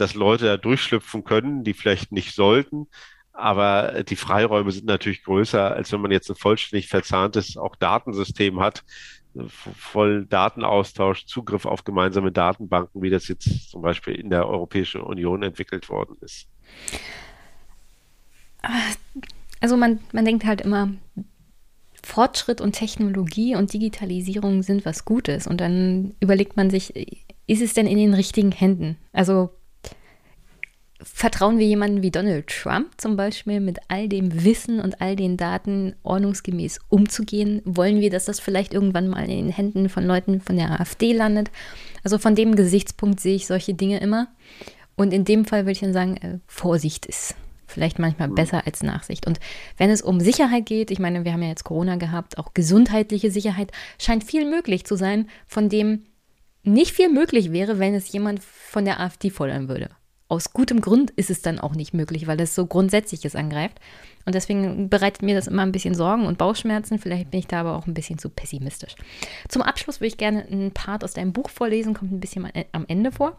dass 0.00 0.14
Leute 0.14 0.46
da 0.46 0.56
durchschlüpfen 0.56 1.24
können, 1.24 1.64
die 1.64 1.74
vielleicht 1.74 2.12
nicht 2.12 2.34
sollten. 2.34 2.86
Aber 3.32 4.02
die 4.02 4.16
Freiräume 4.16 4.72
sind 4.72 4.86
natürlich 4.86 5.22
größer, 5.22 5.72
als 5.74 5.92
wenn 5.92 6.00
man 6.00 6.10
jetzt 6.10 6.28
ein 6.28 6.36
vollständig 6.36 6.88
verzahntes 6.88 7.56
auch 7.56 7.76
Datensystem 7.76 8.58
hat, 8.58 8.82
voll 9.46 10.26
Datenaustausch, 10.26 11.26
Zugriff 11.26 11.64
auf 11.64 11.84
gemeinsame 11.84 12.32
Datenbanken, 12.32 13.00
wie 13.02 13.10
das 13.10 13.28
jetzt 13.28 13.70
zum 13.70 13.82
Beispiel 13.82 14.14
in 14.14 14.30
der 14.30 14.48
Europäischen 14.48 15.02
Union 15.02 15.42
entwickelt 15.42 15.88
worden 15.88 16.16
ist. 16.20 16.48
Also 19.60 19.76
man, 19.76 20.00
man 20.12 20.24
denkt 20.24 20.44
halt 20.44 20.60
immer, 20.60 20.90
Fortschritt 22.02 22.60
und 22.60 22.72
Technologie 22.72 23.54
und 23.54 23.72
Digitalisierung 23.72 24.62
sind 24.62 24.84
was 24.84 25.04
Gutes. 25.04 25.46
Und 25.46 25.60
dann 25.60 26.14
überlegt 26.20 26.56
man 26.56 26.70
sich, 26.70 26.92
ist 27.46 27.62
es 27.62 27.74
denn 27.74 27.86
in 27.86 27.98
den 27.98 28.14
richtigen 28.14 28.52
Händen? 28.52 28.96
Also 29.12 29.50
Vertrauen 31.00 31.58
wir 31.58 31.66
jemanden 31.66 32.02
wie 32.02 32.10
Donald 32.10 32.48
Trump 32.48 32.88
zum 32.96 33.16
Beispiel 33.16 33.60
mit 33.60 33.78
all 33.86 34.08
dem 34.08 34.44
Wissen 34.44 34.80
und 34.80 35.00
all 35.00 35.14
den 35.14 35.36
Daten 35.36 35.94
ordnungsgemäß 36.02 36.80
umzugehen? 36.88 37.62
Wollen 37.64 38.00
wir, 38.00 38.10
dass 38.10 38.24
das 38.24 38.40
vielleicht 38.40 38.74
irgendwann 38.74 39.08
mal 39.08 39.22
in 39.24 39.46
den 39.46 39.50
Händen 39.50 39.88
von 39.88 40.04
Leuten 40.04 40.40
von 40.40 40.56
der 40.56 40.80
AfD 40.80 41.12
landet? 41.12 41.50
Also 42.02 42.18
von 42.18 42.34
dem 42.34 42.56
Gesichtspunkt 42.56 43.20
sehe 43.20 43.36
ich 43.36 43.46
solche 43.46 43.74
Dinge 43.74 44.00
immer. 44.00 44.28
Und 44.96 45.12
in 45.12 45.24
dem 45.24 45.44
Fall 45.44 45.62
würde 45.62 45.72
ich 45.72 45.80
dann 45.80 45.92
sagen, 45.92 46.16
äh, 46.16 46.38
Vorsicht 46.48 47.06
ist 47.06 47.36
vielleicht 47.68 47.98
manchmal 47.98 48.28
mhm. 48.28 48.34
besser 48.34 48.66
als 48.66 48.82
Nachsicht. 48.82 49.26
Und 49.26 49.38
wenn 49.76 49.90
es 49.90 50.02
um 50.02 50.18
Sicherheit 50.18 50.66
geht, 50.66 50.90
ich 50.90 50.98
meine, 50.98 51.24
wir 51.24 51.32
haben 51.32 51.42
ja 51.42 51.48
jetzt 51.48 51.64
Corona 51.64 51.96
gehabt, 51.96 52.38
auch 52.38 52.54
gesundheitliche 52.54 53.30
Sicherheit 53.30 53.70
scheint 53.98 54.24
viel 54.24 54.48
möglich 54.50 54.84
zu 54.84 54.96
sein, 54.96 55.28
von 55.46 55.68
dem 55.68 56.06
nicht 56.64 56.92
viel 56.92 57.08
möglich 57.08 57.52
wäre, 57.52 57.78
wenn 57.78 57.94
es 57.94 58.10
jemand 58.10 58.42
von 58.42 58.84
der 58.84 58.98
AfD 59.00 59.30
fordern 59.30 59.68
würde. 59.68 59.90
Aus 60.28 60.52
gutem 60.52 60.80
Grund 60.82 61.10
ist 61.12 61.30
es 61.30 61.40
dann 61.40 61.58
auch 61.58 61.74
nicht 61.74 61.94
möglich, 61.94 62.26
weil 62.26 62.40
es 62.40 62.54
so 62.54 62.66
Grundsätzliches 62.66 63.34
angreift. 63.34 63.80
Und 64.26 64.34
deswegen 64.34 64.90
bereitet 64.90 65.22
mir 65.22 65.34
das 65.34 65.46
immer 65.46 65.62
ein 65.62 65.72
bisschen 65.72 65.94
Sorgen 65.94 66.26
und 66.26 66.36
Bauchschmerzen. 66.36 66.98
Vielleicht 66.98 67.30
bin 67.30 67.40
ich 67.40 67.46
da 67.46 67.60
aber 67.60 67.76
auch 67.76 67.86
ein 67.86 67.94
bisschen 67.94 68.18
zu 68.18 68.28
pessimistisch. 68.28 68.94
Zum 69.48 69.62
Abschluss 69.62 70.00
würde 70.00 70.08
ich 70.08 70.18
gerne 70.18 70.44
einen 70.44 70.72
Part 70.72 71.02
aus 71.02 71.14
deinem 71.14 71.32
Buch 71.32 71.48
vorlesen, 71.48 71.94
kommt 71.94 72.12
ein 72.12 72.20
bisschen 72.20 72.46
am 72.72 72.84
Ende 72.88 73.10
vor. 73.10 73.38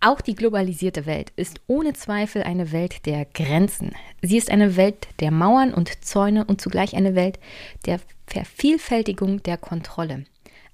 Auch 0.00 0.20
die 0.20 0.36
globalisierte 0.36 1.06
Welt 1.06 1.32
ist 1.36 1.60
ohne 1.66 1.92
Zweifel 1.92 2.44
eine 2.44 2.70
Welt 2.72 3.04
der 3.04 3.24
Grenzen. 3.26 3.92
Sie 4.22 4.38
ist 4.38 4.50
eine 4.50 4.76
Welt 4.76 5.08
der 5.20 5.32
Mauern 5.32 5.74
und 5.74 6.04
Zäune 6.04 6.44
und 6.44 6.60
zugleich 6.60 6.94
eine 6.94 7.16
Welt 7.16 7.38
der 7.84 8.00
Vervielfältigung 8.26 9.42
der 9.42 9.58
Kontrolle. 9.58 10.24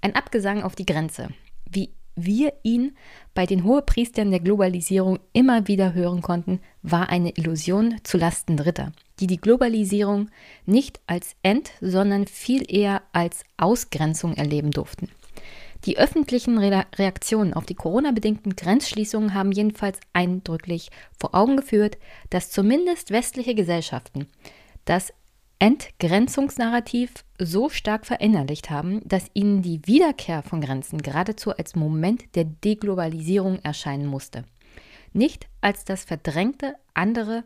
Ein 0.03 0.15
Abgesang 0.15 0.63
auf 0.63 0.77
die 0.77 0.85
Grenze, 0.87 1.29
wie 1.69 1.89
wir 2.17 2.53
ihn 2.63 2.97
bei 3.35 3.47
den 3.47 3.65
Hohepriestern 3.65 4.31
der 4.31 4.41
Globalisierung 4.41 5.19
immer 5.33 5.67
wieder 5.67 5.95
hören 5.95 6.23
konnten, 6.23 6.61
war 6.83 7.09
eine 7.09 7.31
Illusion 7.37 7.97
zu 8.03 8.19
Lasten 8.19 8.57
Dritter, 8.57 8.93
die 9.21 9.27
die 9.27 9.41
Globalisierung 9.41 10.31
nicht 10.67 11.01
als 11.07 11.37
End, 11.43 11.71
sondern 11.81 12.27
viel 12.27 12.65
eher 12.73 13.03
als 13.13 13.45
Ausgrenzung 13.57 14.35
erleben 14.35 14.71
durften. 14.71 15.09
Die 15.85 15.99
öffentlichen 15.99 16.59
Re 16.59 16.87
Reaktionen 16.97 17.53
auf 17.53 17.67
die 17.67 17.75
Corona-bedingten 17.75 18.57
Grenzschließungen 18.57 19.35
haben 19.35 19.53
jedenfalls 19.53 20.01
eindrücklich 20.15 20.91
vor 21.19 21.35
Augen 21.35 21.57
geführt, 21.57 21.99
dass 22.31 22.51
zumindest 22.51 23.11
westliche 23.11 23.55
Gesellschaften 23.55 24.27
das 24.87 25.13
Entgrenzungsnarrativ 25.65 27.25
so 27.39 27.71
stark 27.71 28.05
verinnerlicht 28.05 28.69
haben, 28.69 29.01
dass 29.09 29.31
ihnen 29.33 29.63
die 29.63 29.81
Wiederkehr 29.87 30.43
von 30.43 30.61
Grenzen 30.61 31.01
geradezu 31.01 31.53
als 31.53 31.75
Moment 31.75 32.37
der 32.37 32.45
Deglobalisierung 32.45 33.61
erscheinen 33.61 34.05
musste. 34.05 34.45
Nicht 35.15 35.49
als 35.63 35.87
das 35.87 36.05
verdrängte 36.05 36.75
andere 36.93 37.45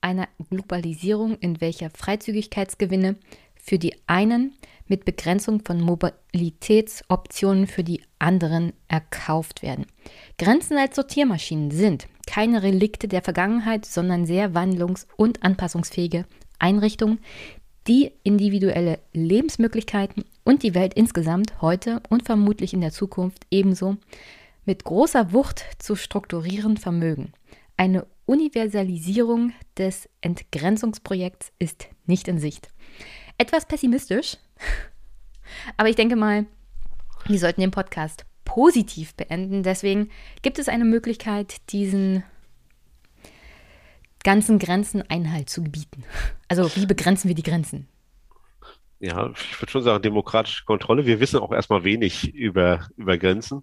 einer 0.00 0.28
Globalisierung, 0.48 1.38
in 1.40 1.60
welcher 1.60 1.90
Freizügigkeitsgewinne 1.90 3.16
für 3.56 3.80
die 3.80 3.96
einen 4.06 4.54
mit 4.86 5.04
Begrenzung 5.04 5.60
von 5.64 5.80
Mobilitätsoptionen 5.80 7.66
für 7.66 7.82
die 7.82 8.00
anderen 8.20 8.74
erkauft 8.86 9.62
werden. 9.62 9.86
Grenzen 10.38 10.78
als 10.78 10.94
Sortiermaschinen 10.94 11.72
sind 11.72 12.06
keine 12.28 12.62
Relikte 12.62 13.08
der 13.08 13.22
Vergangenheit, 13.22 13.86
sondern 13.86 14.24
sehr 14.24 14.54
wandlungs- 14.54 15.08
und 15.16 15.42
anpassungsfähige 15.42 16.26
Einrichtungen, 16.58 17.18
die 17.88 18.12
individuelle 18.22 18.98
Lebensmöglichkeiten 19.12 20.24
und 20.44 20.62
die 20.62 20.74
Welt 20.74 20.94
insgesamt 20.94 21.60
heute 21.60 22.02
und 22.08 22.24
vermutlich 22.24 22.72
in 22.72 22.80
der 22.80 22.92
Zukunft 22.92 23.46
ebenso 23.50 23.96
mit 24.64 24.84
großer 24.84 25.32
Wucht 25.32 25.64
zu 25.78 25.94
strukturieren 25.94 26.76
vermögen. 26.76 27.32
Eine 27.76 28.06
Universalisierung 28.26 29.52
des 29.78 30.08
Entgrenzungsprojekts 30.20 31.52
ist 31.58 31.86
nicht 32.06 32.26
in 32.26 32.38
Sicht. 32.38 32.68
Etwas 33.38 33.66
pessimistisch, 33.66 34.38
aber 35.76 35.88
ich 35.88 35.96
denke 35.96 36.16
mal, 36.16 36.46
wir 37.26 37.38
sollten 37.38 37.60
den 37.60 37.70
Podcast 37.70 38.24
positiv 38.44 39.14
beenden. 39.14 39.62
Deswegen 39.62 40.10
gibt 40.42 40.58
es 40.58 40.68
eine 40.68 40.84
Möglichkeit, 40.84 41.56
diesen 41.70 42.24
ganzen 44.26 44.58
Grenzen 44.58 45.02
Einhalt 45.08 45.48
zu 45.48 45.62
gebieten. 45.62 46.02
Also 46.48 46.68
wie 46.74 46.84
begrenzen 46.84 47.28
wir 47.28 47.36
die 47.36 47.44
Grenzen? 47.44 47.86
Ja, 48.98 49.30
ich 49.30 49.62
würde 49.62 49.70
schon 49.70 49.84
sagen, 49.84 50.02
demokratische 50.02 50.64
Kontrolle. 50.64 51.06
Wir 51.06 51.20
wissen 51.20 51.38
auch 51.38 51.52
erstmal 51.52 51.84
wenig 51.84 52.34
über, 52.34 52.88
über 52.96 53.18
Grenzen. 53.18 53.62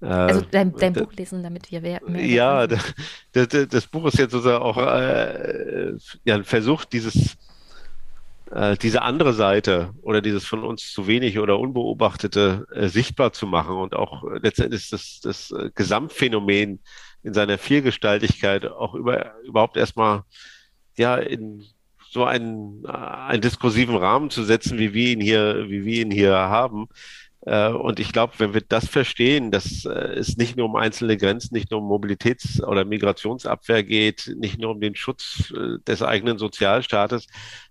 Also 0.00 0.40
äh, 0.40 0.46
dein, 0.50 0.74
dein 0.74 0.92
Buch 0.92 1.10
lesen, 1.14 1.42
damit 1.42 1.70
wir 1.70 1.80
mehr. 1.80 2.00
ja, 2.06 2.66
das, 2.66 2.92
das, 3.32 3.86
Buch 3.86 4.04
ist 4.04 4.18
jetzt 4.18 4.32
sozusagen 4.32 4.62
auch 4.62 4.76
äh, 4.76 5.94
ja, 6.24 6.34
ein 6.34 6.44
Versuch, 6.44 6.84
dieses 6.84 7.38
äh, 8.50 8.76
diese 8.76 9.00
andere 9.00 9.32
Seite 9.32 9.94
oder 10.02 10.20
dieses 10.20 10.44
von 10.44 10.62
uns 10.62 10.92
zu 10.92 11.06
wenig 11.06 11.38
oder 11.38 11.58
unbeobachtete 11.58 12.66
äh, 12.74 12.88
sichtbar 12.88 13.32
zu 13.32 13.46
machen 13.46 13.76
und 13.76 13.94
auch 13.94 14.24
äh, 14.24 14.38
letztendlich 14.42 14.90
das, 14.90 15.20
das 15.22 15.52
äh, 15.52 15.70
Gesamtphänomen 15.74 16.80
in 17.26 17.34
seiner 17.34 17.58
Vielgestaltigkeit 17.58 18.66
auch 18.66 18.94
über, 18.94 19.34
überhaupt 19.42 19.76
erstmal 19.76 20.22
ja 20.96 21.16
in 21.16 21.64
so 22.08 22.24
einen, 22.24 22.84
äh, 22.84 22.88
einen 22.88 23.42
diskursiven 23.42 23.96
Rahmen 23.96 24.30
zu 24.30 24.44
setzen, 24.44 24.78
wie 24.78 24.94
wir 24.94 25.08
ihn 25.10 25.20
hier, 25.20 25.68
wie 25.68 25.84
wir 25.84 26.02
ihn 26.02 26.12
hier 26.12 26.34
haben. 26.34 26.86
Äh, 27.40 27.70
und 27.70 27.98
ich 27.98 28.12
glaube, 28.12 28.34
wenn 28.38 28.54
wir 28.54 28.60
das 28.60 28.88
verstehen, 28.88 29.50
dass 29.50 29.84
es 29.84 30.36
nicht 30.36 30.56
nur 30.56 30.66
um 30.66 30.76
einzelne 30.76 31.16
Grenzen, 31.16 31.54
nicht 31.54 31.72
nur 31.72 31.80
um 31.80 31.88
Mobilitäts- 31.90 32.62
oder 32.62 32.84
Migrationsabwehr 32.84 33.82
geht, 33.82 34.32
nicht 34.38 34.60
nur 34.60 34.70
um 34.70 34.80
den 34.80 34.94
Schutz 34.94 35.52
des 35.86 36.02
eigenen 36.02 36.38
Sozialstaates, 36.38 37.26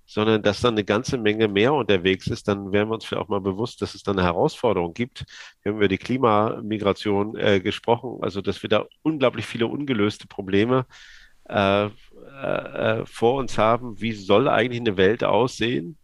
sondern 0.05 0.43
dass 0.43 0.61
dann 0.61 0.75
eine 0.75 0.83
ganze 0.83 1.17
Menge 1.17 1.47
mehr 1.47 1.73
unterwegs 1.73 2.27
ist, 2.27 2.47
dann 2.47 2.71
werden 2.71 2.89
wir 2.89 2.93
uns 2.95 3.11
auch 3.13 3.27
mal 3.27 3.41
bewusst, 3.41 3.81
dass 3.81 3.95
es 3.95 4.03
dann 4.03 4.19
eine 4.19 4.27
Herausforderung 4.27 4.93
gibt. 4.93 5.25
Wir 5.61 5.71
haben 5.71 5.77
über 5.77 5.87
die 5.87 5.97
Klimamigration 5.97 7.35
äh, 7.37 7.59
gesprochen, 7.59 8.19
also 8.21 8.41
dass 8.41 8.61
wir 8.61 8.69
da 8.69 8.85
unglaublich 9.01 9.45
viele 9.45 9.67
ungelöste 9.67 10.27
Probleme 10.27 10.85
äh, 11.49 11.85
äh, 11.85 13.05
vor 13.05 13.35
uns 13.35 13.57
haben. 13.57 13.99
Wie 13.99 14.13
soll 14.13 14.47
eigentlich 14.47 14.81
eine 14.81 14.97
Welt 14.97 15.23
aussehen, 15.23 15.97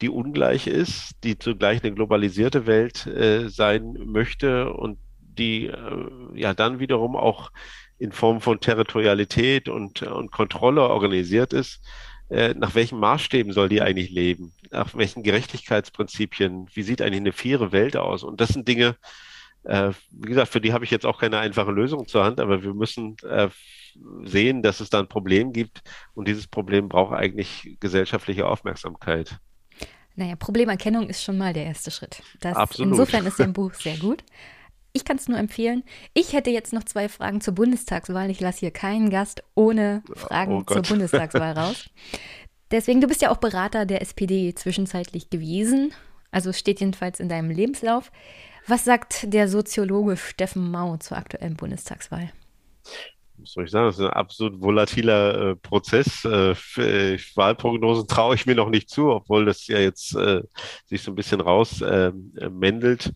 die 0.00 0.08
ungleich 0.08 0.66
ist, 0.66 1.12
die 1.24 1.38
zugleich 1.38 1.82
eine 1.82 1.94
globalisierte 1.94 2.66
Welt 2.66 3.06
äh, 3.06 3.48
sein 3.48 3.94
möchte 4.04 4.72
und 4.72 4.98
die 5.20 5.66
äh, 5.66 6.08
ja 6.34 6.54
dann 6.54 6.78
wiederum 6.78 7.16
auch 7.16 7.50
in 7.98 8.12
Form 8.12 8.40
von 8.40 8.60
Territorialität 8.60 9.68
und, 9.68 10.02
und 10.02 10.30
Kontrolle 10.32 10.82
organisiert 10.82 11.52
ist? 11.52 11.82
Äh, 12.30 12.54
nach 12.54 12.74
welchen 12.74 12.98
Maßstäben 12.98 13.52
soll 13.52 13.68
die 13.68 13.82
eigentlich 13.82 14.10
leben? 14.10 14.52
Nach 14.70 14.94
welchen 14.94 15.22
Gerechtigkeitsprinzipien? 15.22 16.68
Wie 16.72 16.82
sieht 16.82 17.02
eigentlich 17.02 17.20
eine 17.20 17.32
faire 17.32 17.72
Welt 17.72 17.96
aus? 17.96 18.22
Und 18.22 18.40
das 18.40 18.50
sind 18.50 18.68
Dinge, 18.68 18.96
äh, 19.64 19.90
wie 20.10 20.28
gesagt, 20.28 20.52
für 20.52 20.60
die 20.60 20.72
habe 20.72 20.84
ich 20.84 20.90
jetzt 20.90 21.06
auch 21.06 21.20
keine 21.20 21.38
einfache 21.38 21.72
Lösung 21.72 22.06
zur 22.06 22.24
Hand, 22.24 22.40
aber 22.40 22.62
wir 22.62 22.72
müssen 22.72 23.16
äh, 23.28 23.48
sehen, 24.24 24.62
dass 24.62 24.80
es 24.80 24.90
da 24.90 25.00
ein 25.00 25.08
Problem 25.08 25.52
gibt 25.52 25.82
und 26.14 26.28
dieses 26.28 26.46
Problem 26.46 26.88
braucht 26.88 27.14
eigentlich 27.14 27.76
gesellschaftliche 27.80 28.46
Aufmerksamkeit. 28.46 29.38
Naja, 30.14 30.36
Problemerkennung 30.36 31.08
ist 31.08 31.22
schon 31.22 31.38
mal 31.38 31.52
der 31.52 31.64
erste 31.64 31.90
Schritt. 31.90 32.22
Das, 32.40 32.56
Absolut. 32.56 32.92
Insofern 32.92 33.26
ist 33.26 33.38
Ihr 33.38 33.46
Buch 33.52 33.74
sehr 33.74 33.96
gut. 33.96 34.22
Ich 34.92 35.04
kann 35.04 35.16
es 35.16 35.28
nur 35.28 35.38
empfehlen. 35.38 35.84
Ich 36.14 36.32
hätte 36.32 36.50
jetzt 36.50 36.72
noch 36.72 36.84
zwei 36.84 37.08
Fragen 37.08 37.40
zur 37.40 37.54
Bundestagswahl. 37.54 38.30
Ich 38.30 38.40
lasse 38.40 38.60
hier 38.60 38.70
keinen 38.70 39.10
Gast 39.10 39.42
ohne 39.54 40.02
Fragen 40.14 40.58
oh 40.58 40.62
zur 40.62 40.82
Bundestagswahl 40.82 41.52
raus. 41.52 41.88
Deswegen, 42.70 43.00
du 43.00 43.06
bist 43.06 43.22
ja 43.22 43.30
auch 43.30 43.38
Berater 43.38 43.86
der 43.86 44.02
SPD 44.02 44.54
zwischenzeitlich 44.54 45.30
gewesen. 45.30 45.92
Also 46.30 46.52
steht 46.52 46.80
jedenfalls 46.80 47.20
in 47.20 47.28
deinem 47.28 47.50
Lebenslauf. 47.50 48.12
Was 48.66 48.84
sagt 48.84 49.32
der 49.32 49.48
Soziologe 49.48 50.16
Steffen 50.16 50.70
Mau 50.70 50.96
zur 50.96 51.16
aktuellen 51.16 51.56
Bundestagswahl? 51.56 52.30
was 53.42 53.52
soll 53.52 53.64
ich 53.64 53.70
sagen, 53.70 53.86
das 53.86 53.98
ist 53.98 54.04
ein 54.04 54.10
absolut 54.10 54.60
volatiler 54.60 55.50
äh, 55.50 55.56
Prozess. 55.56 56.24
Äh, 56.24 56.54
äh 56.76 57.18
Wahlprognosen 57.34 58.06
traue 58.06 58.34
ich 58.34 58.46
mir 58.46 58.54
noch 58.54 58.68
nicht 58.68 58.90
zu, 58.90 59.10
obwohl 59.10 59.44
das 59.44 59.66
ja 59.66 59.78
jetzt 59.78 60.14
äh, 60.14 60.42
sich 60.86 61.02
so 61.02 61.12
ein 61.12 61.14
bisschen 61.14 61.40
rausmändelt. 61.40 63.12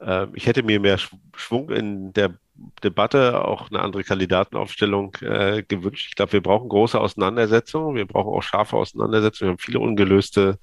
Äh, 0.00 0.26
ich 0.34 0.46
hätte 0.46 0.62
mir 0.62 0.80
mehr 0.80 0.98
Schwung 0.98 1.70
in 1.70 2.12
der 2.12 2.34
Debatte, 2.82 3.44
auch 3.44 3.70
eine 3.70 3.80
andere 3.80 4.02
Kandidatenaufstellung 4.02 5.14
äh, 5.20 5.62
gewünscht. 5.62 6.06
Ich 6.08 6.16
glaube, 6.16 6.32
wir 6.32 6.42
brauchen 6.42 6.68
große 6.68 6.98
Auseinandersetzungen, 6.98 7.96
wir 7.96 8.06
brauchen 8.06 8.32
auch 8.34 8.42
scharfe 8.42 8.76
Auseinandersetzungen, 8.76 9.48
wir 9.48 9.52
haben 9.52 9.58
viele 9.58 9.80
ungelöste 9.80 10.58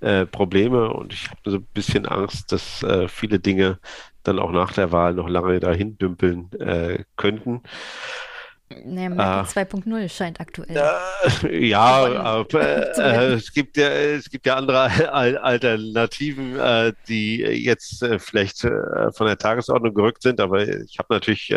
äh, 0.00 0.26
Probleme 0.26 0.92
und 0.92 1.12
ich 1.12 1.30
habe 1.30 1.40
so 1.50 1.56
ein 1.56 1.66
bisschen 1.72 2.06
Angst, 2.06 2.52
dass 2.52 2.82
äh, 2.82 3.08
viele 3.08 3.38
Dinge 3.38 3.78
dann 4.24 4.38
auch 4.38 4.52
nach 4.52 4.72
der 4.72 4.92
Wahl 4.92 5.14
noch 5.14 5.28
lange 5.28 5.58
dahin 5.60 5.96
dümpeln 5.96 6.52
äh, 6.60 7.04
könnten. 7.16 7.62
Naja, 8.84 9.08
Merkel 9.08 9.62
äh, 9.62 9.66
2.0 9.66 10.08
scheint 10.08 10.40
aktuell. 10.40 10.68
Äh, 11.42 11.66
ja, 11.66 12.04
aber, 12.22 12.98
äh, 12.98 13.32
es, 13.34 13.52
gibt 13.52 13.76
ja, 13.76 13.88
es 13.88 14.28
gibt 14.30 14.46
ja 14.46 14.56
andere 14.56 15.12
Alternativen, 15.42 16.58
äh, 16.58 16.92
die 17.08 17.38
jetzt 17.38 18.02
äh, 18.02 18.18
vielleicht 18.18 18.64
äh, 18.64 19.12
von 19.12 19.26
der 19.26 19.38
Tagesordnung 19.38 19.94
gerückt 19.94 20.22
sind, 20.22 20.40
aber 20.40 20.66
ich 20.66 20.98
habe 20.98 21.14
natürlich 21.14 21.54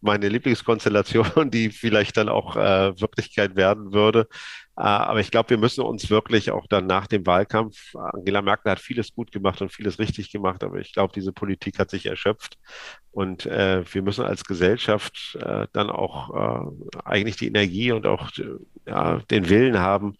meine 0.00 0.28
Lieblingskonstellation, 0.28 1.50
die 1.50 1.70
vielleicht 1.70 2.16
dann 2.16 2.28
auch 2.28 2.54
Wirklichkeit 2.54 3.56
werden 3.56 3.92
würde. 3.92 4.28
Äh, 4.76 4.82
aber 4.82 5.20
ich 5.20 5.30
glaube, 5.30 5.50
wir 5.50 5.58
müssen 5.58 5.82
uns 5.82 6.10
wirklich 6.10 6.50
auch 6.50 6.66
dann 6.66 6.86
nach 6.86 7.06
dem 7.06 7.26
Wahlkampf, 7.26 7.94
Angela 7.94 8.42
Merkel 8.42 8.72
hat 8.72 8.80
vieles 8.80 9.14
gut 9.14 9.32
gemacht 9.32 9.62
und 9.62 9.72
vieles 9.72 9.98
richtig 9.98 10.30
gemacht, 10.32 10.64
aber 10.64 10.78
ich 10.78 10.92
glaube, 10.92 11.12
diese 11.14 11.32
Politik 11.32 11.78
hat 11.78 11.90
sich 11.90 12.06
erschöpft. 12.06 12.58
Und 13.10 13.46
äh, 13.46 13.84
wir 13.92 14.02
müssen 14.02 14.24
als 14.24 14.44
Gesellschaft 14.44 15.38
äh, 15.40 15.66
dann 15.72 15.90
auch 15.90 16.34
äh, 16.34 16.98
eigentlich 17.04 17.36
die 17.36 17.46
Energie 17.48 17.92
und 17.92 18.06
auch 18.06 18.30
ja, 18.86 19.18
den 19.30 19.48
Willen 19.48 19.78
haben, 19.78 20.16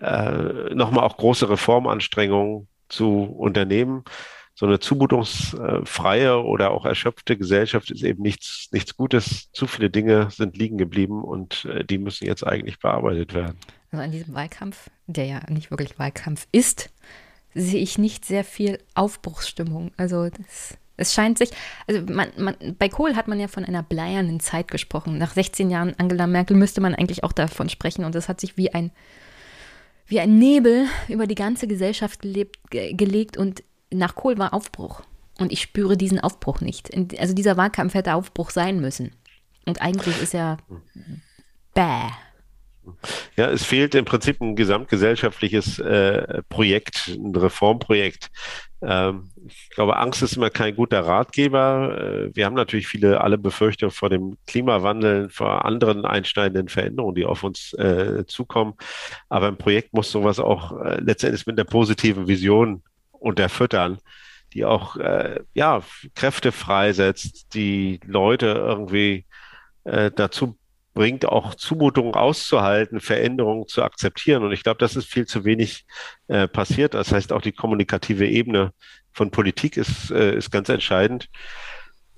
äh, 0.00 0.74
nochmal 0.74 1.04
auch 1.04 1.16
große 1.16 1.48
Reformanstrengungen 1.48 2.68
zu 2.88 3.22
unternehmen 3.22 4.04
so 4.58 4.66
eine 4.66 4.80
zumutungsfreie 4.80 6.42
oder 6.42 6.72
auch 6.72 6.84
erschöpfte 6.84 7.36
Gesellschaft 7.36 7.92
ist 7.92 8.02
eben 8.02 8.24
nichts, 8.24 8.68
nichts 8.72 8.96
Gutes. 8.96 9.52
Zu 9.52 9.68
viele 9.68 9.88
Dinge 9.88 10.32
sind 10.32 10.56
liegen 10.56 10.78
geblieben 10.78 11.22
und 11.22 11.64
äh, 11.66 11.84
die 11.84 11.98
müssen 11.98 12.26
jetzt 12.26 12.44
eigentlich 12.44 12.80
bearbeitet 12.80 13.34
werden. 13.34 13.56
Also 13.90 14.04
an 14.04 14.12
diesem 14.12 14.34
Wahlkampf, 14.34 14.90
der 15.06 15.26
ja 15.26 15.40
nicht 15.48 15.70
wirklich 15.70 15.98
Wahlkampf 15.98 16.46
ist, 16.52 16.90
sehe 17.54 17.80
ich 17.80 17.98
nicht 17.98 18.24
sehr 18.24 18.44
viel 18.44 18.78
Aufbruchsstimmung. 18.94 19.92
Also 19.96 20.28
das, 20.28 20.76
es 20.96 21.14
scheint 21.14 21.38
sich, 21.38 21.50
also 21.86 22.02
man, 22.02 22.28
man, 22.36 22.56
bei 22.78 22.88
Kohl 22.88 23.16
hat 23.16 23.28
man 23.28 23.40
ja 23.40 23.48
von 23.48 23.64
einer 23.64 23.82
bleiernen 23.82 24.40
Zeit 24.40 24.68
gesprochen. 24.68 25.16
Nach 25.16 25.32
16 25.32 25.70
Jahren 25.70 25.94
Angela 25.98 26.26
Merkel 26.26 26.56
müsste 26.56 26.80
man 26.80 26.94
eigentlich 26.94 27.24
auch 27.24 27.32
davon 27.32 27.68
sprechen 27.68 28.04
und 28.04 28.14
es 28.14 28.28
hat 28.28 28.40
sich 28.40 28.56
wie 28.56 28.74
ein, 28.74 28.90
wie 30.06 30.20
ein 30.20 30.38
Nebel 30.38 30.86
über 31.08 31.26
die 31.26 31.34
ganze 31.34 31.66
Gesellschaft 31.66 32.20
gelebt, 32.20 32.58
ge 32.70 32.92
gelegt 32.92 33.36
und 33.36 33.62
nach 33.90 34.14
Kohl 34.14 34.38
war 34.38 34.52
Aufbruch. 34.52 35.02
Und 35.38 35.52
ich 35.52 35.62
spüre 35.62 35.96
diesen 35.96 36.18
Aufbruch 36.18 36.60
nicht. 36.60 36.90
Also 37.18 37.32
dieser 37.32 37.56
Wahlkampf 37.56 37.94
hätte 37.94 38.14
Aufbruch 38.14 38.50
sein 38.50 38.80
müssen. 38.80 39.12
Und 39.66 39.80
eigentlich 39.80 40.20
ist 40.20 40.34
er 40.34 40.58
bäh. 41.74 42.10
Ja, 43.36 43.50
es 43.50 43.64
fehlt 43.64 43.94
im 43.94 44.04
Prinzip 44.04 44.40
ein 44.40 44.56
gesamtgesellschaftliches 44.56 45.78
äh, 45.78 46.42
Projekt, 46.48 47.08
ein 47.08 47.34
Reformprojekt. 47.34 48.30
Ähm, 48.80 49.30
ich 49.46 49.70
glaube, 49.70 49.96
Angst 49.96 50.22
ist 50.22 50.36
immer 50.36 50.50
kein 50.50 50.76
guter 50.76 51.00
Ratgeber. 51.00 51.98
Äh, 51.98 52.36
wir 52.36 52.46
haben 52.46 52.54
natürlich 52.54 52.86
viele, 52.86 53.20
alle 53.20 53.38
Befürchtungen 53.38 53.90
vor 53.90 54.10
dem 54.10 54.36
Klimawandel, 54.46 55.30
vor 55.30 55.64
anderen 55.64 56.04
einschneidenden 56.04 56.68
Veränderungen, 56.68 57.14
die 57.14 57.24
auf 57.24 57.44
uns 57.44 57.72
äh, 57.74 58.24
zukommen. 58.26 58.74
Aber 59.28 59.48
ein 59.48 59.58
Projekt 59.58 59.92
muss 59.92 60.10
sowas 60.10 60.38
auch 60.38 60.80
äh, 60.80 61.00
letztendlich 61.00 61.46
mit 61.46 61.58
einer 61.58 61.68
positiven 61.68 62.28
Vision 62.28 62.82
unterfüttern, 63.12 63.98
die 64.52 64.64
auch 64.64 64.96
äh, 64.96 65.40
ja, 65.54 65.82
Kräfte 66.14 66.52
freisetzt, 66.52 67.54
die 67.54 68.00
Leute 68.06 68.46
irgendwie 68.46 69.24
dazu 69.84 70.58
bringt, 70.98 71.26
auch 71.26 71.54
Zumutungen 71.54 72.14
auszuhalten, 72.14 72.98
Veränderungen 72.98 73.68
zu 73.68 73.84
akzeptieren. 73.84 74.42
Und 74.42 74.50
ich 74.50 74.64
glaube, 74.64 74.78
das 74.78 74.96
ist 74.96 75.06
viel 75.06 75.26
zu 75.26 75.44
wenig 75.44 75.86
äh, 76.26 76.48
passiert. 76.48 76.94
Das 76.94 77.12
heißt, 77.12 77.32
auch 77.32 77.40
die 77.40 77.52
kommunikative 77.52 78.26
Ebene 78.26 78.72
von 79.12 79.30
Politik 79.30 79.76
ist, 79.76 80.10
äh, 80.10 80.34
ist 80.34 80.50
ganz 80.50 80.68
entscheidend. 80.68 81.28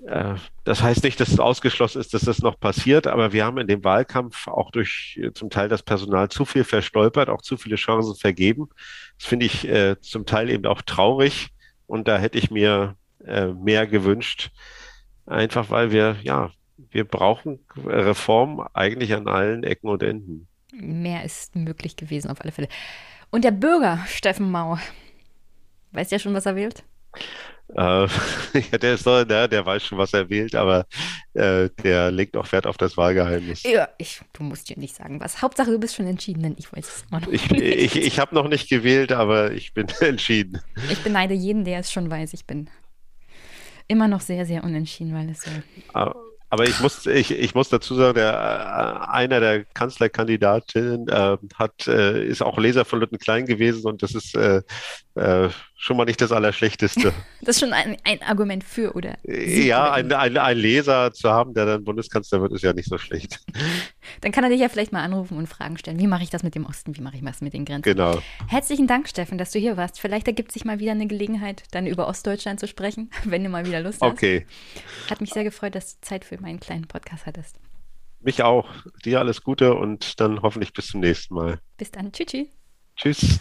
Äh, 0.07 0.36
das 0.65 0.82
heißt 0.82 1.05
nicht, 1.05 1.20
dass 1.20 1.28
es 1.28 1.40
ausgeschlossen 1.40 2.01
ist, 2.01 2.15
dass 2.15 2.23
das 2.23 2.39
noch 2.39 2.59
passiert, 2.59 3.07
aber 3.07 3.35
wir 3.35 3.44
haben 3.44 3.59
in 3.59 3.66
dem 3.66 3.85
Wahlkampf 3.85 4.48
auch 4.48 4.70
durch 4.70 5.20
äh, 5.23 5.31
zum 5.35 5.51
Teil 5.51 5.69
das 5.69 5.82
Personal 5.82 6.31
zu 6.31 6.47
viel 6.47 6.65
verstolpert, 6.65 7.28
auch 7.28 7.43
zu 7.43 7.59
viele 7.59 7.77
Chancen 7.77 8.16
vergeben. 8.16 8.70
Das 9.19 9.28
finde 9.28 9.44
ich 9.44 9.69
äh, 9.69 10.01
zum 10.01 10.24
Teil 10.24 10.48
eben 10.48 10.65
auch 10.65 10.81
traurig 10.81 11.48
und 11.86 12.09
da 12.09 12.16
hätte 12.16 12.39
ich 12.39 12.51
mir 12.51 12.97
äh, 13.27 13.48
mehr 13.48 13.86
gewünscht, 13.86 14.52
einfach 15.27 15.69
weil 15.69 15.90
wir 15.90 16.16
ja 16.23 16.51
wir 16.90 17.05
brauchen 17.05 17.61
Reform 17.85 18.66
eigentlich 18.73 19.15
an 19.15 19.28
allen 19.28 19.65
Ecken 19.65 19.89
und 19.89 20.02
Enden. 20.02 20.48
Mehr 20.73 21.24
ist 21.24 21.57
möglich 21.57 21.97
gewesen, 21.97 22.31
auf 22.31 22.40
alle 22.40 22.52
Fälle. 22.52 22.69
Und 23.31 23.44
der 23.44 23.51
Bürger, 23.51 23.98
Steffen 24.07 24.51
Mau, 24.51 24.78
weiß 25.93 26.09
der 26.09 26.19
schon, 26.19 26.35
was 26.35 26.47
er 26.47 26.57
wählt? 26.57 26.85
Äh, 27.77 28.07
ja, 28.73 28.78
der 28.78 28.94
ist 28.94 29.07
doch, 29.07 29.24
der, 29.24 29.48
der 29.48 29.65
weiß 29.65 29.85
schon, 29.85 29.98
was 29.98 30.12
er 30.12 30.28
wählt, 30.28 30.55
aber 30.55 30.86
äh, 31.35 31.69
der 31.82 32.11
legt 32.11 32.36
auch 32.36 32.51
Wert 32.52 32.66
auf 32.66 32.77
das 32.77 32.97
Wahlgeheimnis. 32.97 33.62
Ja, 33.62 33.89
ich, 33.98 34.20
du 34.32 34.43
musst 34.43 34.69
dir 34.69 34.78
nicht 34.78 34.94
sagen, 34.94 35.20
was. 35.20 35.43
Hauptsache, 35.43 35.70
du 35.70 35.78
bist 35.78 35.94
schon 35.94 36.07
entschieden, 36.07 36.43
denn 36.43 36.57
ich 36.59 36.73
weiß 36.73 36.89
es 36.89 37.05
immer 37.11 37.20
noch 37.20 37.28
ich, 37.28 37.51
nicht. 37.51 37.62
Ich, 37.62 37.97
ich 37.97 38.19
habe 38.19 38.35
noch 38.35 38.48
nicht 38.48 38.69
gewählt, 38.69 39.12
aber 39.12 39.52
ich 39.52 39.73
bin 39.74 39.86
entschieden. 40.01 40.61
Ich 40.90 40.98
beneide 41.02 41.35
jeden, 41.35 41.65
der 41.65 41.81
es 41.81 41.93
schon 41.93 42.11
weiß. 42.11 42.32
Ich 42.32 42.44
bin 42.44 42.69
immer 43.86 44.09
noch 44.09 44.20
sehr, 44.20 44.47
sehr 44.47 44.65
unentschieden, 44.65 45.15
weil 45.15 45.31
es 45.31 45.43
so. 45.43 45.51
Aber 45.93 46.16
aber 46.51 46.64
ich 46.64 46.81
muss, 46.81 47.06
ich, 47.06 47.31
ich 47.31 47.55
muss 47.55 47.68
dazu 47.68 47.94
sagen, 47.94 48.14
der, 48.16 48.32
äh, 48.32 49.10
einer 49.12 49.39
der 49.39 49.64
Kanzlerkandidatinnen 49.64 51.09
äh, 51.09 51.36
hat, 51.55 51.86
äh, 51.86 52.24
ist 52.24 52.43
auch 52.43 52.59
Leser 52.59 52.85
von 52.85 52.98
Lütten 52.98 53.18
Klein 53.18 53.47
gewesen 53.47 53.86
und 53.86 54.02
das 54.02 54.16
ist 54.16 54.35
äh, 54.35 54.62
äh, 55.16 55.49
schon 55.77 55.97
mal 55.97 56.05
nicht 56.05 56.20
das 56.20 56.32
Allerschlechteste. 56.32 57.12
Das 57.43 57.57
ist 57.57 57.61
schon 57.61 57.73
ein, 57.73 57.97
ein 58.05 58.23
Argument 58.23 58.62
für, 58.62 58.95
oder? 58.95 59.16
Ja, 59.24 59.93
ein, 59.93 60.12
ein, 60.12 60.37
ein 60.37 60.59
Leser 60.59 61.11
zu 61.12 61.31
haben, 61.31 61.55
der 61.55 61.65
dann 61.65 61.85
Bundeskanzler 61.85 62.43
wird, 62.43 62.53
ist 62.53 62.62
ja 62.62 62.74
nicht 62.74 62.89
so 62.89 62.99
schlecht. 62.99 63.41
Dann 64.20 64.31
kann 64.31 64.45
er 64.45 64.51
dich 64.51 64.61
ja 64.61 64.69
vielleicht 64.69 64.93
mal 64.93 65.03
anrufen 65.03 65.39
und 65.39 65.47
Fragen 65.47 65.78
stellen. 65.78 65.99
Wie 65.99 66.07
mache 66.07 66.23
ich 66.23 66.28
das 66.28 66.43
mit 66.43 66.55
dem 66.55 66.66
Osten? 66.66 66.97
Wie 66.97 67.01
mache 67.01 67.16
ich 67.16 67.24
das 67.24 67.41
mit 67.41 67.55
den 67.55 67.65
Grenzen? 67.65 67.95
Genau. 67.95 68.20
Herzlichen 68.47 68.87
Dank, 68.87 69.09
Steffen, 69.09 69.39
dass 69.39 69.53
du 69.53 69.59
hier 69.59 69.78
warst. 69.78 70.01
Vielleicht 70.01 70.27
ergibt 70.27 70.53
sich 70.53 70.66
mal 70.66 70.81
wieder 70.81 70.93
eine 70.93 71.07
Gelegenheit, 71.07 71.62
dann 71.70 71.87
über 71.87 72.07
Ostdeutschland 72.07 72.61
zu 72.61 72.69
sprechen, 72.69 73.11
wenn 73.24 73.43
du 73.43 73.49
mal 73.49 73.65
wieder 73.65 73.81
Lust 73.81 74.03
hast. 74.03 74.12
Okay. 74.12 74.47
Hat 75.09 75.23
mich 75.23 75.31
sehr 75.31 75.45
gefreut, 75.45 75.74
dass 75.74 75.99
du 75.99 76.07
Zeit 76.07 76.27
für 76.27 76.39
meinen 76.41 76.61
kleinen 76.61 76.87
Podcast 76.87 77.24
hattest. 77.24 77.57
Mich 78.20 78.43
auch. 78.43 78.69
Dir 79.05 79.20
alles 79.20 79.43
Gute 79.43 79.74
und 79.74 80.20
dann 80.20 80.43
hoffentlich 80.43 80.74
bis 80.74 80.89
zum 80.89 81.01
nächsten 81.01 81.35
Mal. 81.35 81.59
Bis 81.78 81.91
dann. 81.91 82.12
Tschüss. 82.12 82.49
Tschüss. 82.97 83.41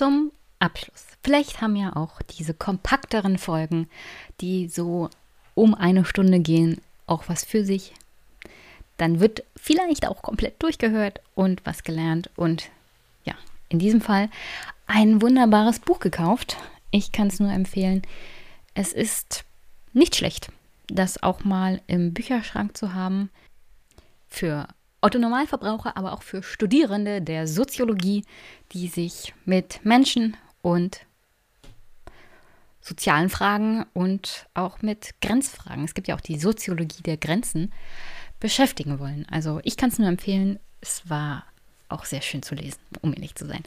Zum 0.00 0.32
Abschluss. 0.60 1.04
Vielleicht 1.22 1.60
haben 1.60 1.76
ja 1.76 1.94
auch 1.94 2.22
diese 2.22 2.54
kompakteren 2.54 3.36
Folgen, 3.36 3.86
die 4.40 4.66
so 4.66 5.10
um 5.54 5.74
eine 5.74 6.06
Stunde 6.06 6.40
gehen, 6.40 6.80
auch 7.06 7.24
was 7.26 7.44
für 7.44 7.66
sich. 7.66 7.92
Dann 8.96 9.20
wird 9.20 9.44
vielleicht 9.56 10.08
auch 10.08 10.22
komplett 10.22 10.62
durchgehört 10.62 11.20
und 11.34 11.60
was 11.66 11.84
gelernt 11.84 12.30
und 12.36 12.70
ja, 13.26 13.34
in 13.68 13.78
diesem 13.78 14.00
Fall 14.00 14.30
ein 14.86 15.20
wunderbares 15.20 15.80
Buch 15.80 15.98
gekauft. 15.98 16.56
Ich 16.90 17.12
kann 17.12 17.28
es 17.28 17.38
nur 17.38 17.52
empfehlen. 17.52 18.00
Es 18.72 18.94
ist 18.94 19.44
nicht 19.92 20.16
schlecht 20.16 20.50
das 20.90 21.22
auch 21.22 21.44
mal 21.44 21.80
im 21.86 22.12
Bücherschrank 22.12 22.76
zu 22.76 22.94
haben. 22.94 23.30
Für 24.28 24.68
Otto 25.02 25.18
Normalverbraucher, 25.18 25.96
aber 25.96 26.12
auch 26.12 26.22
für 26.22 26.42
Studierende 26.42 27.22
der 27.22 27.46
Soziologie, 27.46 28.24
die 28.72 28.88
sich 28.88 29.34
mit 29.46 29.84
Menschen 29.84 30.36
und 30.60 31.00
sozialen 32.82 33.30
Fragen 33.30 33.86
und 33.94 34.46
auch 34.52 34.82
mit 34.82 35.14
Grenzfragen, 35.22 35.84
es 35.84 35.94
gibt 35.94 36.08
ja 36.08 36.16
auch 36.16 36.20
die 36.20 36.38
Soziologie 36.38 37.02
der 37.02 37.16
Grenzen, 37.16 37.72
beschäftigen 38.40 38.98
wollen. 38.98 39.26
Also 39.30 39.60
ich 39.64 39.76
kann 39.76 39.90
es 39.90 39.98
nur 39.98 40.08
empfehlen, 40.08 40.58
es 40.80 41.08
war 41.08 41.44
auch 41.88 42.04
sehr 42.04 42.22
schön 42.22 42.42
zu 42.42 42.54
lesen, 42.54 42.80
um 43.02 43.12
ehrlich 43.12 43.34
zu 43.34 43.46
sein. 43.46 43.62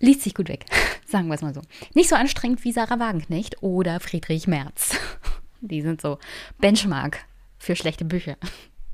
Liest 0.00 0.22
sich 0.22 0.34
gut 0.34 0.48
weg, 0.48 0.66
sagen 1.06 1.28
wir 1.28 1.34
es 1.34 1.42
mal 1.42 1.54
so. 1.54 1.62
Nicht 1.94 2.08
so 2.08 2.16
anstrengend 2.16 2.64
wie 2.64 2.72
Sarah 2.72 2.98
Wagenknecht 2.98 3.62
oder 3.62 4.00
Friedrich 4.00 4.46
Merz. 4.46 4.96
Die 5.60 5.80
sind 5.80 6.02
so 6.02 6.18
Benchmark 6.58 7.24
für 7.58 7.76
schlechte 7.76 8.04
Bücher 8.04 8.36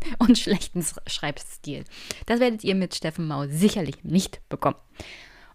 und 0.18 0.38
schlechten 0.38 0.84
Schreibstil. 1.06 1.84
Das 2.26 2.40
werdet 2.40 2.64
ihr 2.64 2.74
mit 2.74 2.94
Steffen 2.94 3.26
Mau 3.26 3.46
sicherlich 3.46 4.04
nicht 4.04 4.40
bekommen. 4.48 4.76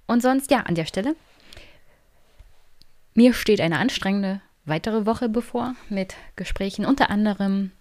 Und 0.08 0.22
sonst, 0.22 0.52
ja, 0.52 0.62
an 0.62 0.76
der 0.76 0.86
Stelle. 0.86 1.16
Mir 3.14 3.34
steht 3.34 3.62
eine 3.62 3.80
anstrengende 3.80 4.42
weitere 4.66 5.06
Woche 5.06 5.30
bevor 5.30 5.76
mit 5.90 6.16
Gesprächen. 6.36 6.86
Unter 6.86 7.10
anderem 7.10 7.72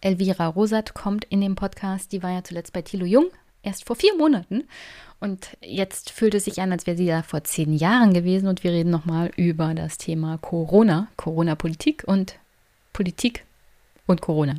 Elvira 0.00 0.46
Rosat 0.46 0.94
kommt 0.94 1.24
in 1.26 1.40
den 1.40 1.54
Podcast. 1.54 2.12
Die 2.12 2.22
war 2.22 2.30
ja 2.30 2.44
zuletzt 2.44 2.72
bei 2.72 2.82
Thilo 2.82 3.06
Jung, 3.06 3.26
erst 3.62 3.84
vor 3.84 3.96
vier 3.96 4.16
Monaten. 4.16 4.64
Und 5.20 5.56
jetzt 5.60 6.10
fühlt 6.10 6.34
es 6.34 6.44
sich 6.44 6.60
an, 6.60 6.72
als 6.72 6.86
wäre 6.86 6.96
sie 6.96 7.06
da 7.06 7.22
vor 7.22 7.42
zehn 7.44 7.72
Jahren 7.74 8.14
gewesen. 8.14 8.48
Und 8.48 8.62
wir 8.64 8.72
reden 8.72 8.90
nochmal 8.90 9.30
über 9.36 9.74
das 9.74 9.98
Thema 9.98 10.38
Corona, 10.38 11.08
Corona-Politik 11.16 12.04
und 12.06 12.36
Politik 12.92 13.44
und 14.06 14.20
Corona. 14.20 14.54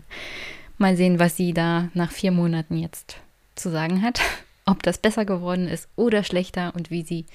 Mal 0.80 0.96
sehen, 0.96 1.20
was 1.20 1.36
sie 1.36 1.54
da 1.54 1.90
nach 1.94 2.10
vier 2.10 2.32
Monaten 2.32 2.78
jetzt 2.78 3.18
zu 3.56 3.70
sagen 3.70 4.02
hat. 4.02 4.22
Ob 4.66 4.82
das 4.82 4.98
besser 4.98 5.26
geworden 5.26 5.68
ist 5.68 5.90
oder 5.98 6.24
schlechter 6.24 6.74
und 6.74 6.90
wie 6.90 7.04
sie 7.04 7.26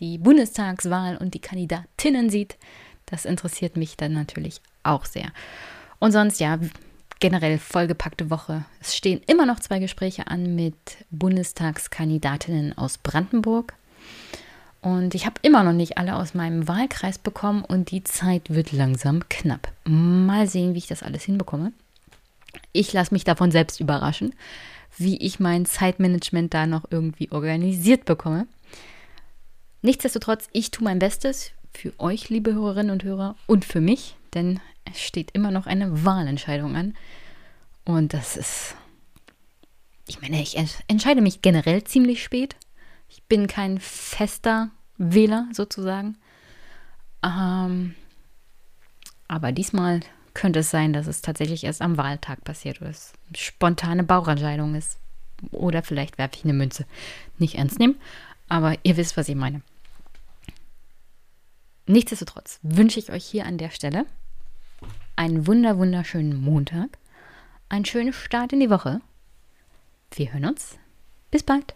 die 0.00 0.18
Bundestagswahl 0.18 1.16
und 1.16 1.32
die 1.32 1.40
Kandidatinnen 1.40 2.28
sieht, 2.28 2.58
das 3.06 3.24
interessiert 3.24 3.78
mich 3.78 3.96
dann 3.96 4.12
natürlich 4.12 4.60
auch 4.82 5.06
sehr. 5.06 5.32
Und 5.98 6.12
sonst, 6.12 6.40
ja, 6.40 6.58
generell 7.20 7.58
vollgepackte 7.58 8.28
Woche. 8.28 8.66
Es 8.82 8.94
stehen 8.94 9.22
immer 9.26 9.46
noch 9.46 9.60
zwei 9.60 9.78
Gespräche 9.78 10.26
an 10.26 10.54
mit 10.54 10.76
Bundestagskandidatinnen 11.10 12.76
aus 12.76 12.98
Brandenburg. 12.98 13.72
Und 14.82 15.14
ich 15.14 15.24
habe 15.24 15.36
immer 15.40 15.62
noch 15.62 15.72
nicht 15.72 15.96
alle 15.96 16.16
aus 16.16 16.34
meinem 16.34 16.68
Wahlkreis 16.68 17.16
bekommen 17.16 17.64
und 17.64 17.92
die 17.92 18.04
Zeit 18.04 18.50
wird 18.50 18.72
langsam 18.72 19.26
knapp. 19.30 19.72
Mal 19.84 20.46
sehen, 20.46 20.74
wie 20.74 20.78
ich 20.78 20.86
das 20.86 21.02
alles 21.02 21.22
hinbekomme. 21.22 21.72
Ich 22.72 22.92
lasse 22.92 23.14
mich 23.14 23.24
davon 23.24 23.50
selbst 23.50 23.80
überraschen, 23.80 24.34
wie 24.96 25.16
ich 25.18 25.40
mein 25.40 25.66
Zeitmanagement 25.66 26.52
da 26.52 26.66
noch 26.66 26.84
irgendwie 26.90 27.30
organisiert 27.30 28.04
bekomme. 28.04 28.46
Nichtsdestotrotz, 29.82 30.48
ich 30.52 30.70
tue 30.70 30.84
mein 30.84 30.98
Bestes 30.98 31.52
für 31.72 31.92
euch, 31.98 32.28
liebe 32.28 32.52
Hörerinnen 32.52 32.90
und 32.90 33.04
Hörer, 33.04 33.36
und 33.46 33.64
für 33.64 33.80
mich, 33.80 34.16
denn 34.34 34.60
es 34.84 35.00
steht 35.00 35.30
immer 35.32 35.50
noch 35.50 35.66
eine 35.66 36.04
Wahlentscheidung 36.04 36.76
an. 36.76 36.94
Und 37.84 38.12
das 38.12 38.36
ist. 38.36 38.74
Ich 40.06 40.20
meine, 40.20 40.42
ich 40.42 40.56
entscheide 40.88 41.20
mich 41.20 41.40
generell 41.40 41.84
ziemlich 41.84 42.22
spät. 42.22 42.56
Ich 43.08 43.22
bin 43.24 43.46
kein 43.46 43.78
fester 43.78 44.70
Wähler 44.98 45.48
sozusagen. 45.52 46.16
Ähm, 47.24 47.94
aber 49.28 49.52
diesmal 49.52 50.00
könnte 50.34 50.60
es 50.60 50.70
sein, 50.70 50.92
dass 50.92 51.06
es 51.06 51.22
tatsächlich 51.22 51.64
erst 51.64 51.82
am 51.82 51.96
Wahltag 51.96 52.44
passiert 52.44 52.80
oder 52.80 52.90
es 52.90 53.12
spontane 53.34 54.04
Bauchentscheidung 54.04 54.74
ist. 54.74 54.98
Oder 55.52 55.82
vielleicht 55.82 56.18
werfe 56.18 56.36
ich 56.36 56.44
eine 56.44 56.52
Münze. 56.52 56.84
Nicht 57.38 57.56
ernst 57.56 57.78
nehmen, 57.78 57.98
aber 58.48 58.76
ihr 58.82 58.96
wisst, 58.96 59.16
was 59.16 59.28
ich 59.28 59.36
meine. 59.36 59.62
Nichtsdestotrotz 61.86 62.60
wünsche 62.62 63.00
ich 63.00 63.10
euch 63.10 63.24
hier 63.24 63.46
an 63.46 63.58
der 63.58 63.70
Stelle 63.70 64.06
einen 65.16 65.46
wunder 65.46 65.76
wunderschönen 65.76 66.40
Montag, 66.40 66.98
einen 67.68 67.84
schönen 67.84 68.12
Start 68.12 68.52
in 68.52 68.60
die 68.60 68.70
Woche. 68.70 69.00
Wir 70.12 70.32
hören 70.32 70.46
uns. 70.46 70.78
Bis 71.30 71.42
bald. 71.42 71.74